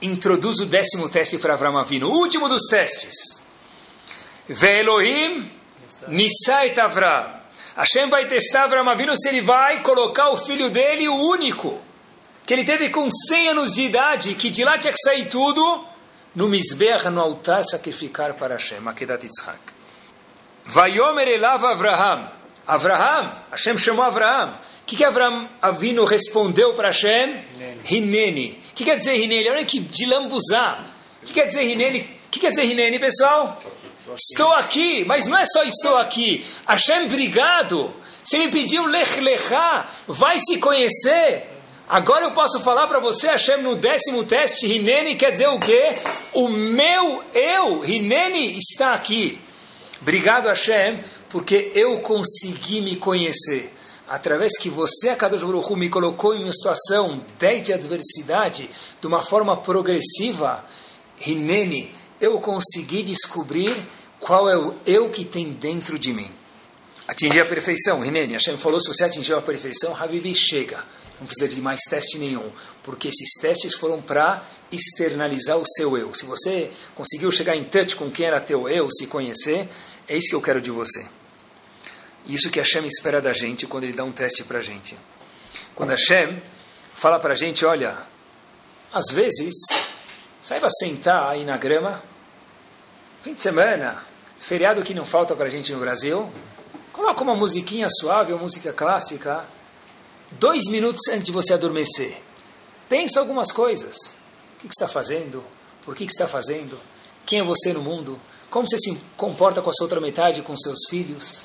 introduz 0.00 0.60
o 0.60 0.66
décimo 0.66 1.08
teste 1.08 1.38
para 1.38 1.54
Avram 1.54 1.76
Avinu? 1.78 2.08
O 2.08 2.18
último 2.18 2.48
dos 2.48 2.66
testes. 2.68 3.42
Ve 4.48 4.80
Elohim 4.80 5.50
Nisa 6.08 6.66
et 6.66 6.78
Avram. 6.78 7.42
Hashem 7.76 8.08
vai 8.08 8.26
testar 8.26 8.64
Avram 8.64 8.88
Avinu 8.88 9.16
se 9.16 9.28
ele 9.28 9.40
vai 9.40 9.82
colocar 9.82 10.30
o 10.30 10.36
filho 10.36 10.70
dele, 10.70 11.08
o 11.08 11.16
único, 11.16 11.80
que 12.46 12.52
ele 12.52 12.64
teve 12.64 12.90
com 12.90 13.08
100 13.10 13.48
anos 13.48 13.72
de 13.72 13.82
idade, 13.82 14.34
que 14.34 14.50
de 14.50 14.64
lá 14.64 14.78
tinha 14.78 14.92
que 14.92 15.00
sair 15.00 15.28
tudo, 15.28 15.84
no 16.34 16.48
Mizbeach, 16.48 17.08
no 17.08 17.20
altar, 17.20 17.64
sacrificar 17.64 18.34
para 18.34 18.54
Hashem, 18.54 18.86
Akedat 18.86 19.24
Yitzhak. 19.24 19.58
Vayomer 20.66 21.28
elav 21.28 21.64
Avraham. 21.64 22.43
Avraham, 22.66 23.44
Hashem 23.50 23.76
chamou 23.76 24.04
Avraham. 24.04 24.58
O 24.82 24.86
que, 24.86 24.96
que 24.96 25.04
Avraham 25.04 25.48
Avino 25.60 26.04
respondeu 26.04 26.74
para 26.74 26.88
Hashem? 26.88 27.42
Hineni. 27.90 28.58
O 28.70 28.74
que 28.74 28.84
quer 28.84 28.96
dizer 28.96 29.16
Hineni? 29.16 29.48
Olha 29.48 29.64
que 29.64 29.80
de 29.80 30.06
lambuzar. 30.06 30.86
O 31.22 31.26
que 31.26 31.34
quer 31.34 31.46
dizer 31.46 31.62
Hineni? 31.62 32.00
O 32.00 32.28
que 32.30 32.40
quer 32.40 32.50
dizer 32.50 32.64
Hineni, 32.64 32.98
pessoal? 32.98 33.58
Estou 34.14 34.52
aqui, 34.52 35.04
mas 35.04 35.26
não 35.26 35.38
é 35.38 35.44
só 35.44 35.62
estou 35.64 35.96
aqui. 35.96 36.44
Hashem, 36.66 37.04
obrigado. 37.04 37.94
Você 38.22 38.38
me 38.38 38.50
pediu 38.50 38.86
lech 38.86 39.20
lechá, 39.20 39.86
vai 40.06 40.38
se 40.38 40.58
conhecer. 40.58 41.50
Agora 41.86 42.24
eu 42.24 42.32
posso 42.32 42.60
falar 42.60 42.86
para 42.86 42.98
você, 42.98 43.28
Hashem, 43.28 43.58
no 43.58 43.76
décimo 43.76 44.24
teste, 44.24 44.66
Rinene 44.66 45.16
quer 45.16 45.32
dizer 45.32 45.48
o 45.48 45.60
quê? 45.60 45.94
O 46.32 46.48
meu 46.48 47.22
eu, 47.34 47.80
Rinene, 47.80 48.56
está 48.56 48.94
aqui. 48.94 49.38
Obrigado, 50.00 50.48
Hashem, 50.48 51.00
porque 51.34 51.72
eu 51.74 51.98
consegui 51.98 52.80
me 52.80 52.94
conhecer. 52.94 53.74
Através 54.06 54.56
que 54.56 54.68
você, 54.68 55.08
a 55.08 55.16
Kadosh 55.16 55.42
Baruch 55.42 55.74
me 55.74 55.88
colocou 55.88 56.32
em 56.32 56.44
uma 56.44 56.52
situação 56.52 57.24
de 57.36 57.72
adversidade, 57.72 58.70
de 59.00 59.06
uma 59.08 59.20
forma 59.20 59.56
progressiva, 59.56 60.64
Rinene, 61.18 61.92
eu 62.20 62.38
consegui 62.38 63.02
descobrir 63.02 63.74
qual 64.20 64.48
é 64.48 64.56
o 64.56 64.76
eu 64.86 65.10
que 65.10 65.24
tem 65.24 65.52
dentro 65.52 65.98
de 65.98 66.12
mim. 66.12 66.30
Atingir 67.08 67.40
a 67.40 67.46
perfeição, 67.46 67.98
Rinene, 67.98 68.34
Hashem 68.34 68.56
falou, 68.56 68.80
se 68.80 68.86
você 68.86 69.02
atingiu 69.02 69.36
a 69.36 69.42
perfeição, 69.42 69.92
Habibi, 70.00 70.36
chega 70.36 70.84
não 71.20 71.26
precisa 71.26 71.48
de 71.48 71.60
mais 71.60 71.80
teste 71.88 72.18
nenhum, 72.18 72.50
porque 72.82 73.08
esses 73.08 73.34
testes 73.40 73.74
foram 73.74 74.02
para 74.02 74.46
externalizar 74.70 75.56
o 75.56 75.64
seu 75.66 75.96
eu. 75.96 76.12
Se 76.12 76.26
você 76.26 76.70
conseguiu 76.94 77.30
chegar 77.30 77.56
em 77.56 77.64
touch 77.64 77.96
com 77.96 78.10
quem 78.10 78.26
era 78.26 78.40
teu 78.40 78.68
eu, 78.68 78.88
se 78.90 79.06
conhecer, 79.06 79.68
é 80.08 80.16
isso 80.16 80.28
que 80.28 80.34
eu 80.34 80.42
quero 80.42 80.60
de 80.60 80.70
você. 80.70 81.06
Isso 82.26 82.50
que 82.50 82.58
Hashem 82.58 82.86
espera 82.86 83.20
da 83.20 83.32
gente 83.32 83.66
quando 83.66 83.84
ele 83.84 83.92
dá 83.92 84.04
um 84.04 84.12
teste 84.12 84.44
para 84.44 84.58
a 84.58 84.62
gente. 84.62 84.96
Quando 85.74 85.90
Hashem 85.90 86.42
fala 86.92 87.18
para 87.18 87.34
a 87.34 87.36
gente, 87.36 87.64
olha, 87.66 87.98
às 88.92 89.12
vezes, 89.12 89.54
saiba 90.40 90.68
sentar 90.70 91.30
aí 91.30 91.44
na 91.44 91.56
grama, 91.56 92.02
fim 93.22 93.34
de 93.34 93.40
semana, 93.40 94.02
feriado 94.38 94.82
que 94.82 94.94
não 94.94 95.04
falta 95.04 95.34
para 95.34 95.46
a 95.46 95.48
gente 95.50 95.72
no 95.72 95.80
Brasil, 95.80 96.32
coloca 96.92 97.22
uma 97.22 97.34
musiquinha 97.34 97.88
suave, 97.88 98.32
uma 98.32 98.42
música 98.42 98.72
clássica, 98.72 99.44
dois 100.32 100.64
minutos 100.68 101.08
antes 101.10 101.24
de 101.24 101.32
você 101.32 101.52
adormecer. 101.52 102.22
Pensa 102.88 103.20
algumas 103.20 103.50
coisas. 103.50 103.96
O 104.54 104.60
que, 104.60 104.68
está 104.68 104.86
fazendo? 104.86 105.44
Por 105.82 105.94
que, 105.94 106.04
está 106.04 106.28
fazendo? 106.28 106.80
Quem 107.26 107.40
é 107.40 107.42
você 107.42 107.72
no 107.72 107.82
mundo? 107.82 108.20
Como 108.50 108.68
você 108.68 108.78
se 108.78 108.96
comporta 109.16 109.60
com 109.60 109.70
a 109.70 109.72
sua 109.72 109.86
outra 109.86 110.00
metade, 110.00 110.42
com 110.42 110.56
seus 110.56 110.86
filhos? 110.88 111.44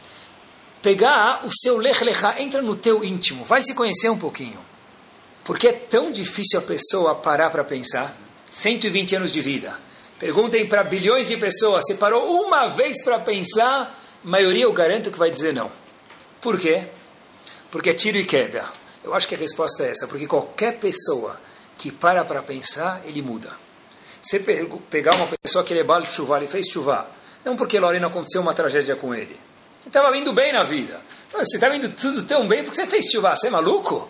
Pegar 0.82 1.46
o 1.46 1.50
seu 1.52 1.78
lech 1.78 2.04
lechá, 2.04 2.40
entra 2.42 2.62
no 2.62 2.76
teu 2.76 3.04
íntimo, 3.04 3.44
vai 3.44 3.62
se 3.62 3.74
conhecer 3.74 4.10
um 4.10 4.18
pouquinho. 4.18 4.60
Porque 5.44 5.68
é 5.68 5.74
tão 5.74 6.12
difícil 6.12 6.60
a 6.60 6.62
pessoa 6.62 7.16
parar 7.16 7.50
para 7.50 7.64
pensar. 7.64 8.16
120 8.50 9.16
anos 9.16 9.32
de 9.32 9.42
vida. 9.42 9.80
Perguntem 10.18 10.68
para 10.68 10.84
bilhões 10.84 11.28
de 11.28 11.38
pessoas, 11.38 11.84
você 11.86 11.96
parou 11.96 12.44
uma 12.44 12.68
vez 12.68 13.04
para 13.04 13.20
pensar? 13.20 13.98
A 14.24 14.28
maioria 14.28 14.64
eu 14.64 14.74
garanto 14.74 15.12
que 15.12 15.20
vai 15.20 15.32
dizer 15.32 15.54
não. 15.54 15.72
Por 16.42 16.60
quê? 16.60 16.88
Porque 17.72 17.92
é 17.92 17.94
tiro 17.94 18.18
e 18.18 18.26
queda. 18.26 18.66
Eu 19.04 19.14
acho 19.14 19.28
que 19.28 19.36
a 19.36 19.38
resposta 19.38 19.84
é 19.84 19.92
essa, 19.92 20.08
porque 20.08 20.28
qualquer 20.28 20.78
pessoa 20.78 21.40
que 21.78 21.92
para 21.92 22.26
para 22.26 22.42
pensar, 22.42 23.02
ele 23.06 23.22
muda. 23.22 23.52
Você 24.22 24.40
pegar 24.90 25.16
uma 25.16 25.28
pessoa 25.42 25.64
que 25.64 25.72
ele 25.72 25.80
é 25.80 25.84
bal 25.84 26.04
chuva, 26.04 26.38
ele 26.38 26.48
fez 26.48 26.68
chuva, 26.68 27.10
não 27.46 27.56
porque 27.56 27.80
Lorena 27.80 28.08
aconteceu 28.08 28.42
uma 28.42 28.54
tragédia 28.54 28.98
com 28.98 29.16
ele. 29.16 29.40
Estava 29.86 30.16
indo 30.18 30.34
bem 30.34 30.54
na 30.54 30.64
vida. 30.64 31.02
Você 31.32 31.58
estava 31.58 31.76
indo 31.76 31.90
tudo 31.90 32.24
tão 32.26 32.48
bem 32.48 32.64
porque 32.64 32.76
você 32.76 32.88
fez 32.88 33.06
chuva. 33.06 33.36
Você 33.36 33.48
é 33.48 33.50
maluco? 33.50 34.10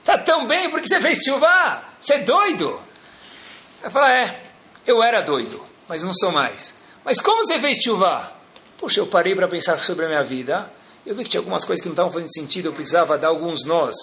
Está 0.00 0.18
tão 0.18 0.46
bem 0.46 0.70
porque 0.70 0.86
você 0.86 1.00
fez 1.00 1.18
chuva. 1.18 1.84
Você 2.00 2.14
é 2.14 2.18
doido? 2.20 2.80
Vai 3.80 3.90
falar, 3.90 4.12
é, 4.12 4.42
eu 4.86 5.02
era 5.02 5.20
doido, 5.20 5.62
mas 5.88 6.02
não 6.02 6.12
sou 6.12 6.32
mais. 6.32 6.74
Mas 7.04 7.20
como 7.20 7.44
você 7.44 7.58
fez 7.58 7.78
chuva? 7.78 8.32
Puxa, 8.78 9.00
eu 9.00 9.06
parei 9.06 9.34
para 9.34 9.48
pensar 9.48 9.78
sobre 9.80 10.04
a 10.06 10.08
minha 10.08 10.22
vida. 10.22 10.70
Eu 11.04 11.14
vi 11.14 11.24
que 11.24 11.30
tinha 11.30 11.40
algumas 11.40 11.64
coisas 11.64 11.82
que 11.82 11.88
não 11.88 11.94
estavam 11.94 12.12
fazendo 12.12 12.32
sentido. 12.32 12.66
Eu 12.66 12.72
precisava 12.72 13.18
dar 13.18 13.28
alguns 13.28 13.64
nós. 13.64 13.94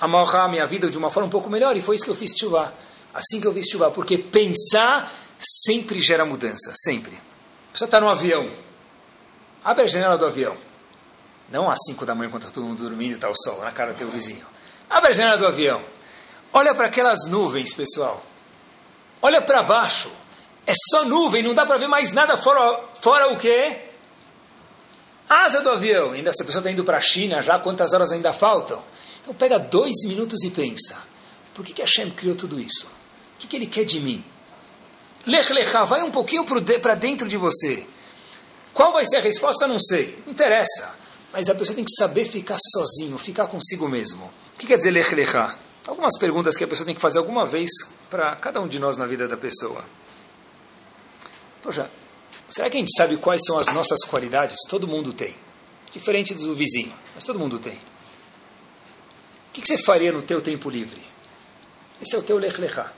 Amarrar 0.00 0.46
a 0.46 0.48
minha 0.48 0.66
vida 0.66 0.90
de 0.90 0.98
uma 0.98 1.10
forma 1.10 1.26
um 1.26 1.30
pouco 1.30 1.50
melhor. 1.50 1.76
E 1.76 1.80
foi 1.80 1.96
isso 1.96 2.04
que 2.04 2.10
eu 2.10 2.16
fiz 2.16 2.32
chuva. 2.38 2.74
Assim 3.12 3.40
que 3.40 3.46
eu 3.46 3.52
fiz 3.52 3.66
chuva. 3.68 3.90
Porque 3.90 4.18
pensar 4.18 5.12
sempre 5.38 6.00
gera 6.00 6.24
mudança. 6.24 6.72
Sempre. 6.74 7.18
Pessoa 7.72 7.86
está 7.86 8.00
no 8.00 8.08
avião. 8.08 8.48
Abre 9.64 9.84
a 9.84 9.86
janela 9.86 10.18
do 10.18 10.26
avião. 10.26 10.56
Não 11.50 11.70
às 11.70 11.78
5 11.86 12.04
da 12.04 12.14
manhã, 12.14 12.30
quando 12.30 12.42
está 12.42 12.54
todo 12.54 12.66
mundo 12.66 12.82
dormindo 12.82 13.12
e 13.12 13.14
está 13.14 13.28
o 13.28 13.34
sol 13.34 13.60
na 13.62 13.72
cara 13.72 13.92
do 13.92 13.96
teu 13.96 14.08
vizinho. 14.08 14.44
Abre 14.90 15.10
a 15.10 15.12
janela 15.14 15.38
do 15.38 15.46
avião. 15.46 15.82
Olha 16.52 16.74
para 16.74 16.86
aquelas 16.86 17.26
nuvens, 17.26 17.74
pessoal. 17.74 18.22
Olha 19.22 19.40
para 19.40 19.62
baixo. 19.62 20.10
É 20.66 20.72
só 20.90 21.04
nuvem, 21.04 21.42
não 21.42 21.54
dá 21.54 21.64
para 21.66 21.78
ver 21.78 21.88
mais 21.88 22.12
nada 22.12 22.36
fora, 22.36 22.84
fora 23.00 23.32
o 23.32 23.36
quê? 23.36 23.80
Asa 25.28 25.60
do 25.60 25.70
avião. 25.70 26.12
Ainda 26.12 26.32
se 26.32 26.42
a 26.42 26.46
pessoa 26.46 26.60
está 26.60 26.70
indo 26.70 26.84
para 26.84 26.98
a 26.98 27.00
China 27.00 27.40
já, 27.42 27.58
quantas 27.58 27.92
horas 27.92 28.12
ainda 28.12 28.32
faltam? 28.32 28.82
Então 29.22 29.34
pega 29.34 29.58
dois 29.58 30.04
minutos 30.06 30.42
e 30.44 30.50
pensa. 30.50 30.96
Por 31.54 31.64
que, 31.64 31.72
que 31.72 31.82
Hashem 31.82 32.10
criou 32.10 32.34
tudo 32.34 32.60
isso? 32.60 32.86
O 32.86 33.38
que, 33.38 33.46
que 33.46 33.56
ele 33.56 33.66
quer 33.66 33.84
de 33.84 34.00
mim? 34.00 34.24
Lech 35.26 35.52
lechá, 35.52 35.84
vai 35.84 36.02
um 36.02 36.10
pouquinho 36.10 36.44
para 36.44 36.94
dentro 36.94 37.26
de 37.26 37.36
você. 37.36 37.86
Qual 38.74 38.92
vai 38.92 39.04
ser 39.06 39.16
a 39.16 39.20
resposta? 39.20 39.68
Não 39.68 39.78
sei. 39.78 40.18
Não 40.26 40.32
interessa. 40.32 40.94
Mas 41.32 41.48
a 41.48 41.54
pessoa 41.54 41.74
tem 41.74 41.84
que 41.84 41.94
saber 41.96 42.24
ficar 42.24 42.58
sozinho, 42.58 43.16
ficar 43.16 43.46
consigo 43.46 43.88
mesmo. 43.88 44.24
O 44.26 44.58
que 44.58 44.66
quer 44.66 44.76
dizer 44.76 44.90
lech 44.90 45.14
lechá? 45.14 45.58
Algumas 45.86 46.18
perguntas 46.18 46.56
que 46.56 46.64
a 46.64 46.66
pessoa 46.66 46.86
tem 46.86 46.94
que 46.94 47.00
fazer 47.00 47.18
alguma 47.18 47.44
vez 47.44 47.70
para 48.10 48.34
cada 48.36 48.60
um 48.60 48.66
de 48.66 48.78
nós 48.78 48.96
na 48.96 49.06
vida 49.06 49.28
da 49.28 49.36
pessoa. 49.36 49.84
Poxa, 51.62 51.90
será 52.48 52.68
que 52.70 52.76
a 52.76 52.80
gente 52.80 52.94
sabe 52.96 53.16
quais 53.16 53.42
são 53.44 53.58
as 53.58 53.72
nossas 53.72 54.00
qualidades? 54.00 54.56
Todo 54.68 54.88
mundo 54.88 55.12
tem. 55.12 55.36
Diferente 55.92 56.34
do 56.34 56.54
vizinho, 56.54 56.92
mas 57.14 57.24
todo 57.24 57.38
mundo 57.38 57.58
tem. 57.58 57.74
O 59.48 59.52
que 59.52 59.66
você 59.66 59.78
faria 59.78 60.10
no 60.10 60.22
teu 60.22 60.40
tempo 60.40 60.68
livre? 60.68 61.00
Esse 62.00 62.16
é 62.16 62.18
o 62.18 62.22
teu 62.22 62.38
lech 62.38 62.60
lechá. 62.60 62.92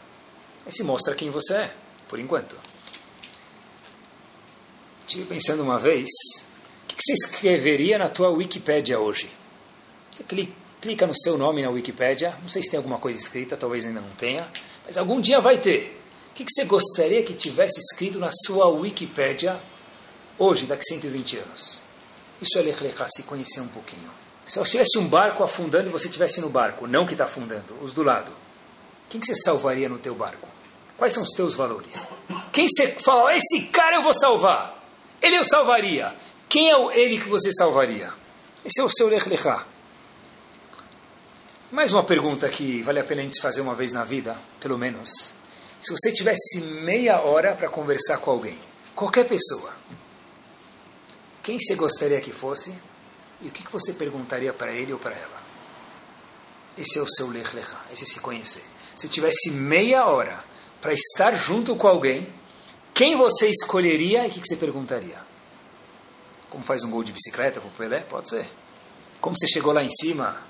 Esse 0.67 0.83
mostra 0.83 1.15
quem 1.15 1.31
você 1.31 1.55
é, 1.55 1.75
por 2.09 2.19
enquanto. 2.19 2.57
Estive 5.07 5.25
pensando 5.25 5.63
uma 5.63 5.79
vez, 5.79 6.09
o 6.85 6.87
que 6.89 6.97
você 7.01 7.13
escreveria 7.13 7.99
na 7.99 8.09
tua 8.09 8.29
Wikipédia 8.31 8.99
hoje? 8.99 9.31
Você 10.11 10.25
clica 10.81 11.07
no 11.07 11.15
seu 11.15 11.39
nome 11.39 11.63
na 11.63 11.71
Wikipédia, 11.71 12.37
não 12.43 12.49
sei 12.49 12.63
se 12.63 12.71
tem 12.71 12.79
alguma 12.79 12.99
coisa 12.99 13.19
escrita, 13.19 13.57
talvez 13.57 13.87
ainda 13.87 14.01
não 14.01 14.11
tenha, 14.11 14.51
mas 14.85 14.97
algum 14.97 15.21
dia 15.21 15.41
vai 15.41 15.59
ter 15.59 15.97
que, 16.37 16.45
que 16.45 16.53
você 16.53 16.65
gostaria 16.67 17.23
que 17.23 17.33
tivesse 17.33 17.81
escrito 17.81 18.19
na 18.19 18.29
sua 18.31 18.69
Wikipédia 18.69 19.59
hoje, 20.39 20.67
daqui 20.67 20.83
a 20.83 20.95
120 20.95 21.39
anos? 21.39 21.83
Isso 22.43 22.59
é 22.59 22.63
Lechlechá, 22.63 23.07
se 23.09 23.23
conhecer 23.23 23.61
um 23.61 23.69
pouquinho. 23.69 24.11
Se 24.47 24.63
tivesse 24.65 24.99
um 24.99 25.09
barco 25.09 25.43
afundando 25.43 25.89
e 25.89 25.93
você 25.93 26.09
estivesse 26.09 26.43
no 26.43 26.51
barco, 26.51 26.87
não 26.87 27.07
que 27.07 27.15
está 27.15 27.25
afundando, 27.25 27.75
os 27.81 27.95
do 27.95 28.03
lado, 28.03 28.31
quem 29.09 29.19
que 29.19 29.27
você 29.27 29.35
salvaria 29.35 29.89
no 29.89 29.99
teu 29.99 30.15
barco? 30.15 30.47
Quais 30.99 31.15
são 31.15 31.23
os 31.23 31.31
teus 31.31 31.55
valores? 31.55 32.07
Quem 32.53 32.69
você 32.69 32.89
fala, 32.89 33.35
esse 33.35 33.63
cara 33.69 33.97
eu 33.97 34.03
vou 34.03 34.13
salvar? 34.13 34.76
Ele 35.21 35.37
eu 35.37 35.45
salvaria. 35.45 36.15
Quem 36.49 36.71
é 36.71 36.99
ele 36.99 37.19
que 37.19 37.29
você 37.29 37.51
salvaria? 37.53 38.13
Esse 38.65 38.81
é 38.81 38.85
o 38.85 38.89
seu 38.89 39.09
Lechlechá. 39.09 39.67
Mais 41.71 41.93
uma 41.93 42.05
pergunta 42.05 42.49
que 42.49 42.83
vale 42.83 43.01
a 43.01 43.05
pena 43.05 43.21
a 43.21 43.25
gente 43.25 43.41
fazer 43.41 43.61
uma 43.61 43.75
vez 43.75 43.93
na 43.93 44.05
vida, 44.05 44.39
pelo 44.61 44.79
menos. 44.79 45.35
Se 45.81 45.91
você 45.93 46.13
tivesse 46.13 46.61
meia 46.61 47.21
hora 47.21 47.55
para 47.55 47.69
conversar 47.69 48.19
com 48.19 48.31
alguém, 48.31 48.59
qualquer 48.95 49.27
pessoa, 49.27 49.73
quem 51.43 51.59
você 51.59 51.75
gostaria 51.75 52.21
que 52.21 52.33
fosse 52.33 52.75
e 53.41 53.49
o 53.49 53.51
que 53.51 53.71
você 53.71 53.93
perguntaria 53.93 54.53
para 54.53 54.73
ele 54.73 54.93
ou 54.93 54.99
para 54.99 55.15
ela? 55.15 55.43
Esse 56.79 56.99
é 56.99 57.03
o 57.03 57.07
seu 57.07 57.29
lech 57.29 57.55
lechá, 57.55 57.81
esse 57.93 58.05
é 58.05 58.07
se 58.07 58.21
conhecer. 58.21 58.65
Se 58.95 59.09
tivesse 59.09 59.51
meia 59.51 60.07
hora 60.07 60.45
para 60.81 60.93
estar 60.93 61.35
junto 61.35 61.75
com 61.77 61.89
alguém, 61.89 62.33
quem 62.97 63.15
você 63.15 63.51
escolheria 63.51 64.27
e 64.27 64.29
o 64.29 64.31
que 64.31 64.41
você 64.43 64.57
perguntaria? 64.57 65.19
Como 66.49 66.65
faz 66.65 66.83
um 66.83 66.91
gol 66.91 67.05
de 67.05 67.13
bicicleta 67.13 67.61
com 67.61 67.69
o 67.69 67.71
Pelé? 67.73 68.01
Pode 68.01 68.31
ser. 68.31 68.47
Como 69.21 69.37
você 69.37 69.47
chegou 69.47 69.71
lá 69.71 69.85
em 69.85 69.91
cima 69.91 70.43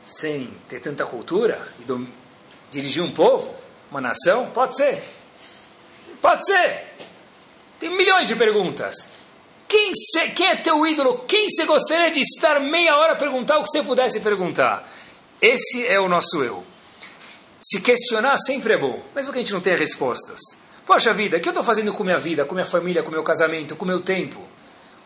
sem 0.00 0.46
ter 0.68 0.78
tanta 0.78 1.04
cultura 1.04 1.60
e 1.80 2.06
dirigir 2.70 3.02
um 3.02 3.10
povo? 3.10 3.52
Uma 3.90 4.00
nação? 4.00 4.48
Pode 4.52 4.76
ser. 4.76 5.02
Pode 6.22 6.46
ser. 6.46 6.86
Tem 7.80 7.90
milhões 7.90 8.28
de 8.28 8.36
perguntas. 8.36 9.08
Quem, 9.66 9.90
cê, 9.92 10.28
quem 10.28 10.46
é 10.46 10.54
teu 10.54 10.86
ídolo? 10.86 11.24
Quem 11.26 11.48
você 11.48 11.64
gostaria 11.64 12.12
de 12.12 12.20
estar 12.20 12.60
meia 12.60 12.96
hora 12.96 13.14
a 13.14 13.16
perguntar 13.16 13.58
o 13.58 13.64
que 13.64 13.70
você 13.70 13.82
pudesse 13.82 14.20
perguntar? 14.20 14.88
Esse 15.42 15.84
é 15.84 15.98
o 15.98 16.08
nosso 16.08 16.44
eu. 16.44 16.64
Se 17.60 17.80
questionar 17.80 18.36
sempre 18.36 18.74
é 18.74 18.78
bom, 18.78 19.02
mesmo 19.16 19.32
que 19.32 19.38
a 19.40 19.42
gente 19.42 19.52
não 19.52 19.60
tenha 19.60 19.76
respostas. 19.76 20.59
Poxa 20.86 21.12
vida, 21.12 21.36
o 21.36 21.40
que 21.40 21.48
eu 21.48 21.52
estou 21.52 21.64
fazendo 21.64 21.92
com 21.92 22.02
minha 22.02 22.18
vida, 22.18 22.44
com 22.44 22.54
minha 22.54 22.66
família, 22.66 23.02
com 23.02 23.10
meu 23.10 23.22
casamento, 23.22 23.76
com 23.76 23.84
meu 23.84 24.00
tempo? 24.00 24.40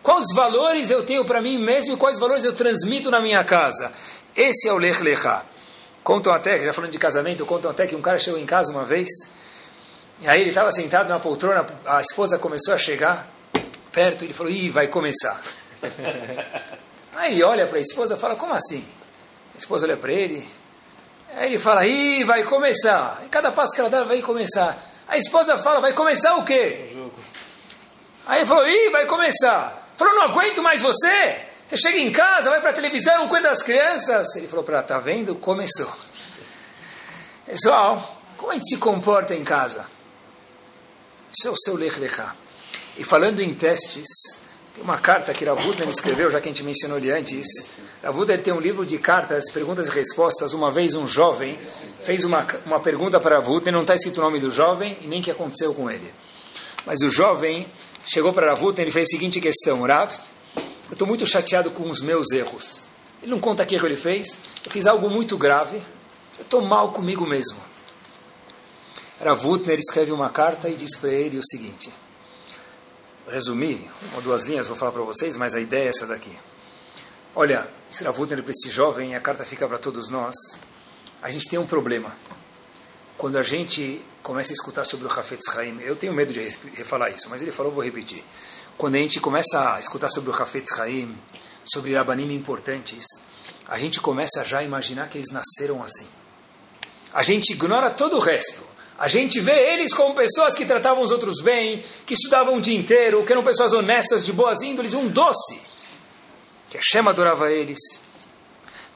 Quais 0.02 0.26
valores 0.34 0.90
eu 0.90 1.02
tenho 1.02 1.24
para 1.24 1.40
mim 1.40 1.58
mesmo 1.58 1.94
e 1.94 1.96
quais 1.96 2.18
valores 2.18 2.44
eu 2.44 2.52
transmito 2.52 3.10
na 3.10 3.20
minha 3.20 3.42
casa? 3.42 3.90
Esse 4.36 4.68
é 4.68 4.72
o 4.72 4.76
Lech 4.76 5.02
Lechá. 5.02 5.44
Contam 6.02 6.32
até, 6.34 6.62
já 6.62 6.72
falando 6.74 6.90
de 6.90 6.98
casamento, 6.98 7.46
contam 7.46 7.70
até 7.70 7.86
que 7.86 7.96
um 7.96 8.02
cara 8.02 8.18
chegou 8.18 8.38
em 8.38 8.44
casa 8.44 8.70
uma 8.70 8.84
vez, 8.84 9.08
e 10.20 10.28
aí 10.28 10.42
ele 10.42 10.50
estava 10.50 10.70
sentado 10.70 11.08
na 11.08 11.18
poltrona, 11.18 11.64
a 11.86 12.00
esposa 12.02 12.38
começou 12.38 12.74
a 12.74 12.78
chegar 12.78 13.30
perto, 13.90 14.22
e 14.22 14.26
ele 14.26 14.34
falou, 14.34 14.52
ih, 14.52 14.68
vai 14.68 14.88
começar. 14.88 15.40
aí 17.16 17.32
ele 17.32 17.42
olha 17.42 17.66
para 17.66 17.78
a 17.78 17.80
esposa 17.80 18.16
e 18.16 18.18
fala, 18.18 18.36
como 18.36 18.52
assim? 18.52 18.84
A 19.54 19.56
esposa 19.56 19.86
olha 19.86 19.96
para 19.96 20.12
ele, 20.12 20.46
aí 21.34 21.48
ele 21.48 21.58
fala, 21.58 21.86
ih, 21.86 22.24
vai 22.24 22.42
começar. 22.44 23.22
E 23.24 23.30
cada 23.30 23.50
passo 23.50 23.72
que 23.72 23.80
ela 23.80 23.88
dá, 23.88 24.04
vai 24.04 24.20
começar. 24.20 24.93
A 25.06 25.16
esposa 25.16 25.58
fala, 25.58 25.80
vai 25.80 25.92
começar 25.92 26.36
o 26.36 26.44
quê? 26.44 26.96
Aí 28.26 28.38
ele 28.38 28.46
falou, 28.46 28.68
ih, 28.68 28.90
vai 28.90 29.06
começar. 29.06 29.92
Falou, 29.96 30.14
não 30.14 30.22
aguento 30.22 30.62
mais 30.62 30.80
você. 30.80 31.46
Você 31.66 31.76
chega 31.76 31.98
em 31.98 32.10
casa, 32.10 32.50
vai 32.50 32.60
para 32.60 32.70
a 32.70 32.74
televisão, 32.74 33.28
cuida 33.28 33.48
das 33.48 33.62
crianças. 33.62 34.34
Ele 34.36 34.48
falou 34.48 34.64
para 34.64 34.82
tá 34.82 34.98
vendo? 34.98 35.34
Começou. 35.34 35.90
Pessoal, 37.46 38.20
como 38.36 38.52
a 38.52 38.54
gente 38.54 38.68
se 38.68 38.76
comporta 38.76 39.34
em 39.34 39.44
casa? 39.44 39.86
Isso 41.32 41.48
é 41.48 41.50
o 41.50 41.56
seu 41.56 41.76
lech 41.76 41.98
lechá. 41.98 42.34
E 42.96 43.04
falando 43.04 43.40
em 43.40 43.52
testes, 43.52 44.06
tem 44.74 44.82
uma 44.82 44.98
carta 44.98 45.32
que 45.32 45.44
Ravutner 45.44 45.88
escreveu, 45.88 46.30
já 46.30 46.40
que 46.40 46.48
a 46.48 46.52
gente 46.52 46.62
mencionou 46.62 46.98
ele 46.98 47.10
antes. 47.10 47.46
Ravutner 48.04 48.38
tem 48.42 48.52
um 48.52 48.60
livro 48.60 48.84
de 48.84 48.98
cartas, 48.98 49.50
perguntas 49.50 49.88
e 49.88 49.90
respostas. 49.90 50.52
Uma 50.52 50.70
vez 50.70 50.94
um 50.94 51.08
jovem 51.08 51.58
fez 52.02 52.22
uma, 52.22 52.46
uma 52.66 52.78
pergunta 52.78 53.18
para 53.18 53.36
Ravutner, 53.36 53.72
não 53.72 53.80
está 53.80 53.94
escrito 53.94 54.18
o 54.18 54.20
nome 54.20 54.38
do 54.38 54.50
jovem 54.50 54.98
e 55.00 55.06
nem 55.06 55.20
o 55.20 55.22
que 55.24 55.30
aconteceu 55.30 55.72
com 55.72 55.90
ele. 55.90 56.12
Mas 56.84 57.00
o 57.00 57.08
jovem 57.08 57.66
chegou 58.06 58.30
para 58.30 58.48
Ravutner 58.48 58.86
e 58.86 58.90
fez 58.90 59.08
a 59.08 59.10
seguinte 59.10 59.40
questão, 59.40 59.80
Rav, 59.80 60.12
eu 60.54 60.92
estou 60.92 61.08
muito 61.08 61.24
chateado 61.24 61.70
com 61.70 61.88
os 61.88 62.02
meus 62.02 62.30
erros. 62.30 62.88
Ele 63.22 63.30
não 63.30 63.40
conta 63.40 63.64
que 63.64 63.74
erro 63.74 63.86
ele 63.86 63.96
fez. 63.96 64.38
Eu 64.62 64.70
fiz 64.70 64.86
algo 64.86 65.08
muito 65.08 65.38
grave. 65.38 65.78
Eu 66.36 66.42
estou 66.42 66.60
mal 66.60 66.92
comigo 66.92 67.26
mesmo. 67.26 67.56
Ravutner 69.18 69.78
escreve 69.78 70.12
uma 70.12 70.28
carta 70.28 70.68
e 70.68 70.76
diz 70.76 70.94
para 70.94 71.08
ele 71.08 71.38
o 71.38 71.42
seguinte. 71.42 71.90
Resumir, 73.26 73.80
uma 74.08 74.16
ou 74.16 74.22
duas 74.22 74.42
linhas, 74.42 74.66
vou 74.66 74.76
falar 74.76 74.92
para 74.92 75.00
vocês, 75.00 75.38
mas 75.38 75.54
a 75.54 75.60
ideia 75.60 75.86
é 75.86 75.88
essa 75.88 76.06
daqui. 76.06 76.36
Olha, 77.34 77.68
esse 77.90 78.04
Ravutner 78.04 78.42
para 78.42 78.50
esse 78.50 78.70
jovem, 78.70 79.14
a 79.14 79.20
carta 79.20 79.44
fica 79.44 79.66
para 79.66 79.78
todos 79.78 80.08
nós. 80.10 80.34
A 81.20 81.30
gente 81.30 81.48
tem 81.48 81.58
um 81.58 81.66
problema. 81.66 82.14
Quando 83.16 83.38
a 83.38 83.42
gente 83.42 84.04
começa 84.22 84.52
a 84.52 84.54
escutar 84.54 84.84
sobre 84.84 85.06
o 85.06 85.10
Hafetz 85.10 85.48
Haim, 85.56 85.80
eu 85.80 85.96
tenho 85.96 86.12
medo 86.12 86.32
de 86.32 86.40
refalar 86.74 87.10
isso, 87.12 87.28
mas 87.28 87.42
ele 87.42 87.50
falou, 87.50 87.72
vou 87.72 87.82
repetir 87.82 88.24
quando 88.76 88.96
a 88.96 88.98
gente 88.98 89.20
começa 89.20 89.74
a 89.74 89.80
escutar 89.80 90.08
sobre 90.08 90.30
o 90.30 90.34
Hafetz 90.34 90.78
Haim, 90.78 91.16
sobre 91.64 91.94
Rabanim 91.94 92.34
importantes, 92.34 93.06
a 93.68 93.78
gente 93.78 94.00
começa 94.00 94.44
já 94.44 94.58
a 94.58 94.64
imaginar 94.64 95.08
que 95.08 95.18
eles 95.18 95.30
nasceram 95.30 95.82
assim. 95.82 96.06
A 97.12 97.22
gente 97.22 97.52
ignora 97.52 97.90
todo 97.90 98.16
o 98.16 98.20
resto. 98.20 98.62
A 98.98 99.08
gente 99.08 99.40
vê 99.40 99.74
eles 99.74 99.94
como 99.94 100.14
pessoas 100.14 100.54
que 100.54 100.64
tratavam 100.64 101.02
os 101.02 101.10
outros 101.10 101.40
bem, 101.40 101.82
que 102.04 102.14
estudavam 102.14 102.56
o 102.56 102.60
dia 102.60 102.76
inteiro, 102.76 103.24
que 103.24 103.32
eram 103.32 103.42
pessoas 103.42 103.72
honestas, 103.72 104.26
de 104.26 104.32
boas 104.32 104.62
índoles, 104.62 104.94
um 104.94 105.08
doce. 105.08 105.60
Que 106.74 106.78
a 106.78 106.82
Shema 106.82 107.12
adorava 107.12 107.52
eles. 107.52 107.78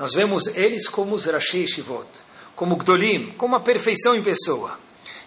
Nós 0.00 0.12
vemos 0.12 0.48
eles 0.48 0.88
como 0.88 1.14
os 1.14 1.26
Rashi 1.26 1.64
Shivot, 1.64 2.08
como 2.56 2.74
Gdolim, 2.74 3.30
como 3.38 3.54
a 3.54 3.60
perfeição 3.60 4.16
em 4.16 4.22
pessoa. 4.22 4.76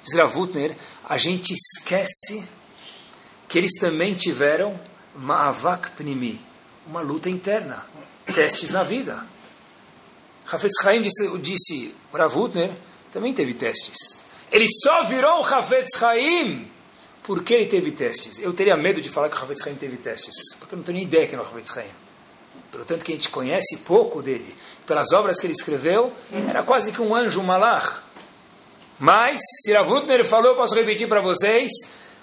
Diz 0.03 0.19
a 1.05 1.17
gente 1.17 1.53
esquece 1.53 2.43
que 3.47 3.57
eles 3.57 3.71
também 3.79 4.13
tiveram 4.13 4.77
Ma'avak 5.15 5.91
Pnimi, 5.91 6.43
uma 6.85 6.99
luta 6.99 7.29
interna, 7.29 7.85
testes 8.35 8.71
na 8.71 8.83
vida. 8.83 9.25
Hafetz 10.51 10.73
Chaim 10.83 11.01
disse, 11.01 11.37
disse 11.37 11.95
Ravutner, 12.13 12.69
também 13.13 13.33
teve 13.33 13.53
testes. 13.53 14.21
Ele 14.51 14.67
só 14.83 15.03
virou 15.03 15.39
o 15.39 15.45
Hafetz 15.45 15.97
porque 17.23 17.53
ele 17.53 17.67
teve 17.67 17.93
testes. 17.93 18.39
Eu 18.39 18.51
teria 18.51 18.75
medo 18.75 18.99
de 18.99 19.09
falar 19.09 19.29
que 19.29 19.37
o 19.37 19.41
Hafetz 19.41 19.63
teve 19.79 19.95
testes, 19.95 20.53
porque 20.59 20.75
eu 20.75 20.77
não 20.77 20.83
tenho 20.83 20.97
nem 20.97 21.07
ideia 21.07 21.25
que 21.25 21.33
era 21.33 21.41
o 21.41 21.47
Hafetz. 21.47 21.71
Pelo 22.71 22.85
tanto 22.85 23.03
que 23.03 23.11
a 23.11 23.15
gente 23.15 23.29
conhece 23.29 23.77
pouco 23.77 24.21
dele, 24.21 24.55
pelas 24.85 25.11
obras 25.11 25.39
que 25.39 25.45
ele 25.45 25.53
escreveu, 25.53 26.13
era 26.47 26.63
quase 26.63 26.91
que 26.91 27.01
um 27.01 27.13
anjo, 27.13 27.43
malach. 27.43 28.01
Mas, 28.97 29.41
se 29.63 29.73
Ravutner 29.73 30.23
falou, 30.23 30.51
eu 30.51 30.55
posso 30.55 30.75
repetir 30.75 31.07
para 31.07 31.21
vocês, 31.21 31.69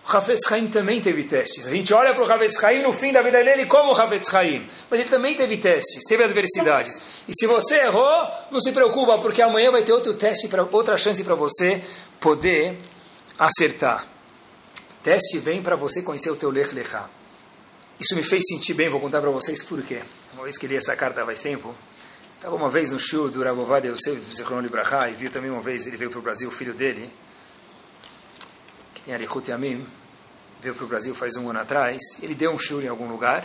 o 0.06 0.16
Hafetz 0.16 0.48
Chaim 0.48 0.68
também 0.68 1.00
teve 1.00 1.24
testes. 1.24 1.66
A 1.66 1.70
gente 1.70 1.92
olha 1.92 2.14
para 2.14 2.24
o 2.24 2.32
Hafetz 2.32 2.58
Chaim 2.58 2.82
no 2.82 2.92
fim 2.92 3.12
da 3.12 3.20
vida 3.20 3.44
dele 3.44 3.66
como 3.66 3.92
o 3.92 4.00
Hafetz 4.00 4.30
Chaim. 4.30 4.66
Mas 4.88 5.00
ele 5.00 5.08
também 5.08 5.34
teve 5.34 5.58
testes, 5.58 6.04
teve 6.08 6.24
adversidades. 6.24 7.22
E 7.28 7.34
se 7.34 7.46
você 7.46 7.80
errou, 7.80 8.28
não 8.50 8.60
se 8.60 8.72
preocupa, 8.72 9.18
porque 9.18 9.42
amanhã 9.42 9.70
vai 9.70 9.82
ter 9.82 9.92
outro 9.92 10.14
teste, 10.14 10.48
pra, 10.48 10.66
outra 10.70 10.96
chance 10.96 11.22
para 11.22 11.34
você 11.34 11.82
poder 12.18 12.78
acertar. 13.38 14.06
Teste 15.02 15.38
vem 15.38 15.60
para 15.60 15.76
você 15.76 16.00
conhecer 16.00 16.30
o 16.30 16.36
teu 16.36 16.50
Lech 16.50 16.74
Lechá. 16.74 17.08
Isso 18.00 18.14
me 18.14 18.22
fez 18.22 18.44
sentir 18.46 18.74
bem, 18.74 18.88
vou 18.88 19.00
contar 19.00 19.20
para 19.20 19.30
vocês 19.30 19.62
por 19.62 19.82
quê. 19.82 20.02
Uma 20.34 20.44
vez 20.44 20.56
que 20.56 20.66
li 20.66 20.76
essa 20.76 20.94
carta 20.94 21.24
faz 21.24 21.40
tempo, 21.40 21.74
Estava 22.38 22.54
uma 22.54 22.70
vez 22.70 22.92
no 22.92 23.00
show 23.00 23.28
do 23.28 23.42
Rabovad 23.42 23.88
Yosef 23.88 24.32
Zichron 24.32 24.60
Libraha 24.60 25.10
e 25.10 25.14
viu 25.14 25.28
também 25.28 25.50
uma 25.50 25.60
vez, 25.60 25.88
ele 25.88 25.96
veio 25.96 26.08
para 26.08 26.20
o 26.20 26.22
Brasil, 26.22 26.48
o 26.48 26.52
filho 26.52 26.72
dele, 26.72 27.10
que 28.94 29.02
tem 29.02 29.12
Arichut 29.12 29.50
Yamim, 29.50 29.84
veio 30.60 30.72
para 30.72 30.84
o 30.84 30.86
Brasil 30.86 31.16
faz 31.16 31.36
um 31.36 31.50
ano 31.50 31.58
atrás, 31.58 31.98
ele 32.22 32.36
deu 32.36 32.52
um 32.52 32.58
show 32.58 32.80
em 32.80 32.86
algum 32.86 33.10
lugar, 33.10 33.44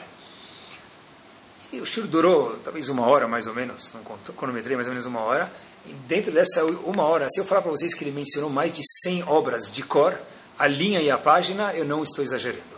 e 1.71 1.81
o 1.81 1.85
show 1.87 2.05
durou 2.05 2.59
talvez 2.63 2.87
uma 2.87 3.07
hora 3.07 3.27
mais 3.27 3.47
ou 3.47 3.55
menos, 3.55 3.91
não 3.93 4.03
cronometrei 4.35 4.75
mais 4.75 4.85
ou 4.85 4.91
menos 4.93 5.07
uma 5.07 5.21
hora, 5.21 5.51
e 5.87 5.93
dentro 6.07 6.31
dessa 6.31 6.63
uma 6.63 7.01
hora, 7.01 7.25
se 7.31 7.41
eu 7.41 7.45
falar 7.45 7.63
para 7.63 7.71
vocês 7.71 7.95
que 7.95 8.03
ele 8.03 8.11
mencionou 8.11 8.51
mais 8.51 8.71
de 8.71 8.83
100 9.01 9.23
obras 9.23 9.71
de 9.71 9.81
cor, 9.81 10.15
a 10.55 10.67
linha 10.67 11.01
e 11.01 11.09
a 11.09 11.17
página, 11.17 11.73
eu 11.73 11.83
não 11.83 12.03
estou 12.03 12.23
exagerando. 12.23 12.72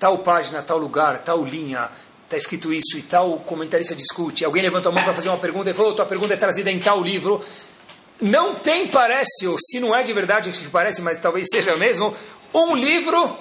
Tal 0.00 0.18
página, 0.18 0.62
tal 0.62 0.78
lugar, 0.78 1.18
tal 1.20 1.44
linha, 1.44 1.90
está 2.24 2.36
escrito 2.36 2.72
isso 2.72 2.96
e 2.96 3.02
tal, 3.02 3.38
comentarista 3.40 3.94
discute, 3.94 4.44
alguém 4.44 4.62
levanta 4.62 4.88
a 4.88 4.92
mão 4.92 5.04
para 5.04 5.12
fazer 5.12 5.28
uma 5.28 5.38
pergunta 5.38 5.70
e 5.70 5.74
falou, 5.74 5.94
tua 5.94 6.06
pergunta 6.06 6.34
é 6.34 6.36
trazida 6.36 6.70
em 6.70 6.80
tal 6.80 7.00
livro. 7.02 7.40
Não 8.20 8.54
tem, 8.54 8.88
parece, 8.88 9.46
ou 9.46 9.56
se 9.58 9.78
não 9.78 9.94
é 9.94 10.02
de 10.02 10.12
verdade 10.12 10.50
que 10.50 10.68
parece, 10.68 11.02
mas 11.02 11.18
talvez 11.18 11.46
seja 11.50 11.76
mesmo, 11.76 12.14
um 12.52 12.74
livro 12.74 13.36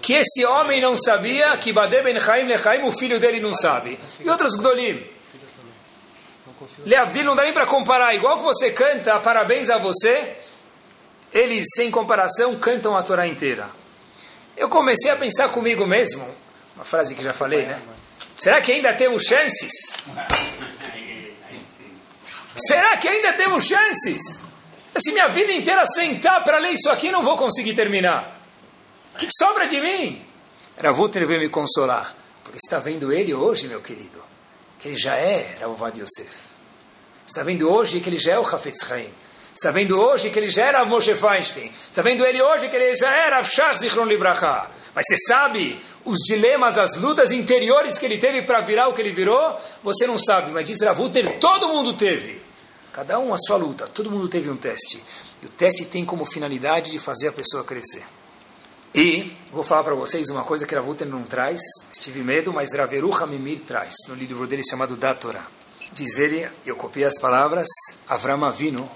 que 0.00 0.14
esse 0.14 0.44
homem 0.44 0.80
não 0.80 0.96
sabia, 0.96 1.56
que 1.56 1.72
Bade 1.72 2.02
Ben 2.02 2.18
Chaim 2.20 2.46
Lechaim, 2.46 2.82
o 2.84 2.92
filho 2.92 3.18
dele 3.18 3.40
não 3.40 3.54
sabe. 3.54 3.98
E 4.18 4.28
outros 4.28 4.56
Gdolim. 4.56 5.02
Leavdil 6.84 7.24
não 7.24 7.34
dá 7.34 7.44
nem 7.44 7.52
para 7.52 7.66
comparar, 7.66 8.14
igual 8.14 8.38
que 8.38 8.44
você 8.44 8.70
canta, 8.70 9.18
parabéns 9.20 9.70
a 9.70 9.78
você, 9.78 10.36
eles, 11.32 11.66
sem 11.74 11.90
comparação, 11.90 12.56
cantam 12.56 12.96
a 12.96 13.02
Torá 13.02 13.26
inteira. 13.26 13.79
Eu 14.60 14.68
comecei 14.68 15.10
a 15.10 15.16
pensar 15.16 15.48
comigo 15.48 15.86
mesmo, 15.86 16.22
uma 16.76 16.84
frase 16.84 17.14
que 17.14 17.22
já 17.22 17.32
falei, 17.32 17.64
né? 17.64 17.80
Será 18.36 18.60
que 18.60 18.70
ainda 18.70 18.92
temos 18.92 19.22
chances? 19.22 19.96
Será 22.54 22.94
que 22.98 23.08
ainda 23.08 23.32
temos 23.32 23.64
chances? 23.64 24.42
Se 24.94 25.12
minha 25.12 25.28
vida 25.28 25.50
inteira 25.50 25.82
sentar 25.86 26.44
para 26.44 26.58
ler 26.58 26.72
isso 26.72 26.90
aqui, 26.90 27.10
não 27.10 27.22
vou 27.22 27.38
conseguir 27.38 27.74
terminar. 27.74 28.38
O 29.14 29.16
que 29.16 29.28
sobra 29.30 29.66
de 29.66 29.80
mim? 29.80 30.22
Ravuter 30.76 31.26
veio 31.26 31.40
me 31.40 31.48
consolar. 31.48 32.14
Porque 32.44 32.58
está 32.62 32.78
vendo 32.78 33.10
ele 33.10 33.32
hoje, 33.32 33.66
meu 33.66 33.80
querido, 33.80 34.22
que 34.78 34.88
ele 34.88 34.96
já 34.98 35.16
é 35.16 35.56
Ravovad 35.58 35.98
Yosef. 35.98 36.50
Está 37.26 37.42
vendo 37.42 37.66
hoje 37.66 37.98
que 38.00 38.10
ele 38.10 38.18
já 38.18 38.32
é 38.32 38.38
o 38.38 38.42
Hafetz 38.42 38.86
Chaim. 38.86 39.10
Está 39.54 39.70
vendo 39.70 40.00
hoje 40.00 40.30
que 40.30 40.38
ele 40.38 40.48
já 40.48 40.66
era 40.66 40.84
Moshe 40.84 41.14
Feinstein. 41.14 41.70
Está 41.90 42.02
vendo 42.02 42.24
ele 42.24 42.40
hoje 42.40 42.68
que 42.68 42.76
ele 42.76 42.94
já 42.94 43.10
era 43.10 43.38
Avshar 43.38 43.76
Zichron 43.76 44.04
Libraha. 44.04 44.70
Mas 44.94 45.04
você 45.06 45.16
sabe 45.16 45.80
os 46.04 46.18
dilemas, 46.20 46.78
as 46.78 46.96
lutas 46.96 47.30
interiores 47.32 47.98
que 47.98 48.06
ele 48.06 48.18
teve 48.18 48.42
para 48.42 48.60
virar 48.60 48.88
o 48.88 48.92
que 48.92 49.02
ele 49.02 49.12
virou? 49.12 49.56
Você 49.82 50.06
não 50.06 50.18
sabe, 50.18 50.50
mas 50.50 50.64
diz 50.64 50.80
Ravuter, 50.80 51.38
todo 51.38 51.68
mundo 51.68 51.94
teve. 51.94 52.42
Cada 52.92 53.18
um 53.18 53.32
a 53.32 53.36
sua 53.36 53.56
luta, 53.56 53.86
todo 53.86 54.10
mundo 54.10 54.28
teve 54.28 54.50
um 54.50 54.56
teste. 54.56 55.02
E 55.42 55.46
o 55.46 55.48
teste 55.48 55.84
tem 55.84 56.04
como 56.04 56.24
finalidade 56.24 56.90
de 56.90 56.98
fazer 56.98 57.28
a 57.28 57.32
pessoa 57.32 57.62
crescer. 57.62 58.02
E 58.92 59.36
vou 59.52 59.62
falar 59.62 59.84
para 59.84 59.94
vocês 59.94 60.28
uma 60.30 60.42
coisa 60.42 60.66
que 60.66 60.74
Ravuter 60.74 61.06
não 61.06 61.22
traz, 61.22 61.60
tive 61.92 62.22
medo, 62.22 62.52
mas 62.52 62.74
Raveru 62.74 63.14
Hamimir 63.14 63.60
traz, 63.60 63.94
no 64.08 64.14
livro 64.16 64.44
dele 64.48 64.62
chamado 64.68 64.96
Datorah. 64.96 65.46
Diz 65.92 66.18
ele, 66.18 66.48
eu 66.66 66.74
copiei 66.74 67.04
as 67.06 67.16
palavras, 67.18 67.68
Avram 68.08 68.44
Avinu, 68.44 68.90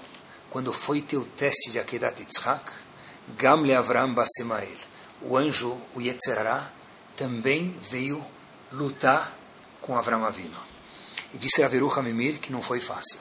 quando 0.55 0.71
foi 0.71 1.01
teu 1.01 1.25
teste 1.25 1.69
de 1.69 1.79
Akedat 1.79 2.17
Yitzhak, 2.17 2.71
Gamle 3.37 3.73
Avram 3.73 4.13
Basemael 4.13 4.77
o 5.21 5.35
anjo, 5.35 5.75
o 5.93 5.99
Yetzerará, 5.99 6.71
também 7.13 7.77
veio 7.91 8.23
lutar 8.71 9.37
com 9.81 9.97
Avram 9.97 10.23
Avinu. 10.23 10.55
E 11.33 11.37
disse 11.37 11.61
Averu 11.61 11.91
Hamimir 11.91 12.39
que 12.39 12.53
não 12.53 12.61
foi 12.61 12.79
fácil. 12.79 13.19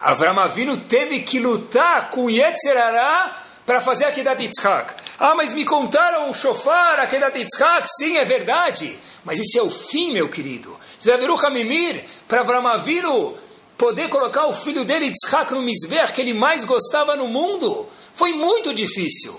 Avram 0.00 0.40
Avinu 0.40 0.78
teve 0.78 1.20
que 1.20 1.38
lutar 1.38 2.08
com 2.08 2.30
Yetzerará 2.30 3.42
para 3.66 3.82
fazer 3.82 4.06
a 4.06 4.12
Kedat 4.12 4.42
Yitzhak. 4.42 4.94
Ah, 5.18 5.34
mas 5.34 5.52
me 5.52 5.66
contaram 5.66 6.30
o 6.30 6.34
shofar, 6.34 6.98
a 7.00 7.06
Kedat 7.06 7.38
Yitzhak. 7.38 7.86
Sim, 7.98 8.16
é 8.16 8.24
verdade. 8.24 8.98
Mas 9.26 9.38
esse 9.38 9.58
é 9.58 9.62
o 9.62 9.68
fim, 9.68 10.10
meu 10.10 10.30
querido. 10.30 10.74
Averu 11.12 11.36
Hamimir, 11.44 12.02
para 12.26 12.40
Avram 12.40 12.66
Avinu 12.66 13.36
poder 13.82 14.08
colocar 14.08 14.46
o 14.46 14.52
filho 14.52 14.84
dele, 14.84 15.06
Yitzhak, 15.06 15.52
no 15.52 15.60
Mizbeach, 15.60 16.12
que 16.12 16.20
ele 16.20 16.32
mais 16.32 16.62
gostava 16.62 17.16
no 17.16 17.26
mundo. 17.26 17.88
Foi 18.14 18.32
muito 18.32 18.72
difícil. 18.72 19.34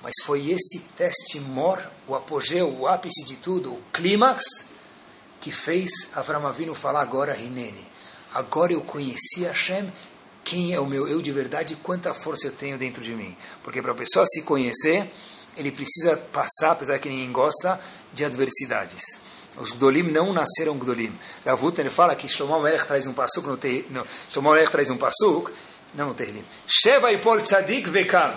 Mas 0.00 0.14
foi 0.22 0.48
esse 0.48 0.78
teste 0.96 1.40
mor, 1.40 1.90
o 2.06 2.14
apogeu, 2.14 2.72
o 2.72 2.86
ápice 2.86 3.24
de 3.24 3.34
tudo, 3.34 3.72
o 3.72 3.82
clímax, 3.92 4.44
que 5.40 5.50
fez 5.50 5.90
Avram 6.14 6.46
Avinu 6.46 6.72
falar 6.72 7.00
agora, 7.00 7.32
Rinene. 7.32 7.84
Agora 8.32 8.72
eu 8.72 8.80
conheci 8.80 9.42
Hashem, 9.42 9.90
quem 10.44 10.72
é 10.72 10.78
o 10.78 10.86
meu 10.86 11.08
eu 11.08 11.20
de 11.20 11.32
verdade, 11.32 11.74
quanta 11.74 12.14
força 12.14 12.46
eu 12.46 12.52
tenho 12.52 12.78
dentro 12.78 13.02
de 13.02 13.12
mim. 13.12 13.36
Porque 13.64 13.82
para 13.82 13.90
a 13.90 13.96
pessoa 13.96 14.24
se 14.24 14.42
conhecer, 14.42 15.10
ele 15.56 15.72
precisa 15.72 16.16
passar, 16.16 16.70
apesar 16.70 17.00
que 17.00 17.08
ninguém 17.08 17.32
gosta, 17.32 17.80
de 18.12 18.24
adversidades. 18.24 19.02
Os 19.58 19.72
Gdolim 19.72 20.04
não 20.04 20.32
nasceram 20.32 20.78
Gdolim. 20.78 21.12
Ravut 21.44 21.78
ele 21.78 21.90
fala 21.90 22.16
que 22.16 22.26
Shlomo 22.26 22.60
Melech 22.60 22.86
traz 22.86 23.06
um 23.06 23.12
passuk 23.12 23.46
no, 23.46 23.58
no 23.90 24.06
Shlomo 24.30 24.52
Melech 24.52 24.70
traz 24.70 24.88
um 24.88 24.96
passuk, 24.96 25.52
não 25.94 26.08
no 26.08 26.14
Tehillim. 26.14 26.44
Sheva 26.66 27.12
ipol 27.12 27.40
tzadik 27.40 27.88
vekam. 27.88 28.34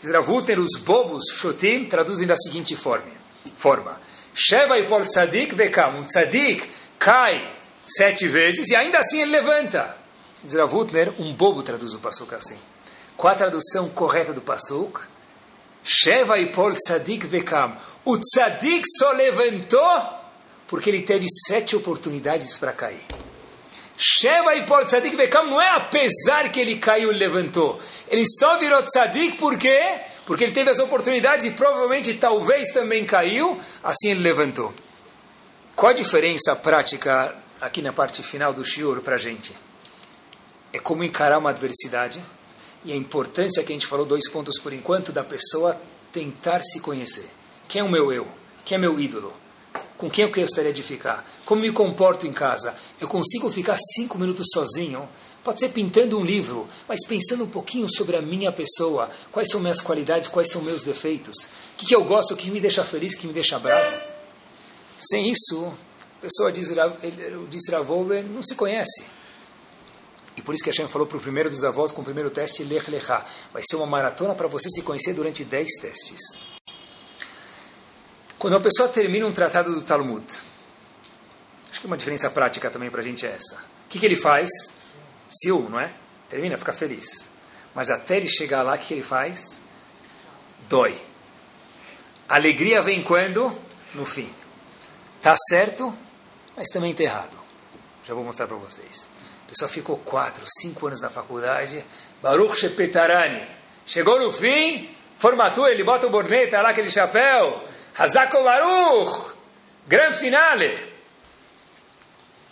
Diz 0.00 0.10
Ravuter, 0.10 0.58
os 0.58 0.78
bobos, 0.78 1.24
shotim, 1.32 1.84
traduzem 1.84 2.26
da 2.26 2.34
seguinte 2.34 2.74
forma. 2.74 3.12
forma. 3.56 4.00
Sheva 4.34 4.82
por 4.84 5.06
tzadik 5.06 5.54
vekam. 5.54 5.98
Um 5.98 6.02
tzadik 6.02 6.68
cai 6.98 7.56
sete 7.86 8.26
vezes 8.26 8.68
e 8.70 8.76
ainda 8.76 8.98
assim 8.98 9.20
ele 9.20 9.32
levanta. 9.32 9.98
Diz 10.42 10.54
Ravutner, 10.54 11.12
um 11.20 11.34
bobo 11.34 11.62
traduz 11.62 11.94
o 11.94 11.98
pasuk 11.98 12.34
assim. 12.34 12.58
Qual 13.16 13.32
a 13.32 13.36
tradução 13.36 13.90
correta 13.90 14.32
do 14.32 14.40
pasuk? 14.40 15.02
Sheva 15.84 16.34
por 16.46 16.74
tzadik 16.74 17.26
vekam. 17.26 17.76
O 18.04 18.16
tzadik 18.18 18.84
só 18.98 19.12
levantou 19.12 20.21
porque 20.72 20.88
ele 20.88 21.02
teve 21.02 21.26
sete 21.46 21.76
oportunidades 21.76 22.56
para 22.56 22.72
cair. 22.72 23.06
Sheva 23.94 24.54
e 24.54 24.64
por 24.64 24.82
tzadik 24.86 25.14
bekam 25.14 25.46
não 25.46 25.60
é 25.60 25.68
apesar 25.68 26.50
que 26.50 26.58
ele 26.58 26.78
caiu 26.78 27.12
e 27.12 27.14
levantou. 27.14 27.78
Ele 28.08 28.24
só 28.26 28.56
virou 28.56 28.82
tzadik 28.82 29.36
por 29.36 29.58
quê? 29.58 30.00
Porque 30.24 30.44
ele 30.44 30.52
teve 30.52 30.70
as 30.70 30.78
oportunidades 30.78 31.44
e 31.44 31.50
provavelmente 31.50 32.14
talvez 32.14 32.68
também 32.72 33.04
caiu, 33.04 33.60
assim 33.84 34.12
ele 34.12 34.20
levantou. 34.20 34.72
Qual 35.76 35.90
a 35.90 35.94
diferença 35.94 36.56
prática 36.56 37.36
aqui 37.60 37.82
na 37.82 37.92
parte 37.92 38.22
final 38.22 38.54
do 38.54 38.64
shiur 38.64 39.02
para 39.02 39.16
a 39.16 39.18
gente? 39.18 39.54
É 40.72 40.78
como 40.78 41.04
encarar 41.04 41.36
uma 41.36 41.50
adversidade 41.50 42.24
e 42.82 42.94
a 42.94 42.96
importância 42.96 43.62
que 43.62 43.72
a 43.72 43.74
gente 43.74 43.86
falou, 43.86 44.06
dois 44.06 44.26
pontos 44.30 44.58
por 44.58 44.72
enquanto, 44.72 45.12
da 45.12 45.22
pessoa 45.22 45.78
tentar 46.10 46.62
se 46.62 46.80
conhecer. 46.80 47.28
Quem 47.68 47.82
é 47.82 47.84
o 47.84 47.90
meu 47.90 48.10
eu? 48.10 48.26
Quem 48.64 48.76
é 48.76 48.78
meu 48.78 48.98
ídolo? 48.98 49.41
Com 50.02 50.10
quem 50.10 50.24
eu 50.24 50.32
gostaria 50.32 50.72
de 50.72 50.82
ficar, 50.82 51.24
como 51.46 51.60
me 51.60 51.70
comporto 51.70 52.26
em 52.26 52.32
casa. 52.32 52.74
Eu 53.00 53.06
consigo 53.06 53.48
ficar 53.52 53.76
cinco 53.94 54.18
minutos 54.18 54.48
sozinho, 54.52 55.08
pode 55.44 55.60
ser 55.60 55.68
pintando 55.68 56.18
um 56.18 56.24
livro, 56.24 56.66
mas 56.88 57.06
pensando 57.06 57.44
um 57.44 57.48
pouquinho 57.48 57.88
sobre 57.88 58.16
a 58.16 58.20
minha 58.20 58.50
pessoa, 58.50 59.08
quais 59.30 59.48
são 59.48 59.60
minhas 59.60 59.80
qualidades, 59.80 60.26
quais 60.26 60.50
são 60.50 60.60
meus 60.60 60.82
defeitos, 60.82 61.44
o 61.44 61.76
que, 61.76 61.86
que 61.86 61.94
eu 61.94 62.02
gosto, 62.02 62.34
o 62.34 62.36
que 62.36 62.50
me 62.50 62.60
deixa 62.60 62.84
feliz, 62.84 63.12
o 63.12 63.16
que 63.16 63.28
me 63.28 63.32
deixa 63.32 63.60
bravo. 63.60 63.96
Sem 64.98 65.30
isso, 65.30 65.72
pessoa 66.20 66.50
diz, 66.50 66.72
diz 67.48 67.68
Ravover, 67.70 68.24
não 68.24 68.42
se 68.42 68.56
conhece. 68.56 69.04
E 70.36 70.42
por 70.42 70.52
isso 70.52 70.64
que 70.64 70.70
Hashem 70.70 70.88
falou 70.88 71.06
para 71.06 71.16
o 71.16 71.20
primeiro 71.20 71.48
dos 71.48 71.62
avós, 71.62 71.92
com 71.92 72.02
o 72.02 72.04
primeiro 72.04 72.28
teste, 72.28 72.64
Lech 72.64 72.90
Lechá. 72.90 73.24
Vai 73.52 73.62
ser 73.62 73.76
uma 73.76 73.86
maratona 73.86 74.34
para 74.34 74.48
você 74.48 74.68
se 74.68 74.82
conhecer 74.82 75.12
durante 75.12 75.44
10 75.44 75.70
testes. 75.80 76.51
Quando 78.42 78.54
uma 78.54 78.60
pessoa 78.60 78.88
termina 78.88 79.24
um 79.24 79.30
tratado 79.30 79.72
do 79.72 79.82
Talmud, 79.82 80.26
acho 81.70 81.80
que 81.80 81.86
uma 81.86 81.96
diferença 81.96 82.28
prática 82.28 82.68
também 82.68 82.90
para 82.90 83.00
a 83.00 83.04
gente 83.04 83.24
é 83.24 83.30
essa. 83.30 83.54
O 83.54 83.88
que, 83.88 84.00
que 84.00 84.04
ele 84.04 84.16
faz? 84.16 84.50
Siu, 85.28 85.68
não 85.70 85.78
é? 85.78 85.94
Termina, 86.28 86.58
fica 86.58 86.72
feliz. 86.72 87.30
Mas 87.72 87.88
até 87.88 88.16
ele 88.16 88.28
chegar 88.28 88.62
lá, 88.62 88.74
o 88.74 88.78
que, 88.78 88.86
que 88.86 88.94
ele 88.94 89.04
faz? 89.04 89.62
Dói. 90.68 91.00
A 92.28 92.34
alegria 92.34 92.82
vem 92.82 93.00
quando? 93.00 93.56
No 93.94 94.04
fim. 94.04 94.28
Tá 95.20 95.36
certo, 95.36 95.96
mas 96.56 96.66
também 96.66 96.90
está 96.90 97.04
errado. 97.04 97.38
Já 98.02 98.12
vou 98.12 98.24
mostrar 98.24 98.48
para 98.48 98.56
vocês 98.56 99.08
pessoa 99.52 99.68
ficou 99.68 99.98
quatro, 99.98 100.44
cinco 100.46 100.86
anos 100.86 101.02
na 101.02 101.10
faculdade. 101.10 101.84
Baruch 102.22 102.56
Shepetarani. 102.56 103.42
Chegou 103.84 104.18
no 104.18 104.32
fim, 104.32 104.88
formatura, 105.18 105.70
ele 105.70 105.84
bota 105.84 106.06
o 106.06 106.10
borneta 106.10 106.60
lá, 106.62 106.70
aquele 106.70 106.90
chapéu. 106.90 107.62
Hazako 107.96 108.42
Baruch. 108.42 109.34
Grande 109.86 110.16
finale. 110.16 110.92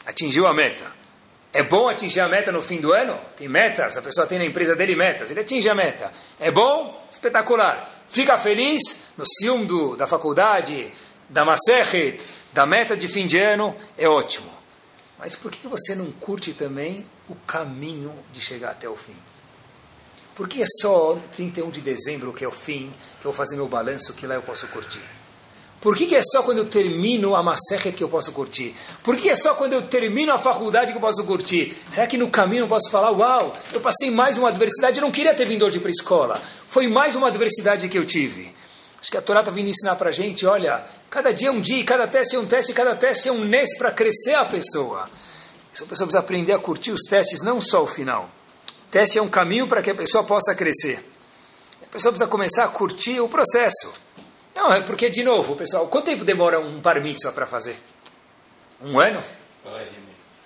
Atingiu 0.07 0.47
a 0.47 0.55
meta. 0.55 1.01
É 1.53 1.63
bom 1.65 1.89
atingir 1.89 2.21
a 2.21 2.29
meta 2.29 2.53
no 2.53 2.63
fim 2.63 2.81
do 2.81 2.93
ano? 2.93 3.19
Tem 3.37 3.49
metas, 3.49 3.97
a 3.97 4.03
pessoa 4.03 4.27
tem 4.27 4.39
na 4.39 4.45
empresa 4.45 4.77
dele 4.77 4.95
metas. 4.95 5.31
Ele 5.31 5.41
atinge 5.41 5.69
a 5.69 5.75
meta. 5.75 6.13
É 6.39 6.51
bom? 6.51 7.05
Espetacular. 7.11 8.03
Fica 8.09 8.39
feliz 8.39 8.81
no 9.17 9.25
ciúme 9.27 9.97
da 9.97 10.07
faculdade, 10.07 10.93
da 11.29 11.45
Masechet, 11.45 12.25
da 12.53 12.67
meta 12.67 12.97
de 12.97 13.09
fim 13.09 13.27
de 13.27 13.39
ano? 13.39 13.77
É 13.99 14.09
ótimo. 14.09 14.51
Mas 15.19 15.35
por 15.35 15.51
que 15.51 15.67
você 15.67 15.95
não 15.95 16.11
curte 16.13 16.53
também 16.53 17.03
o 17.29 17.35
caminho 17.35 18.13
de 18.33 18.41
chegar 18.41 18.71
até 18.71 18.89
o 18.89 18.97
fim? 18.97 19.17
Por 20.35 20.49
que 20.49 20.63
é 20.63 20.67
só 20.81 21.19
31 21.33 21.71
de 21.71 21.81
dezembro, 21.81 22.33
que 22.33 22.45
é 22.45 22.49
o 22.49 22.53
fim, 22.53 22.93
que 23.21 23.27
eu 23.27 23.31
vou 23.31 23.33
fazer 23.33 23.57
meu 23.57 23.69
balanço, 23.69 24.15
que 24.15 24.27
lá 24.27 24.37
eu 24.37 24.43
posso 24.43 24.67
curtir? 24.69 25.20
Por 25.81 25.97
que, 25.97 26.05
que 26.05 26.15
é 26.15 26.21
só 26.21 26.43
quando 26.43 26.59
eu 26.59 26.67
termino 26.67 27.35
a 27.35 27.43
Maseret 27.43 27.93
que 27.93 28.05
eu 28.05 28.09
posso 28.09 28.31
curtir? 28.33 28.75
Por 29.03 29.17
que 29.17 29.31
é 29.31 29.35
só 29.35 29.55
quando 29.55 29.73
eu 29.73 29.83
termino 29.83 30.31
a 30.31 30.39
faculdade 30.39 30.93
que 30.93 30.99
eu 30.99 31.01
posso 31.01 31.25
curtir? 31.25 31.75
Será 31.89 32.07
que 32.07 32.19
no 32.19 32.29
caminho 32.29 32.65
eu 32.65 32.69
posso 32.69 32.91
falar, 32.91 33.11
uau, 33.11 33.55
eu 33.73 33.81
passei 33.81 34.11
mais 34.11 34.37
uma 34.37 34.49
adversidade, 34.49 34.99
eu 34.99 35.03
não 35.03 35.11
queria 35.11 35.35
ter 35.35 35.49
vindo 35.49 35.65
hoje 35.65 35.79
para 35.79 35.89
a 35.89 35.91
escola. 35.91 36.43
Foi 36.69 36.87
mais 36.87 37.17
uma 37.17 37.29
adversidade 37.29 37.89
que 37.89 37.99
eu 37.99 38.05
tive. 38.05 38.53
Acho 39.01 39.11
que 39.11 39.17
a 39.17 39.23
Torá 39.23 39.41
está 39.41 39.51
vindo 39.51 39.71
ensinar 39.71 39.97
para 39.97 40.11
a 40.11 40.13
gente, 40.13 40.45
olha, 40.45 40.85
cada 41.09 41.33
dia 41.33 41.49
é 41.49 41.51
um 41.51 41.61
dia, 41.61 41.83
cada 41.83 42.07
teste 42.07 42.37
é 42.37 42.39
um 42.39 42.45
teste, 42.45 42.75
cada 42.75 42.95
teste 42.95 43.31
é 43.31 43.33
um 43.33 43.43
nes 43.43 43.77
para 43.79 43.91
crescer 43.91 44.35
a 44.35 44.45
pessoa. 44.45 45.05
A 45.05 45.71
pessoa 45.73 45.89
precisa 45.89 46.19
aprender 46.19 46.53
a 46.53 46.59
curtir 46.59 46.93
os 46.93 47.05
testes, 47.09 47.43
não 47.43 47.59
só 47.59 47.83
o 47.83 47.87
final. 47.87 48.29
Teste 48.91 49.19
é 49.19 49.23
um 49.23 49.29
caminho 49.29 49.67
para 49.67 49.81
que 49.81 49.91
a 49.91 49.95
pessoa 49.95 50.25
possa 50.25 50.55
crescer. 50.55 51.03
A 51.83 51.87
pessoa 51.87 52.13
precisa 52.13 52.29
começar 52.29 52.65
a 52.65 52.69
curtir 52.69 53.21
o 53.21 53.29
processo. 53.29 53.91
Não, 54.55 54.73
é 54.73 54.81
porque, 54.83 55.09
de 55.09 55.23
novo, 55.23 55.55
pessoal, 55.57 55.87
quanto 55.89 56.07
tempo 56.07 56.25
demora 56.25 56.59
um 56.61 56.81
bar 56.81 57.01
mitzvah 57.01 57.33
para 57.33 57.47
fazer? 57.47 57.77
Um 58.83 58.99
ano? 58.99 59.23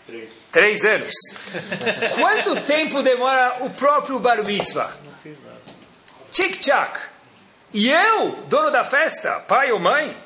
Três. 0.07 0.31
Três 0.53 0.85
anos. 0.85 1.15
Quanto 2.15 2.61
tempo 2.63 3.03
demora 3.03 3.59
o 3.61 3.71
próprio 3.71 4.19
bar 4.19 4.43
mitzvah? 4.45 4.97
Tic-tac. 6.31 7.01
E 7.73 7.91
eu, 7.91 8.43
dono 8.47 8.71
da 8.71 8.85
festa, 8.85 9.41
pai 9.41 9.73
ou 9.73 9.81
mãe, 9.81 10.17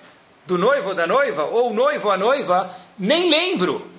do 0.47 0.59
noivo 0.59 0.91
ou 0.91 0.95
da 0.95 1.07
noiva, 1.07 1.45
ou 1.45 1.73
noivo 1.73 2.09
ou 2.09 2.15
a 2.15 2.17
noiva, 2.17 2.75
nem 2.99 3.31
lembro. 3.31 3.91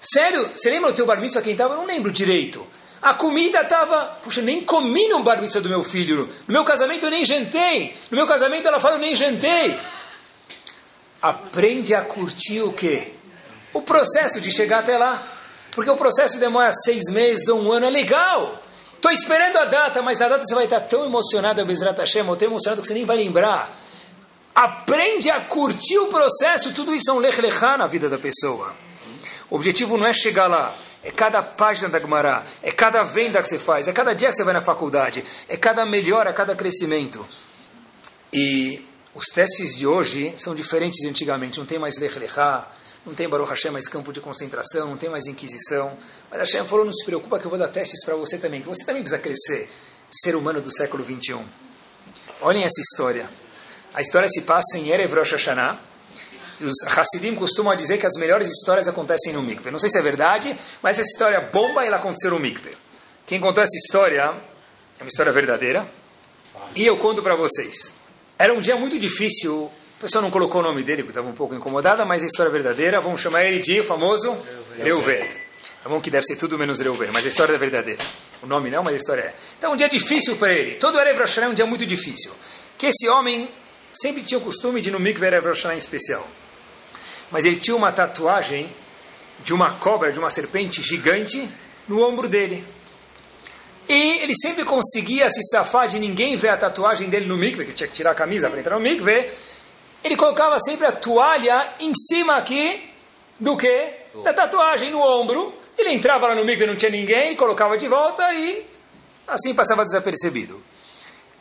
Sério, 0.00 0.50
você 0.54 0.70
lembra 0.70 0.90
o 0.90 0.92
teu 0.92 1.06
bar 1.06 1.20
mitzvah 1.20 1.42
quem 1.42 1.52
estava? 1.52 1.74
Eu 1.74 1.78
não 1.78 1.86
lembro 1.86 2.10
direito. 2.10 2.66
A 3.04 3.12
comida 3.12 3.60
estava... 3.60 4.18
Puxa, 4.22 4.40
nem 4.40 4.62
comi 4.62 5.06
no 5.08 5.22
bar 5.22 5.36
do 5.36 5.68
meu 5.68 5.82
filho. 5.82 6.26
No 6.48 6.54
meu 6.54 6.64
casamento 6.64 7.04
eu 7.04 7.10
nem 7.10 7.22
jantei. 7.22 7.94
No 8.10 8.16
meu 8.16 8.26
casamento 8.26 8.66
ela 8.66 8.80
fala, 8.80 8.94
eu 8.94 8.98
nem 8.98 9.14
jantei. 9.14 9.78
Aprende 11.20 11.94
a 11.94 12.00
curtir 12.00 12.62
o 12.62 12.72
quê? 12.72 13.12
O 13.74 13.82
processo 13.82 14.40
de 14.40 14.50
chegar 14.50 14.78
até 14.78 14.96
lá. 14.96 15.28
Porque 15.72 15.90
o 15.90 15.96
processo 15.96 16.40
demora 16.40 16.72
seis 16.72 17.10
meses 17.10 17.46
ou 17.48 17.60
um 17.60 17.72
ano, 17.72 17.84
é 17.84 17.90
legal. 17.90 18.58
Estou 18.94 19.12
esperando 19.12 19.58
a 19.58 19.66
data, 19.66 20.00
mas 20.00 20.18
na 20.18 20.26
data 20.26 20.42
você 20.42 20.54
vai 20.54 20.64
estar 20.64 20.80
tão 20.80 21.04
emocionado, 21.04 21.64
Bezrat 21.66 21.98
Hashem, 21.98 22.26
ou 22.26 22.36
tão 22.36 22.48
emocionado 22.48 22.80
que 22.80 22.86
você 22.86 22.94
nem 22.94 23.04
vai 23.04 23.18
lembrar. 23.18 23.70
Aprende 24.54 25.30
a 25.30 25.42
curtir 25.42 25.98
o 25.98 26.06
processo, 26.06 26.72
tudo 26.72 26.94
isso 26.94 27.10
é 27.10 27.12
um 27.12 27.18
lech 27.18 27.38
na 27.76 27.86
vida 27.86 28.08
da 28.08 28.16
pessoa. 28.16 28.74
O 29.50 29.56
objetivo 29.56 29.98
não 29.98 30.06
é 30.06 30.12
chegar 30.14 30.46
lá, 30.46 30.74
é 31.04 31.10
cada 31.10 31.42
página 31.42 31.90
da 31.90 32.00
Gemara, 32.00 32.42
é 32.62 32.72
cada 32.72 33.02
venda 33.02 33.40
que 33.42 33.46
você 33.46 33.58
faz, 33.58 33.86
é 33.86 33.92
cada 33.92 34.14
dia 34.14 34.30
que 34.30 34.36
você 34.36 34.42
vai 34.42 34.54
na 34.54 34.62
faculdade, 34.62 35.22
é 35.46 35.56
cada 35.56 35.84
melhora, 35.84 36.32
cada 36.32 36.56
crescimento. 36.56 37.24
E 38.32 38.82
os 39.14 39.26
testes 39.26 39.76
de 39.76 39.86
hoje 39.86 40.32
são 40.38 40.54
diferentes 40.54 40.98
de 40.98 41.08
antigamente, 41.08 41.58
não 41.58 41.66
tem 41.66 41.78
mais 41.78 41.98
lech 41.98 42.18
lechá, 42.18 42.68
não 43.04 43.14
tem 43.14 43.28
Baruch 43.28 43.50
Hashem 43.50 43.70
mais 43.70 43.86
campo 43.86 44.14
de 44.14 44.20
concentração, 44.20 44.88
não 44.88 44.96
tem 44.96 45.10
mais 45.10 45.26
inquisição. 45.26 45.96
Mas 46.30 46.40
Hashem 46.40 46.66
falou, 46.66 46.86
não 46.86 46.92
se 46.92 47.04
preocupa 47.04 47.38
que 47.38 47.44
eu 47.44 47.50
vou 47.50 47.58
dar 47.58 47.68
testes 47.68 48.02
para 48.02 48.16
você 48.16 48.38
também, 48.38 48.62
que 48.62 48.66
você 48.66 48.82
também 48.84 49.02
precisa 49.02 49.20
crescer, 49.20 49.68
ser 50.10 50.34
humano 50.34 50.62
do 50.62 50.74
século 50.74 51.04
21. 51.04 51.44
Olhem 52.40 52.64
essa 52.64 52.80
história. 52.80 53.28
A 53.92 54.00
história 54.00 54.28
se 54.28 54.40
passa 54.40 54.78
em 54.78 54.88
Erev 54.88 55.14
Rosh 55.14 55.32
Hashanah. 55.32 55.78
Os 56.60 56.98
Hassidim 56.98 57.34
costumam 57.34 57.74
dizer 57.74 57.98
que 57.98 58.06
as 58.06 58.14
melhores 58.16 58.48
histórias 58.48 58.88
acontecem 58.88 59.32
no 59.32 59.42
mikve. 59.42 59.70
Não 59.70 59.78
sei 59.78 59.90
se 59.90 59.98
é 59.98 60.02
verdade, 60.02 60.56
mas 60.82 60.98
essa 60.98 61.08
história 61.08 61.40
bomba 61.40 61.84
ela 61.84 61.96
aconteceu 61.96 62.30
no 62.30 62.38
mikve. 62.38 62.76
Quem 63.26 63.40
contou 63.40 63.62
essa 63.62 63.76
história 63.76 64.34
é 64.98 65.02
uma 65.02 65.08
história 65.08 65.32
verdadeira. 65.32 65.86
E 66.74 66.86
eu 66.86 66.96
conto 66.96 67.22
para 67.22 67.34
vocês. 67.34 67.94
Era 68.38 68.52
um 68.52 68.60
dia 68.60 68.76
muito 68.76 68.98
difícil 68.98 69.70
a 69.98 70.00
pessoa 70.06 70.20
não 70.20 70.30
colocou 70.30 70.60
o 70.60 70.64
nome 70.64 70.82
dele 70.82 71.02
porque 71.02 71.12
estava 71.12 71.28
um 71.28 71.32
pouco 71.32 71.54
incomodada, 71.54 72.04
mas 72.04 72.22
a 72.22 72.26
história 72.26 72.50
é 72.50 72.52
verdadeira. 72.52 73.00
Vamos 73.00 73.20
chamar 73.20 73.44
ele 73.44 73.60
de 73.60 73.82
famoso 73.82 74.36
Reuven. 74.76 75.22
É 75.84 75.88
bom 75.88 76.00
que 76.00 76.10
deve 76.10 76.24
ser 76.24 76.36
tudo 76.36 76.58
menos 76.58 76.78
Reuven, 76.80 77.10
mas 77.12 77.24
a 77.24 77.28
história 77.28 77.54
é 77.54 77.58
verdadeira. 77.58 78.02
O 78.42 78.46
nome 78.46 78.70
não, 78.70 78.82
mas 78.82 78.92
a 78.92 78.96
história 78.96 79.22
é. 79.22 79.34
Então, 79.56 79.72
um 79.72 79.76
dia 79.76 79.88
difícil 79.88 80.36
para 80.36 80.52
ele. 80.52 80.74
Todo 80.74 80.98
Erev 80.98 81.18
Rosh 81.18 81.38
é 81.38 81.48
um 81.48 81.54
dia 81.54 81.64
muito 81.64 81.86
difícil. 81.86 82.32
Que 82.76 82.88
esse 82.88 83.08
homem 83.08 83.48
sempre 83.94 84.22
tinha 84.22 84.36
o 84.36 84.40
costume 84.42 84.80
de 84.80 84.90
ir 84.90 84.92
no 84.92 85.00
mikve 85.00 85.26
Erev 85.26 85.46
Rosh 85.46 85.64
em 85.66 85.76
especial. 85.76 86.26
Mas 87.34 87.44
ele 87.44 87.56
tinha 87.56 87.76
uma 87.76 87.92
tatuagem 87.92 88.74
de 89.40 89.52
uma 89.52 89.72
cobra, 89.72 90.10
de 90.10 90.18
uma 90.18 90.30
serpente 90.30 90.80
gigante 90.80 91.46
no 91.86 92.02
ombro 92.02 92.30
dele. 92.30 92.66
E 93.86 94.22
ele 94.22 94.34
sempre 94.34 94.64
conseguia 94.64 95.28
se 95.28 95.42
safar 95.50 95.86
de 95.86 95.98
ninguém 95.98 96.34
ver 96.36 96.48
a 96.48 96.56
tatuagem 96.56 97.10
dele 97.10 97.26
no 97.26 97.36
mikve, 97.36 97.66
que 97.66 97.74
tinha 97.74 97.86
que 97.86 97.92
tirar 97.92 98.12
a 98.12 98.14
camisa 98.14 98.48
para 98.48 98.58
entrar 98.58 98.76
no 98.76 98.80
mikve 98.80 99.28
ele 100.04 100.16
colocava 100.16 100.58
sempre 100.58 100.86
a 100.86 100.92
toalha 100.92 101.72
em 101.80 101.92
cima 101.94 102.36
aqui 102.36 102.90
do 103.40 103.56
que? 103.56 103.90
Da 104.22 104.34
tatuagem 104.34 104.90
no 104.90 105.00
ombro. 105.00 105.54
Ele 105.78 105.90
entrava 105.90 106.28
lá 106.28 106.34
no 106.34 106.44
mikve, 106.44 106.66
não 106.66 106.76
tinha 106.76 106.90
ninguém, 106.90 107.34
colocava 107.34 107.78
de 107.78 107.88
volta 107.88 108.22
e 108.34 108.66
assim 109.26 109.54
passava 109.54 109.82
desapercebido. 109.82 110.62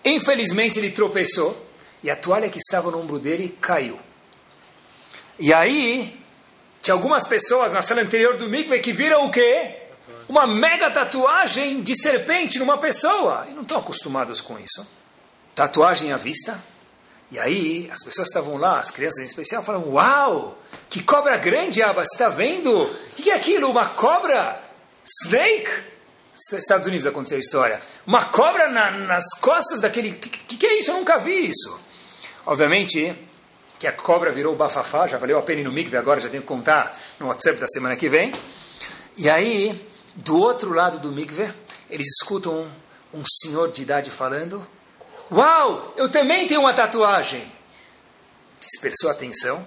Infelizmente 0.05 0.79
ele 0.79 0.91
tropeçou 0.91 1.61
e 2.01 2.09
a 2.09 2.15
toalha 2.15 2.49
que 2.49 2.57
estava 2.57 2.89
no 2.89 3.01
ombro 3.01 3.19
dele 3.19 3.55
caiu. 3.59 3.99
E 5.39 5.53
aí, 5.53 6.19
tinha 6.81 6.93
algumas 6.93 7.27
pessoas 7.27 7.71
na 7.73 7.81
sala 7.81 8.01
anterior 8.01 8.37
do 8.37 8.49
mikve 8.49 8.79
que 8.79 8.93
viram 8.93 9.25
o 9.25 9.31
quê? 9.31 9.77
Uma 10.27 10.47
mega 10.47 10.89
tatuagem 10.91 11.81
de 11.81 11.95
serpente 11.95 12.59
numa 12.59 12.77
pessoa. 12.77 13.47
E 13.49 13.53
não 13.53 13.61
estão 13.63 13.77
acostumados 13.77 14.41
com 14.41 14.59
isso. 14.59 14.85
Tatuagem 15.55 16.11
à 16.11 16.17
vista 16.17 16.61
e 17.33 17.39
aí 17.39 17.89
as 17.91 18.03
pessoas 18.03 18.27
estavam 18.27 18.57
lá, 18.57 18.77
as 18.77 18.91
crianças 18.91 19.21
em 19.21 19.23
especial, 19.23 19.63
falaram: 19.63 19.89
Uau, 19.89 20.55
que 20.87 21.01
cobra 21.01 21.35
grande, 21.35 21.81
Abba, 21.81 22.05
você 22.05 22.13
está 22.13 22.29
vendo? 22.29 22.83
O 22.83 22.95
que, 23.15 23.23
que 23.23 23.31
é 23.31 23.33
aquilo? 23.33 23.71
Uma 23.71 23.89
cobra? 23.89 24.61
Snake? 25.23 25.69
Estados 26.53 26.85
Unidos 26.85 27.07
aconteceu 27.07 27.37
a 27.37 27.39
história. 27.39 27.79
Uma 28.05 28.25
cobra 28.25 28.69
na, 28.69 28.91
nas 28.91 29.33
costas 29.41 29.81
daquele. 29.81 30.11
O 30.11 30.15
que, 30.15 30.29
que, 30.29 30.57
que, 30.57 30.65
é 30.67 30.77
isso? 30.77 30.91
Eu 30.91 30.97
nunca 30.97 31.17
vi 31.17 31.47
isso. 31.47 31.79
Obviamente 32.45 33.15
que 33.83 33.87
a 33.87 33.91
cobra 33.91 34.31
virou 34.31 34.55
bafafá, 34.55 35.07
já 35.07 35.17
valeu 35.17 35.37
a 35.37 35.41
pena 35.41 35.59
ir 35.59 35.65
no 35.65 35.71
mikve, 35.73 35.97
agora 35.97 36.21
já 36.21 36.29
tenho 36.29 36.41
que 36.41 36.47
contar 36.47 36.97
no 37.19 37.27
WhatsApp 37.27 37.59
da 37.59 37.67
semana 37.67 37.97
que 37.97 38.07
vem. 38.07 38.33
E 39.17 39.29
aí, 39.29 39.85
do 40.15 40.37
outro 40.37 40.71
lado 40.71 40.99
do 40.99 41.11
mikve, 41.11 41.53
eles 41.89 42.07
escutam 42.21 42.61
um, 43.13 43.19
um 43.19 43.23
senhor 43.25 43.69
de 43.73 43.81
idade 43.81 44.09
falando 44.09 44.65
Uau, 45.29 45.93
eu 45.97 46.07
também 46.07 46.47
tenho 46.47 46.61
uma 46.61 46.73
tatuagem. 46.73 47.45
Dispersou 48.57 49.09
a 49.09 49.11
atenção. 49.13 49.65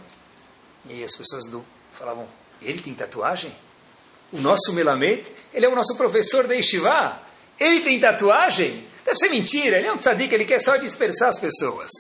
E 0.88 1.04
as 1.04 1.14
pessoas 1.14 1.46
do, 1.50 1.62
falavam, 1.90 2.26
ele 2.62 2.80
tem 2.80 2.94
tatuagem? 2.94 3.54
O 4.32 4.40
nosso 4.40 4.72
Melamed, 4.72 5.30
ele 5.52 5.66
é 5.66 5.68
o 5.68 5.76
nosso 5.76 5.94
professor 5.94 6.46
da 6.46 6.54
Yeshiva. 6.54 7.20
Ele 7.60 7.80
tem 7.80 8.00
tatuagem? 8.00 8.88
Deve 9.04 9.18
ser 9.18 9.28
mentira, 9.28 9.76
ele 9.76 9.88
é 9.88 9.92
um 9.92 9.96
tzadik, 9.96 10.34
ele 10.34 10.46
quer 10.46 10.58
só 10.58 10.78
dispersar 10.78 11.28
as 11.28 11.38
pessoas. 11.38 11.90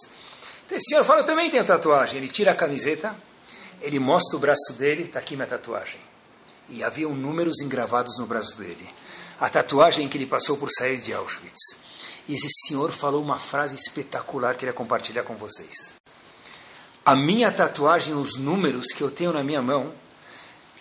Então 0.66 0.76
esse 0.76 0.90
senhor 0.90 1.04
fala, 1.04 1.20
eu 1.20 1.24
também 1.24 1.48
tenho 1.48 1.64
tatuagem. 1.64 2.18
Ele 2.18 2.28
tira 2.28 2.50
a 2.50 2.54
camiseta, 2.54 3.16
ele 3.80 4.00
mostra 4.00 4.36
o 4.36 4.40
braço 4.40 4.72
dele, 4.76 5.04
está 5.04 5.20
aqui 5.20 5.36
minha 5.36 5.46
tatuagem. 5.46 6.00
E 6.68 6.82
havia 6.82 7.08
números 7.08 7.60
engravados 7.60 8.18
no 8.18 8.26
braço 8.26 8.58
dele. 8.58 8.86
A 9.40 9.48
tatuagem 9.48 10.08
que 10.08 10.18
ele 10.18 10.26
passou 10.26 10.56
por 10.56 10.68
sair 10.70 11.00
de 11.00 11.14
Auschwitz. 11.14 11.76
E 12.26 12.34
esse 12.34 12.48
senhor 12.66 12.90
falou 12.90 13.22
uma 13.22 13.38
frase 13.38 13.76
espetacular 13.76 14.50
que 14.50 14.54
eu 14.54 14.58
queria 14.58 14.72
compartilhar 14.72 15.22
com 15.22 15.36
vocês. 15.36 15.94
A 17.04 17.14
minha 17.14 17.52
tatuagem, 17.52 18.14
os 18.16 18.34
números 18.34 18.86
que 18.88 19.00
eu 19.00 19.12
tenho 19.12 19.32
na 19.32 19.44
minha 19.44 19.62
mão, 19.62 19.94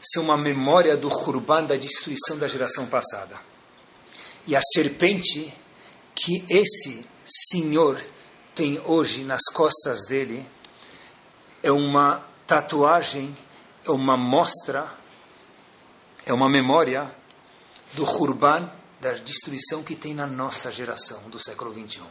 são 0.01 0.23
uma 0.23 0.37
memória 0.37 0.97
do 0.97 1.07
Hurban, 1.07 1.65
da 1.65 1.75
destruição 1.75 2.39
da 2.39 2.47
geração 2.47 2.87
passada. 2.87 3.35
E 4.47 4.55
a 4.55 4.61
serpente 4.73 5.53
que 6.15 6.43
esse 6.49 7.05
senhor 7.23 8.01
tem 8.55 8.81
hoje 8.85 9.25
nas 9.25 9.43
costas 9.53 10.05
dele 10.05 10.47
é 11.61 11.71
uma 11.71 12.25
tatuagem, 12.47 13.35
é 13.83 13.91
uma 13.91 14.15
mostra, 14.15 14.87
é 16.25 16.31
uma 16.31 16.47
memória 16.47 17.13
do 17.93 18.03
Hurban, 18.03 18.71
da 19.01 19.11
destruição 19.11 19.83
que 19.83 19.95
tem 19.95 20.13
na 20.13 20.25
nossa 20.25 20.71
geração 20.71 21.29
do 21.29 21.37
século 21.37 21.71
21. 21.71 22.05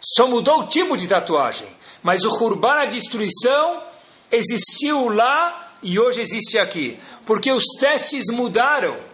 Só 0.00 0.26
mudou 0.26 0.62
o 0.62 0.66
tipo 0.66 0.96
de 0.96 1.06
tatuagem, 1.06 1.68
mas 2.02 2.24
o 2.24 2.28
Hurban, 2.28 2.80
a 2.80 2.86
destruição, 2.86 3.84
existiu 4.32 5.08
lá 5.08 5.76
e 5.80 5.98
hoje 5.98 6.20
existe 6.20 6.58
aqui, 6.58 6.98
porque 7.24 7.52
os 7.52 7.64
testes 7.78 8.26
mudaram. 8.30 9.11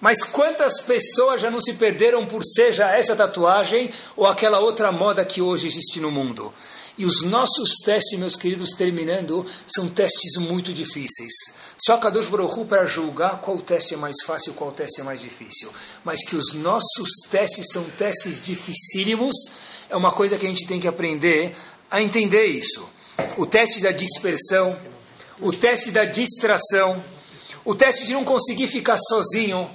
Mas 0.00 0.22
quantas 0.22 0.80
pessoas 0.80 1.40
já 1.40 1.50
não 1.50 1.60
se 1.60 1.74
perderam 1.74 2.26
por 2.26 2.42
seja 2.44 2.90
essa 2.90 3.16
tatuagem 3.16 3.90
ou 4.16 4.26
aquela 4.26 4.60
outra 4.60 4.92
moda 4.92 5.24
que 5.24 5.40
hoje 5.40 5.66
existe 5.66 6.00
no 6.00 6.10
mundo? 6.10 6.52
E 6.96 7.04
os 7.04 7.22
nossos 7.22 7.78
testes, 7.84 8.16
meus 8.18 8.36
queridos, 8.36 8.70
terminando, 8.70 9.44
são 9.66 9.88
testes 9.88 10.36
muito 10.36 10.72
difíceis. 10.72 11.32
Só 11.76 11.96
Kadosh 11.96 12.28
Baruch 12.28 12.64
para 12.66 12.86
julgar 12.86 13.40
qual 13.40 13.60
teste 13.60 13.94
é 13.94 13.96
mais 13.96 14.16
fácil 14.24 14.54
qual 14.54 14.70
teste 14.70 15.00
é 15.00 15.04
mais 15.04 15.20
difícil. 15.20 15.72
Mas 16.04 16.24
que 16.24 16.36
os 16.36 16.52
nossos 16.52 17.08
testes 17.28 17.66
são 17.72 17.82
testes 17.90 18.40
dificílimos, 18.40 19.34
é 19.90 19.96
uma 19.96 20.12
coisa 20.12 20.38
que 20.38 20.46
a 20.46 20.48
gente 20.48 20.68
tem 20.68 20.78
que 20.78 20.86
aprender 20.86 21.52
a 21.90 22.00
entender 22.00 22.46
isso. 22.46 22.88
O 23.36 23.44
teste 23.44 23.80
da 23.80 23.90
dispersão, 23.90 24.78
o 25.40 25.52
teste 25.52 25.90
da 25.90 26.04
distração, 26.04 27.02
o 27.64 27.74
teste 27.74 28.06
de 28.06 28.12
não 28.12 28.24
conseguir 28.24 28.68
ficar 28.68 28.98
sozinho, 28.98 29.68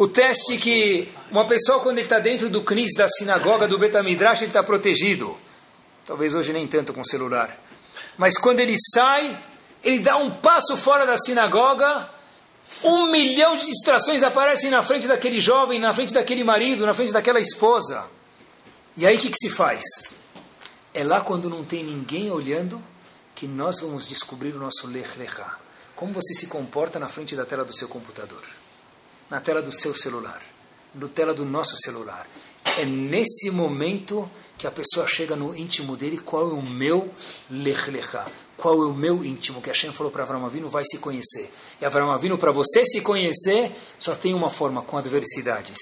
o 0.00 0.08
teste 0.08 0.56
que 0.56 1.12
uma 1.30 1.46
pessoa, 1.46 1.78
quando 1.80 1.98
ele 1.98 2.06
está 2.06 2.18
dentro 2.18 2.48
do 2.48 2.62
CNIS 2.62 2.94
da 2.96 3.06
sinagoga 3.06 3.68
do 3.68 3.78
Betamidrash, 3.78 4.40
ele 4.40 4.48
está 4.48 4.62
protegido. 4.62 5.36
Talvez 6.06 6.34
hoje 6.34 6.54
nem 6.54 6.66
tanto 6.66 6.94
com 6.94 7.02
o 7.02 7.06
celular. 7.06 7.54
Mas 8.16 8.38
quando 8.38 8.60
ele 8.60 8.76
sai, 8.94 9.38
ele 9.84 9.98
dá 9.98 10.16
um 10.16 10.40
passo 10.40 10.74
fora 10.78 11.04
da 11.04 11.18
sinagoga, 11.18 12.08
um 12.82 13.08
milhão 13.08 13.54
de 13.56 13.66
distrações 13.66 14.22
aparecem 14.22 14.70
na 14.70 14.82
frente 14.82 15.06
daquele 15.06 15.38
jovem, 15.38 15.78
na 15.78 15.92
frente 15.92 16.14
daquele 16.14 16.42
marido, 16.42 16.86
na 16.86 16.94
frente 16.94 17.12
daquela 17.12 17.38
esposa. 17.38 18.06
E 18.96 19.04
aí 19.04 19.16
o 19.16 19.20
que, 19.20 19.28
que 19.28 19.36
se 19.36 19.50
faz? 19.50 19.84
É 20.94 21.04
lá 21.04 21.20
quando 21.20 21.50
não 21.50 21.62
tem 21.62 21.84
ninguém 21.84 22.30
olhando 22.30 22.82
que 23.34 23.46
nós 23.46 23.80
vamos 23.80 24.08
descobrir 24.08 24.54
o 24.54 24.58
nosso 24.58 24.86
lech 24.86 25.18
lechá. 25.18 25.58
Como 25.94 26.10
você 26.10 26.32
se 26.32 26.46
comporta 26.46 26.98
na 26.98 27.06
frente 27.06 27.36
da 27.36 27.44
tela 27.44 27.66
do 27.66 27.76
seu 27.76 27.86
computador, 27.86 28.42
na 29.30 29.40
tela 29.40 29.62
do 29.62 29.70
seu 29.70 29.94
celular, 29.94 30.42
na 30.94 31.08
tela 31.08 31.32
do 31.32 31.44
nosso 31.44 31.76
celular. 31.76 32.26
É 32.78 32.84
nesse 32.84 33.50
momento 33.50 34.30
que 34.58 34.66
a 34.66 34.70
pessoa 34.70 35.06
chega 35.06 35.34
no 35.34 35.56
íntimo 35.56 35.96
dele, 35.96 36.18
qual 36.18 36.50
é 36.50 36.52
o 36.52 36.62
meu 36.62 37.12
lech 37.48 37.90
lechá, 37.90 38.26
qual 38.56 38.82
é 38.82 38.86
o 38.86 38.92
meu 38.92 39.24
íntimo, 39.24 39.62
que 39.62 39.70
Hashem 39.70 39.92
falou 39.92 40.12
para 40.12 40.22
Avram 40.22 40.44
Avinu, 40.44 40.68
vai 40.68 40.84
se 40.84 40.98
conhecer. 40.98 41.50
E 41.80 41.84
Avram 41.84 42.10
Avinu, 42.10 42.36
para 42.36 42.52
você 42.52 42.84
se 42.84 43.00
conhecer, 43.00 43.74
só 43.98 44.14
tem 44.14 44.34
uma 44.34 44.50
forma, 44.50 44.82
com 44.82 44.98
adversidades. 44.98 45.78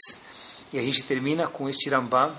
E 0.72 0.78
a 0.78 0.82
gente 0.82 1.02
termina 1.02 1.48
com 1.48 1.68
este 1.68 1.88
Rambam, 1.88 2.36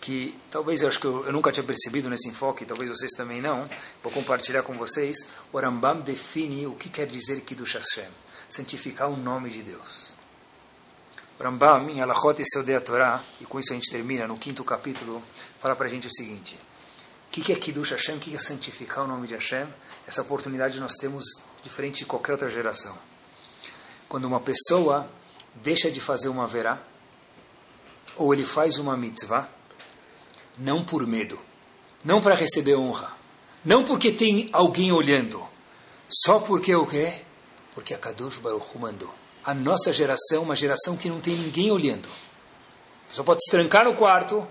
que 0.00 0.38
talvez 0.50 0.82
eu 0.82 0.88
acho 0.88 1.00
que 1.00 1.06
eu, 1.06 1.24
eu, 1.26 1.32
nunca 1.32 1.50
tinha 1.50 1.64
percebido 1.64 2.10
nesse 2.10 2.28
enfoque, 2.28 2.66
talvez 2.66 2.90
vocês 2.90 3.12
também 3.12 3.40
não, 3.40 3.68
vou 4.02 4.12
compartilhar 4.12 4.62
com 4.62 4.74
vocês. 4.74 5.16
O 5.52 5.58
Rambam 5.58 6.00
define 6.00 6.66
o 6.66 6.74
que 6.74 6.88
quer 6.88 7.06
dizer 7.06 7.40
Kiddush 7.40 7.74
Hashem, 7.74 8.10
santificar 8.48 9.08
o 9.08 9.16
nome 9.16 9.50
de 9.50 9.62
Deus. 9.62 10.23
Rambam, 11.40 11.90
em 11.90 12.00
Alachot 12.00 12.40
e 12.40 12.44
Seudei 12.44 12.78
Torá, 12.80 13.22
e 13.40 13.44
com 13.44 13.58
isso 13.58 13.72
a 13.72 13.74
gente 13.74 13.90
termina, 13.90 14.26
no 14.26 14.38
quinto 14.38 14.62
capítulo, 14.62 15.22
fala 15.58 15.74
para 15.74 15.86
a 15.86 15.88
gente 15.90 16.06
o 16.06 16.10
seguinte, 16.10 16.54
o 16.54 17.30
que, 17.30 17.40
que 17.40 17.52
é 17.52 17.56
Kiddush 17.56 17.90
Hashem, 17.90 18.16
o 18.16 18.20
que 18.20 18.34
é 18.34 18.38
santificar 18.38 19.04
o 19.04 19.08
nome 19.08 19.26
de 19.26 19.34
Hashem? 19.34 19.66
Essa 20.06 20.22
oportunidade 20.22 20.78
nós 20.78 20.94
temos 20.94 21.24
diferente 21.62 21.98
de 21.98 22.06
qualquer 22.06 22.32
outra 22.32 22.48
geração. 22.48 22.96
Quando 24.08 24.26
uma 24.26 24.40
pessoa 24.40 25.10
deixa 25.56 25.90
de 25.90 26.00
fazer 26.00 26.28
uma 26.28 26.46
verá, 26.46 26.80
ou 28.16 28.32
ele 28.32 28.44
faz 28.44 28.78
uma 28.78 28.96
mitzvah, 28.96 29.48
não 30.56 30.84
por 30.84 31.04
medo, 31.04 31.38
não 32.04 32.20
para 32.20 32.36
receber 32.36 32.76
honra, 32.76 33.12
não 33.64 33.82
porque 33.82 34.12
tem 34.12 34.48
alguém 34.52 34.92
olhando, 34.92 35.44
só 36.08 36.38
porque 36.38 36.74
o 36.76 36.86
quê? 36.86 37.22
Porque 37.74 37.92
a 37.92 37.98
Kadosh 37.98 38.38
Baruch 38.38 38.78
mandou. 38.78 39.12
A 39.44 39.52
nossa 39.52 39.92
geração, 39.92 40.42
uma 40.42 40.56
geração 40.56 40.96
que 40.96 41.08
não 41.08 41.20
tem 41.20 41.34
ninguém 41.34 41.70
olhando. 41.70 42.08
Só 43.08 43.22
pode 43.22 43.44
se 43.44 43.50
trancar 43.50 43.84
no 43.84 43.94
quarto, 43.94 44.46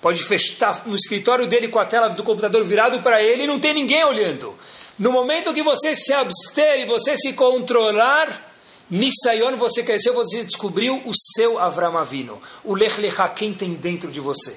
pode 0.00 0.22
fechar 0.22 0.86
no 0.86 0.94
escritório 0.94 1.46
dele 1.46 1.68
com 1.68 1.78
a 1.78 1.84
tela 1.84 2.08
do 2.08 2.22
computador 2.22 2.64
virado 2.64 3.02
para 3.02 3.22
ele 3.22 3.44
e 3.44 3.46
não 3.46 3.58
tem 3.58 3.74
ninguém 3.74 4.04
olhando. 4.04 4.56
No 4.98 5.12
momento 5.12 5.52
que 5.52 5.62
você 5.62 5.94
se 5.94 6.12
abster 6.12 6.80
e 6.80 6.86
você 6.86 7.16
se 7.16 7.32
controlar, 7.32 8.50
Nisayon, 8.90 9.56
você 9.56 9.82
cresceu, 9.82 10.14
você 10.14 10.44
descobriu 10.44 11.00
o 11.04 11.12
seu 11.36 11.58
Avram 11.58 11.96
Avino, 11.96 12.40
o 12.64 12.74
Lech 12.74 13.00
Lecha, 13.00 13.28
quem 13.28 13.54
tem 13.54 13.74
dentro 13.74 14.10
de 14.10 14.20
você. 14.20 14.56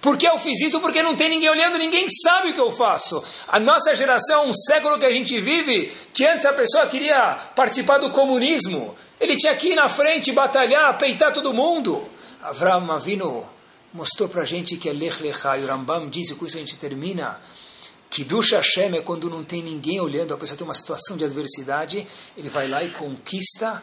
Por 0.00 0.16
que 0.16 0.26
eu 0.26 0.38
fiz 0.38 0.60
isso? 0.60 0.80
Porque 0.80 1.02
não 1.02 1.14
tem 1.14 1.28
ninguém 1.28 1.50
olhando, 1.50 1.76
ninguém 1.76 2.06
sabe 2.24 2.50
o 2.50 2.54
que 2.54 2.60
eu 2.60 2.70
faço. 2.70 3.22
A 3.46 3.60
nossa 3.60 3.94
geração, 3.94 4.48
um 4.48 4.52
século 4.52 4.98
que 4.98 5.04
a 5.04 5.12
gente 5.12 5.38
vive, 5.40 5.92
que 6.14 6.26
antes 6.26 6.46
a 6.46 6.52
pessoa 6.52 6.86
queria 6.86 7.34
participar 7.54 7.98
do 7.98 8.10
comunismo, 8.10 8.94
ele 9.20 9.36
tinha 9.36 9.54
que 9.54 9.68
ir 9.68 9.74
na 9.74 9.88
frente, 9.88 10.32
batalhar, 10.32 10.96
peitar 10.96 11.32
todo 11.32 11.52
mundo. 11.52 12.02
Avram 12.42 12.90
Avinu 12.90 13.46
mostrou 13.92 14.28
para 14.28 14.42
a 14.42 14.44
gente 14.44 14.76
que 14.76 14.88
é 14.88 14.92
Lech 14.92 15.22
Lecha, 15.22 15.58
e 15.58 15.64
o 15.64 15.66
Rambam 15.66 16.08
disse, 16.08 16.34
com 16.34 16.46
isso 16.46 16.56
a 16.56 16.60
gente 16.60 16.76
termina, 16.76 17.40
que 18.08 18.24
Dusha 18.24 18.56
Hashem 18.56 18.96
é 18.96 19.02
quando 19.02 19.28
não 19.28 19.44
tem 19.44 19.62
ninguém 19.62 20.00
olhando, 20.00 20.32
a 20.32 20.36
pessoa 20.36 20.56
tem 20.56 20.66
uma 20.66 20.74
situação 20.74 21.16
de 21.16 21.24
adversidade, 21.24 22.06
ele 22.36 22.48
vai 22.48 22.68
lá 22.68 22.82
e 22.82 22.90
conquista 22.90 23.82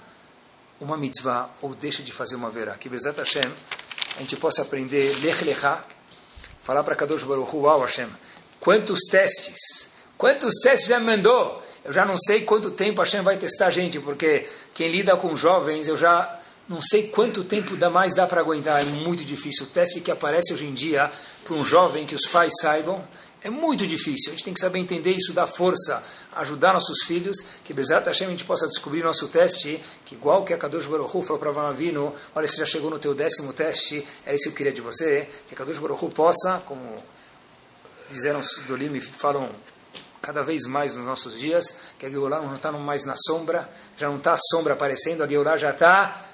uma 0.80 0.98
mitzvah, 0.98 1.50
ou 1.62 1.74
deixa 1.74 2.04
de 2.04 2.12
fazer 2.12 2.36
uma 2.36 2.50
verá. 2.50 2.76
Que 2.76 2.88
Bezat 2.88 3.18
Hashem, 3.18 3.52
a 4.16 4.20
gente 4.20 4.36
possa 4.36 4.62
aprender 4.62 5.16
Lech 5.24 5.44
Lecha, 5.44 5.84
falar 6.68 6.84
para 6.84 6.96
Kadosh 6.96 7.24
Baruch 7.24 7.56
Hu, 7.56 7.62
uau 7.62 7.80
Hashem, 7.80 8.10
quantos 8.60 9.00
testes, 9.10 9.88
quantos 10.18 10.54
testes 10.62 10.90
já 10.90 11.00
me 11.00 11.06
mandou? 11.06 11.64
Eu 11.86 11.94
já 11.94 12.06
não 12.06 12.18
sei 12.18 12.42
quanto 12.42 12.72
tempo 12.72 13.02
Hashem 13.02 13.22
vai 13.22 13.38
testar 13.38 13.68
a 13.68 13.70
gente, 13.70 14.02
porque 14.02 14.46
quem 14.74 14.92
lida 14.92 15.16
com 15.16 15.34
jovens, 15.34 15.88
eu 15.88 15.96
já 15.96 16.38
não 16.68 16.82
sei 16.82 17.08
quanto 17.08 17.46
tempo 17.46 17.78
dá 17.78 17.90
mais 17.90 18.14
dá 18.14 18.28
para 18.28 18.42
aguentar, 18.42 18.82
é 18.82 18.84
muito 18.84 19.24
difícil. 19.24 19.66
O 19.66 19.70
teste 19.70 20.02
que 20.02 20.12
aparece 20.12 20.54
hoje 20.54 20.66
em 20.66 20.74
dia 20.74 21.10
para 21.46 21.54
um 21.54 21.64
jovem 21.64 22.06
que 22.06 22.14
os 22.14 22.26
pais 22.26 22.52
saibam 22.60 23.02
é 23.44 23.50
muito 23.50 23.86
difícil. 23.86 24.32
A 24.32 24.36
gente 24.36 24.44
tem 24.44 24.54
que 24.54 24.60
saber 24.60 24.80
entender 24.80 25.12
isso, 25.12 25.32
dar 25.34 25.48
força, 25.48 26.04
ajudar 26.36 26.74
nossos 26.74 27.04
filhos, 27.06 27.38
que 27.64 27.74
Bezat 27.74 28.06
Hashem 28.06 28.28
a 28.28 28.32
gente 28.32 28.44
possa 28.44 28.68
descobrir 28.68 29.04
nosso 29.04 29.28
teste, 29.28 29.80
que 30.04 30.16
igual 30.16 30.44
que 30.44 30.54
a 30.54 30.58
Kadosh 30.58 30.86
Baruch 30.86 31.16
Hu 31.16 31.22
falou 31.22 31.40
para 31.40 31.52
Vanavino, 31.52 32.14
olha, 32.34 32.48
você 32.48 32.58
já 32.58 32.66
chegou 32.66 32.90
no 32.90 33.00
teu 33.00 33.14
décimo 33.14 33.54
teste, 33.54 34.06
era 34.26 34.36
isso 34.36 34.46
que 34.46 34.50
eu 34.50 34.54
queria 34.54 34.74
de 34.74 34.82
você, 34.82 35.28
que 35.46 35.54
a 35.54 35.58
Kadosh 35.58 35.78
Baruch 35.78 36.04
Hu 36.04 36.10
possa, 36.10 36.62
como 36.66 36.82
disseram 38.10 38.42
do 38.66 38.76
Lime, 38.76 39.00
falam 39.00 39.50
cada 40.22 40.42
vez 40.42 40.66
mais 40.66 40.96
nos 40.96 41.06
nossos 41.06 41.40
dias, 41.40 41.94
que 41.98 42.06
a 42.06 42.10
Geulah 42.10 42.42
não 42.42 42.56
está 42.56 42.72
mais 42.72 43.06
na 43.06 43.16
sombra, 43.16 43.70
já 43.96 44.10
não 44.10 44.18
está 44.18 44.34
a 44.34 44.38
sombra 44.38 44.74
aparecendo, 44.74 45.24
a 45.24 45.28
Geulah 45.28 45.58
já 45.58 45.72
está 45.72 46.26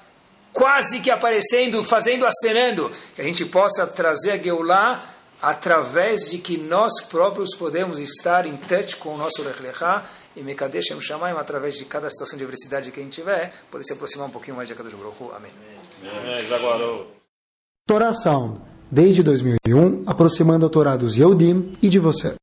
quase 0.52 1.00
que 1.00 1.10
aparecendo, 1.10 1.82
fazendo, 1.84 2.24
acenando, 2.24 2.90
que 3.14 3.20
a 3.20 3.24
gente 3.24 3.44
possa 3.44 3.86
trazer 3.86 4.32
a 4.32 4.36
Geulah 4.38 5.13
através 5.44 6.30
de 6.30 6.38
que 6.38 6.56
nós 6.56 7.02
próprios 7.02 7.54
podemos 7.54 7.98
estar 7.98 8.46
em 8.46 8.56
touch 8.56 8.96
com 8.96 9.14
o 9.14 9.18
nosso 9.18 9.42
Lech 9.42 9.62
Lechá 9.62 10.02
e 10.34 10.42
Mekadesh 10.42 10.86
Shem 10.86 11.00
Shamayim, 11.00 11.36
através 11.36 11.76
de 11.76 11.84
cada 11.84 12.08
situação 12.08 12.38
de 12.38 12.44
adversidade 12.44 12.90
que 12.90 12.98
a 12.98 13.02
gente 13.02 13.12
tiver, 13.12 13.52
poder 13.70 13.84
se 13.84 13.92
aproximar 13.92 14.26
um 14.26 14.30
pouquinho 14.30 14.56
mais 14.56 14.68
de 14.68 14.72
Akadosh 14.72 14.94
Baruch 14.94 15.22
Hu. 15.22 15.32
Amém. 15.36 15.50
Torá 17.86 18.14
Sound, 18.14 18.62
desde 18.90 19.22
2001, 19.22 20.04
aproximando 20.06 20.64
a 20.64 20.70
Torá 20.70 20.96
dos 20.96 21.14
Yehudim 21.14 21.74
e 21.82 21.90
de 21.90 21.98
você. 21.98 22.34